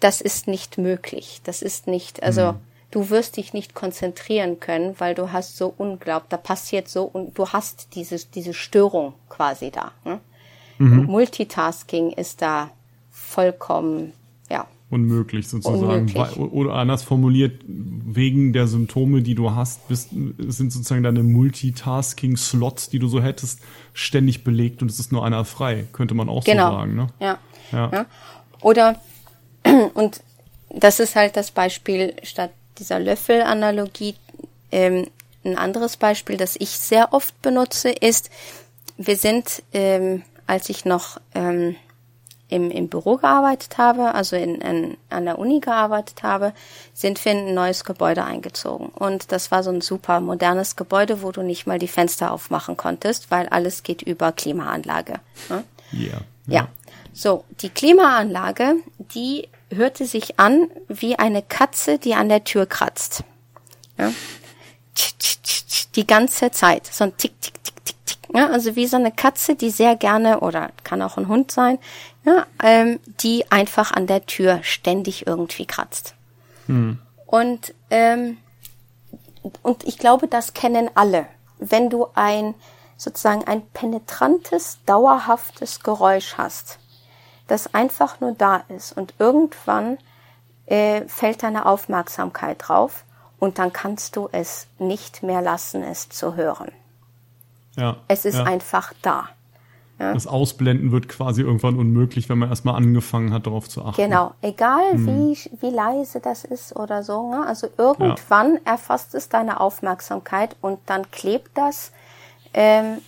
[0.00, 1.40] Das ist nicht möglich.
[1.44, 2.60] Das ist nicht, also mhm
[2.94, 7.36] du wirst dich nicht konzentrieren können, weil du hast so unglaublich, da passiert so und
[7.36, 9.90] du hast dieses, diese Störung quasi da.
[10.04, 10.20] Ne?
[10.78, 11.04] Mhm.
[11.06, 12.70] Multitasking ist da
[13.10, 14.12] vollkommen.
[14.90, 16.08] Unmöglich sozusagen.
[16.08, 16.36] Unmöglich.
[16.36, 22.98] Oder anders formuliert, wegen der Symptome, die du hast, bist, sind sozusagen deine Multitasking-Slots, die
[22.98, 23.60] du so hättest,
[23.92, 26.70] ständig belegt und es ist nur einer frei, könnte man auch genau.
[26.70, 26.94] so sagen.
[26.94, 27.06] Ne?
[27.18, 27.38] Ja.
[27.72, 27.90] ja.
[27.92, 28.06] ja.
[28.60, 29.00] Oder,
[29.94, 30.20] und
[30.70, 34.16] das ist halt das Beispiel statt dieser Löffelanalogie.
[34.70, 35.06] Ähm,
[35.44, 38.30] ein anderes Beispiel, das ich sehr oft benutze, ist,
[38.96, 41.76] wir sind, ähm, als ich noch ähm,
[42.54, 46.52] im, im Büro gearbeitet habe, also in, in, an der Uni gearbeitet habe,
[46.92, 48.88] sind wir in ein neues Gebäude eingezogen.
[48.88, 52.76] Und das war so ein super modernes Gebäude, wo du nicht mal die Fenster aufmachen
[52.76, 55.14] konntest, weil alles geht über Klimaanlage.
[55.48, 55.64] Ne?
[55.92, 56.54] Yeah, ja.
[56.60, 56.68] ja.
[57.12, 63.24] So, die Klimaanlage, die hörte sich an wie eine Katze, die an der Tür kratzt.
[63.98, 64.12] Ja?
[65.96, 66.86] Die ganze Zeit.
[66.86, 67.73] So ein Tick, Tick, Tick, Tick, Tick.
[68.34, 68.48] Ja?
[68.48, 71.78] Also wie so eine Katze, die sehr gerne, oder kann auch ein Hund sein,
[72.24, 76.14] ja, ähm, die einfach an der Tür ständig irgendwie kratzt.
[76.66, 76.98] Hm.
[77.26, 78.38] Und, ähm,
[79.62, 81.26] und ich glaube, das kennen alle.
[81.58, 82.54] Wenn du ein
[82.96, 86.78] sozusagen ein penetrantes, dauerhaftes Geräusch hast,
[87.46, 89.98] das einfach nur da ist und irgendwann
[90.66, 93.04] äh, fällt deine Aufmerksamkeit drauf
[93.38, 96.72] und dann kannst du es nicht mehr lassen, es zu hören.
[97.76, 97.96] Ja.
[98.08, 98.44] Es ist ja.
[98.44, 99.28] einfach da.
[99.98, 104.02] Das Ausblenden wird quasi irgendwann unmöglich, wenn man erstmal angefangen hat, darauf zu achten.
[104.02, 107.30] Genau, egal wie, wie leise das ist oder so.
[107.30, 107.46] Ne?
[107.46, 111.92] Also irgendwann erfasst es deine Aufmerksamkeit und dann klebt das,
[112.54, 112.98] ähm,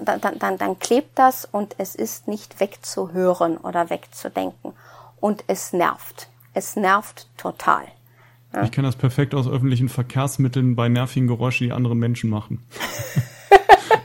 [0.00, 4.74] dann, dann, dann, dann klebt das und es ist nicht wegzuhören oder wegzudenken.
[5.20, 6.28] Und es nervt.
[6.52, 7.84] Es nervt total.
[8.62, 12.64] Ich kenne das perfekt aus öffentlichen Verkehrsmitteln bei nervigen Geräuschen, die andere Menschen machen.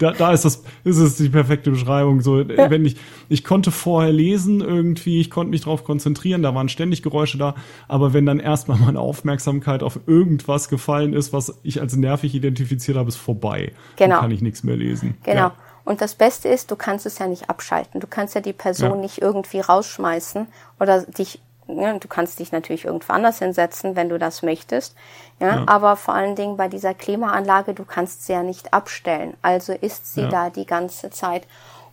[0.02, 2.22] da, da ist das, ist es die perfekte Beschreibung.
[2.22, 2.96] So, wenn ich,
[3.30, 7.56] ich konnte vorher lesen irgendwie, ich konnte mich darauf konzentrieren, da waren ständig Geräusche da,
[7.88, 12.98] aber wenn dann erstmal meine Aufmerksamkeit auf irgendwas gefallen ist, was ich als nervig identifiziert
[12.98, 13.72] habe, ist vorbei.
[13.96, 14.16] Genau.
[14.16, 15.18] Dann kann ich nichts mehr lesen.
[15.24, 15.38] Genau.
[15.38, 15.56] Ja.
[15.84, 18.00] Und das Beste ist, du kannst es ja nicht abschalten.
[18.00, 18.96] Du kannst ja die Person Ja.
[18.98, 20.48] nicht irgendwie rausschmeißen
[20.80, 24.96] oder dich, ja, du kannst dich natürlich irgendwo anders hinsetzen, wenn du das möchtest.
[25.40, 25.64] Ja, Ja.
[25.68, 29.36] aber vor allen Dingen bei dieser Klimaanlage, du kannst sie ja nicht abstellen.
[29.42, 30.30] Also ist sie Ja.
[30.30, 31.44] da die ganze Zeit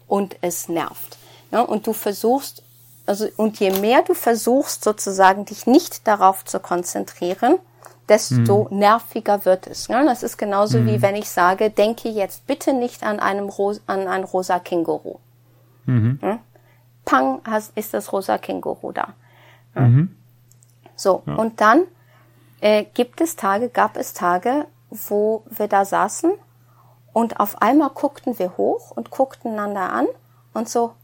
[0.06, 1.18] und es nervt.
[1.50, 2.62] Ja, und du versuchst,
[3.06, 7.56] also, und je mehr du versuchst, sozusagen dich nicht darauf zu konzentrieren,
[8.08, 8.78] desto Hm.
[8.78, 9.86] nerviger wird es.
[9.88, 13.80] Ja, das ist genauso wie wenn ich sage, denke jetzt bitte nicht an einem Ros
[13.86, 15.18] an ein rosa Känguru.
[15.86, 16.18] Mhm.
[17.04, 19.14] Pang, hast, ist das rosa Känguru da.
[19.78, 19.88] Ja.
[19.88, 20.14] Mhm.
[20.96, 21.82] So, und dann
[22.60, 26.32] äh, gibt es Tage, gab es Tage, wo wir da saßen
[27.12, 30.06] und auf einmal guckten wir hoch und guckten einander an
[30.54, 30.94] und so,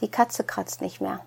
[0.00, 1.20] die Katze kratzt nicht mehr.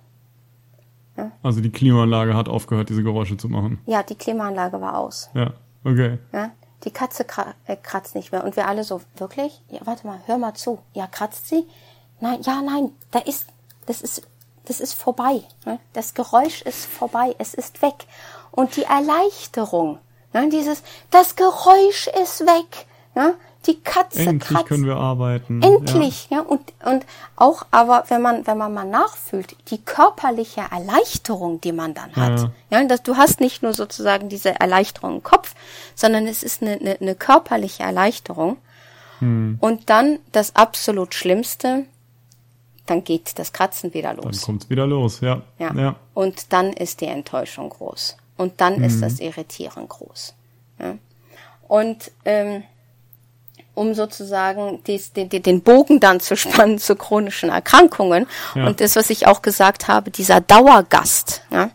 [1.44, 3.80] Also die Klimaanlage hat aufgehört, diese Geräusche zu machen.
[3.86, 5.30] Ja, die Klimaanlage war aus.
[5.34, 5.54] Ja,
[5.84, 6.18] okay.
[6.32, 6.52] Ja?
[6.84, 7.26] Die Katze
[7.66, 8.44] äh, kratzt nicht mehr.
[8.44, 9.62] Und wir alle so, wirklich?
[9.70, 10.80] Ja, warte mal, hör mal zu.
[10.94, 11.68] Ja, kratzt sie?
[12.20, 13.48] Nein, ja, nein, da ist,
[13.86, 14.28] das ist,
[14.66, 15.44] das ist vorbei.
[15.66, 15.80] Ne?
[15.94, 18.06] Das Geräusch ist vorbei, es ist weg.
[18.52, 20.00] Und die Erleichterung,
[20.34, 20.50] ne?
[20.50, 22.86] dieses, das Geräusch ist weg.
[23.16, 23.36] Ne?
[23.68, 24.66] Die Katze Endlich kratzt.
[24.68, 25.62] können wir arbeiten.
[25.62, 26.40] Endlich, ja.
[26.40, 27.06] Und, und
[27.36, 32.52] auch, aber wenn man, wenn man mal nachfühlt, die körperliche Erleichterung, die man dann hat.
[32.72, 32.80] Ja.
[32.80, 35.54] Ja, dass du hast nicht nur sozusagen diese Erleichterung im Kopf,
[35.94, 38.58] sondern es ist eine, eine, eine körperliche Erleichterung.
[39.20, 39.58] Hm.
[39.62, 41.86] Und dann das absolut Schlimmste,
[42.92, 44.16] dann geht das Kratzen wieder Ja.
[44.16, 44.42] Dann los.
[44.42, 45.42] kommt's wieder los, ja.
[45.58, 45.74] Ja.
[45.74, 45.96] ja.
[46.14, 48.18] Und dann ist die Enttäuschung groß.
[48.38, 48.84] Und dann Mhm.
[48.84, 50.34] ist das Irritieren groß.
[50.80, 50.96] Ja.
[51.68, 52.64] Und ähm,
[53.74, 58.68] um sozusagen dies, den, den den Bogen dann zu spannen zu chronischen Erkrankungen Ja.
[58.68, 61.42] und das, was ich auch gesagt habe, dieser Dauergast.
[61.52, 61.70] Ja,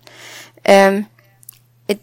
[0.65, 1.07] ähm,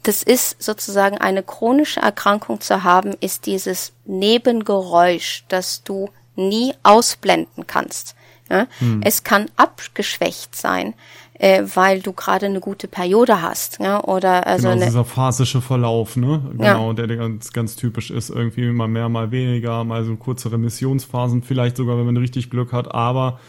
[0.03, 7.67] das ist sozusagen eine chronische Erkrankung zu haben, ist dieses Nebengeräusch, das du nie ausblenden
[7.67, 8.15] kannst.
[8.53, 8.67] Ja?
[8.79, 9.01] Hm.
[9.03, 10.93] Es kann abgeschwächt sein,
[11.33, 15.61] äh, weil du gerade eine gute Periode hast, ja, oder also Genau, eine, dieser phasische
[15.61, 16.41] Verlauf, ne?
[16.59, 16.73] Ja.
[16.73, 18.29] Genau, der, der ganz, ganz typisch ist.
[18.29, 22.71] Irgendwie mal mehr, mal weniger, mal so kurze Remissionsphasen, vielleicht sogar, wenn man richtig Glück
[22.71, 23.39] hat, aber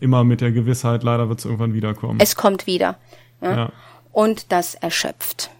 [0.00, 2.18] immer mit der Gewissheit, leider wird es irgendwann wiederkommen.
[2.20, 2.96] es kommt wieder.
[3.40, 3.56] Ja?
[3.56, 3.72] ja.
[4.12, 5.50] und das erschöpft.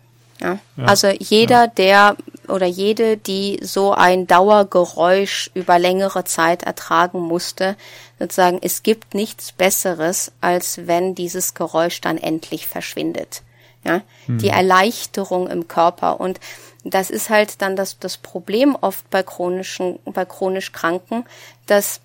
[0.43, 0.59] Ja?
[0.77, 2.17] Ja, Also jeder, der
[2.49, 7.77] oder jede, die so ein Dauergeräusch über längere Zeit ertragen musste,
[8.19, 13.43] sozusagen, es gibt nichts Besseres, als wenn dieses Geräusch dann endlich verschwindet.
[13.85, 14.03] Ja?
[14.27, 16.41] Die Erleichterung im Körper und
[16.85, 21.25] das ist halt dann das, das Problem oft bei chronischen, bei chronisch Kranken,
[21.67, 22.01] dass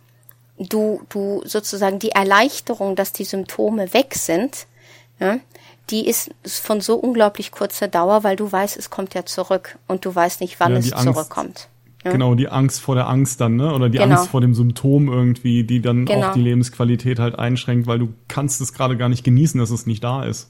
[0.60, 4.68] du, du sozusagen die Erleichterung, dass die Symptome weg sind,
[5.20, 5.40] ja,
[5.90, 10.04] die ist von so unglaublich kurzer Dauer, weil du weißt, es kommt ja zurück und
[10.06, 11.68] du weißt nicht, wann Ja, es Angst- zurückkommt.
[12.04, 12.12] Ja.
[12.12, 13.74] Genau, die Angst vor der Angst dann, ne?
[13.74, 14.16] Oder die Genau.
[14.18, 16.30] Angst vor dem Symptom irgendwie, die dann Genau.
[16.30, 19.86] auch die Lebensqualität halt einschränkt, weil du kannst es gerade gar nicht genießen, dass es
[19.88, 20.50] nicht da ist.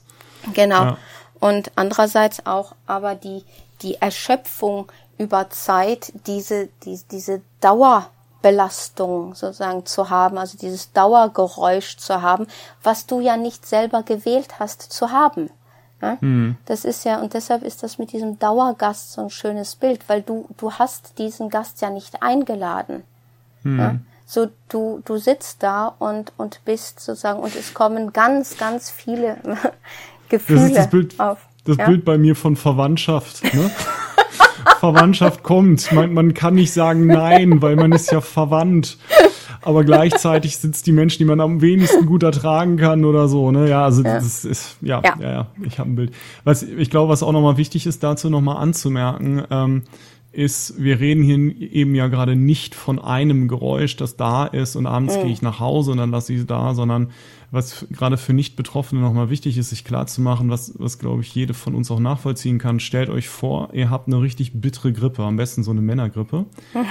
[0.54, 0.82] Genau.
[0.84, 0.98] Ja.
[1.40, 3.44] Und andererseits auch aber die,
[3.82, 7.40] die Erschöpfung über Zeit, diese, die, diese
[8.42, 12.46] Dauerbelastung sozusagen zu haben, also dieses Dauergeräusch zu haben,
[12.82, 15.50] was du ja nicht selber gewählt hast zu haben.
[16.00, 16.18] Ja?
[16.66, 20.22] Das ist ja, und deshalb ist das mit diesem Dauergast so ein schönes Bild, weil
[20.22, 23.02] du, du hast diesen Gast ja nicht eingeladen.
[23.64, 23.96] Ja?
[24.24, 29.38] So, du, du sitzt da und, und bist sozusagen, und es kommen ganz, ganz viele
[30.28, 31.38] Gefühle Das ist das Bild, auf.
[31.64, 31.86] das ja?
[31.86, 33.42] Bild bei mir von Verwandtschaft.
[33.54, 33.70] Ne?
[34.80, 35.90] Verwandtschaft kommt.
[35.92, 38.98] Man, man kann nicht sagen nein, weil man ist ja verwandt.
[39.62, 43.50] Aber gleichzeitig sitzt die Menschen, die man am wenigsten gut ertragen kann oder so.
[43.50, 43.68] Ne?
[43.68, 45.30] Ja, also das ist, ja, ja, Ja.
[45.32, 46.12] ja, ich habe ein Bild.
[46.44, 49.82] Was ich glaube, was auch nochmal wichtig ist, dazu nochmal anzumerken, ähm,
[50.32, 51.36] ist, wir reden hier
[51.72, 55.58] eben ja gerade nicht von einem Geräusch, das da ist und abends gehe ich nach
[55.58, 57.10] Hause und dann lasse ich es da, sondern
[57.50, 61.74] was gerade für Nicht-Betroffene nochmal wichtig ist, sich klarzumachen, was, was glaube ich jede von
[61.74, 62.80] uns auch nachvollziehen kann.
[62.80, 66.44] Stellt euch vor, ihr habt eine richtig bittere Grippe, am besten so eine Männergrippe.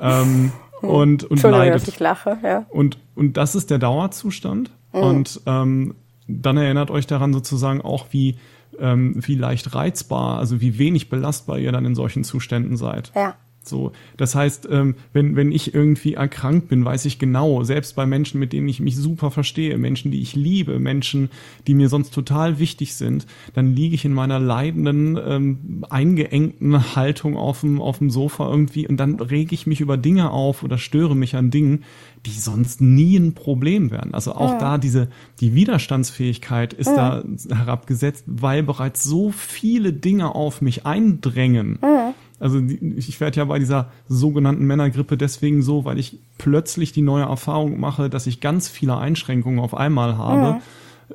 [0.00, 0.88] ähm, hm.
[0.88, 1.88] und, und leidet.
[1.88, 2.66] Ich lache, ja.
[2.70, 4.70] Und, und das ist der Dauerzustand.
[4.92, 5.00] Mhm.
[5.00, 5.94] Und ähm,
[6.26, 8.36] dann erinnert euch daran sozusagen auch, wie,
[8.78, 13.12] ähm, wie leicht reizbar, also wie wenig belastbar ihr dann in solchen Zuständen seid.
[13.14, 13.34] Ja.
[13.68, 18.06] So, das heißt, ähm, wenn, wenn ich irgendwie erkrankt bin, weiß ich genau, selbst bei
[18.06, 21.30] Menschen, mit denen ich mich super verstehe, Menschen, die ich liebe, Menschen,
[21.66, 27.36] die mir sonst total wichtig sind, dann liege ich in meiner leidenden, ähm, eingeengten Haltung
[27.36, 30.78] auf dem, auf dem Sofa irgendwie und dann rege ich mich über Dinge auf oder
[30.78, 31.84] störe mich an Dingen,
[32.26, 34.14] die sonst nie ein Problem wären.
[34.14, 34.58] Also auch ja.
[34.58, 35.08] da diese,
[35.40, 37.22] die Widerstandsfähigkeit ist ja.
[37.48, 41.78] da herabgesetzt, weil bereits so viele Dinge auf mich eindrängen.
[41.82, 47.02] Ja also ich werde ja bei dieser sogenannten Männergrippe deswegen so, weil ich plötzlich die
[47.02, 50.60] neue Erfahrung mache, dass ich ganz viele Einschränkungen auf einmal habe,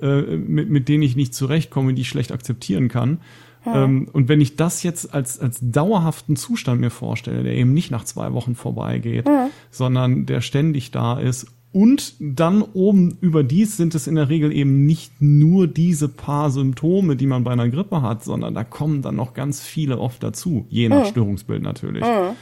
[0.01, 0.07] mhm.
[0.07, 3.19] äh, mit, mit denen ich nicht zurechtkomme, die ich schlecht akzeptieren kann.
[3.65, 3.83] Ja.
[3.83, 7.91] Ähm, und wenn ich das jetzt als, als dauerhaften Zustand mir vorstelle, der eben nicht
[7.91, 9.49] nach zwei Wochen vorbeigeht, mhm.
[9.71, 14.85] sondern der ständig da ist und dann oben überdies sind es in der Regel eben
[14.85, 19.15] nicht nur diese paar Symptome, die man bei einer Grippe hat, sondern da kommen dann
[19.15, 21.09] noch ganz viele oft dazu, je nach mhm.
[21.09, 22.03] Störungsbild natürlich.
[22.03, 22.35] Mhm.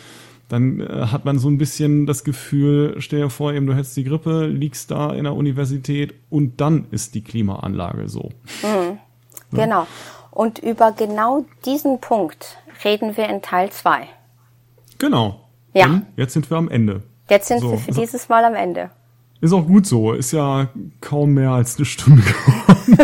[0.48, 3.98] Dann äh, hat man so ein bisschen das Gefühl, stell dir vor, eben du hättest
[3.98, 8.30] die Grippe, liegst da in der Universität und dann ist die Klimaanlage so.
[8.64, 8.98] Mhm.
[9.52, 9.66] Ja.
[9.66, 9.88] Genau.
[10.32, 14.08] Und über genau diesen Punkt reden wir in Teil 2.
[15.00, 15.42] Genau.
[15.74, 15.88] Ja.
[15.88, 17.04] Denn jetzt sind wir am Ende.
[17.30, 17.72] Jetzt sind so.
[17.72, 18.90] wir für dieses Mal am Ende.
[19.42, 20.14] Ist auch gut so.
[20.14, 20.70] Ist ja
[21.02, 22.22] kaum mehr als eine Stunde
[22.58, 22.98] geworden.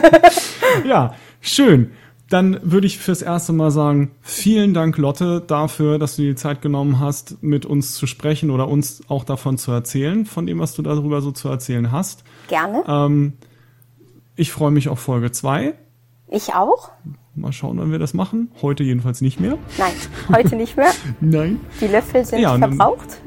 [0.88, 1.92] ja, schön.
[2.30, 6.62] Dann würde ich fürs erste Mal sagen, vielen Dank, Lotte, dafür, dass du die Zeit
[6.64, 10.74] genommen hast, mit uns zu sprechen oder uns auch davon zu erzählen, von dem, was
[10.74, 12.24] du darüber so zu erzählen hast.
[12.48, 12.84] Gerne.
[12.88, 13.34] Ähm,
[14.36, 15.76] ich freue mich auf Folge 2.
[16.28, 16.90] Ich auch.
[17.36, 18.52] Mal schauen, wann wir das machen.
[18.64, 19.60] Heute jedenfalls nicht mehr.
[19.78, 19.94] Nein,
[20.36, 20.92] heute nicht mehr.
[21.22, 21.60] Nein.
[21.82, 23.22] Die Löffel sind ja, verbraucht.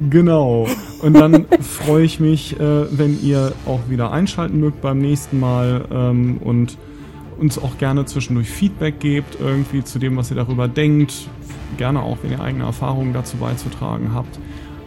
[0.00, 0.66] Genau.
[1.02, 5.86] Und dann freue ich mich, äh, wenn ihr auch wieder einschalten mögt beim nächsten Mal
[5.90, 6.76] ähm, und
[7.38, 11.28] uns auch gerne zwischendurch Feedback gebt, irgendwie zu dem, was ihr darüber denkt.
[11.76, 14.38] Gerne auch, wenn ihr eigene Erfahrungen dazu beizutragen habt.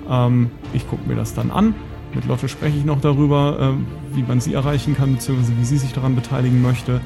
[0.10, 1.76] Ähm, ich gucke mir das dann an.
[2.14, 5.78] Mit Lotte spreche ich noch darüber, äh, wie man sie erreichen kann, beziehungsweise wie sie
[5.78, 7.02] sich daran beteiligen möchte.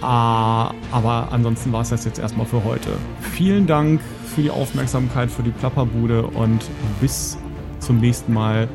[0.00, 2.90] Ah, aber ansonsten war es das jetzt erstmal für heute.
[3.32, 4.00] Vielen Dank
[4.34, 6.64] für die Aufmerksamkeit, für die Plapperbude und
[7.00, 7.36] bis
[7.80, 8.68] zum nächsten Mal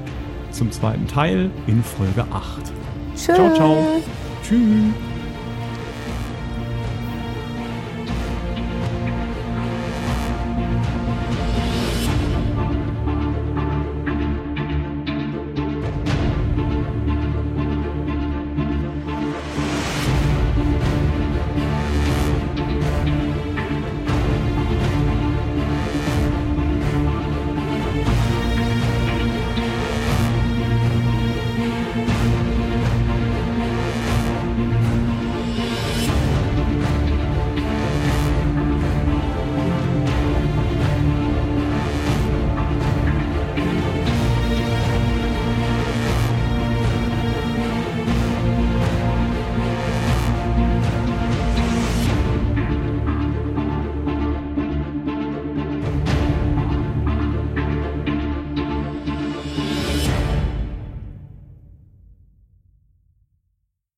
[0.52, 2.64] zum zweiten Teil in Folge 8.
[3.16, 3.24] Tschüss.
[3.24, 4.02] Ciao, ciao.
[4.44, 5.13] Tschüss.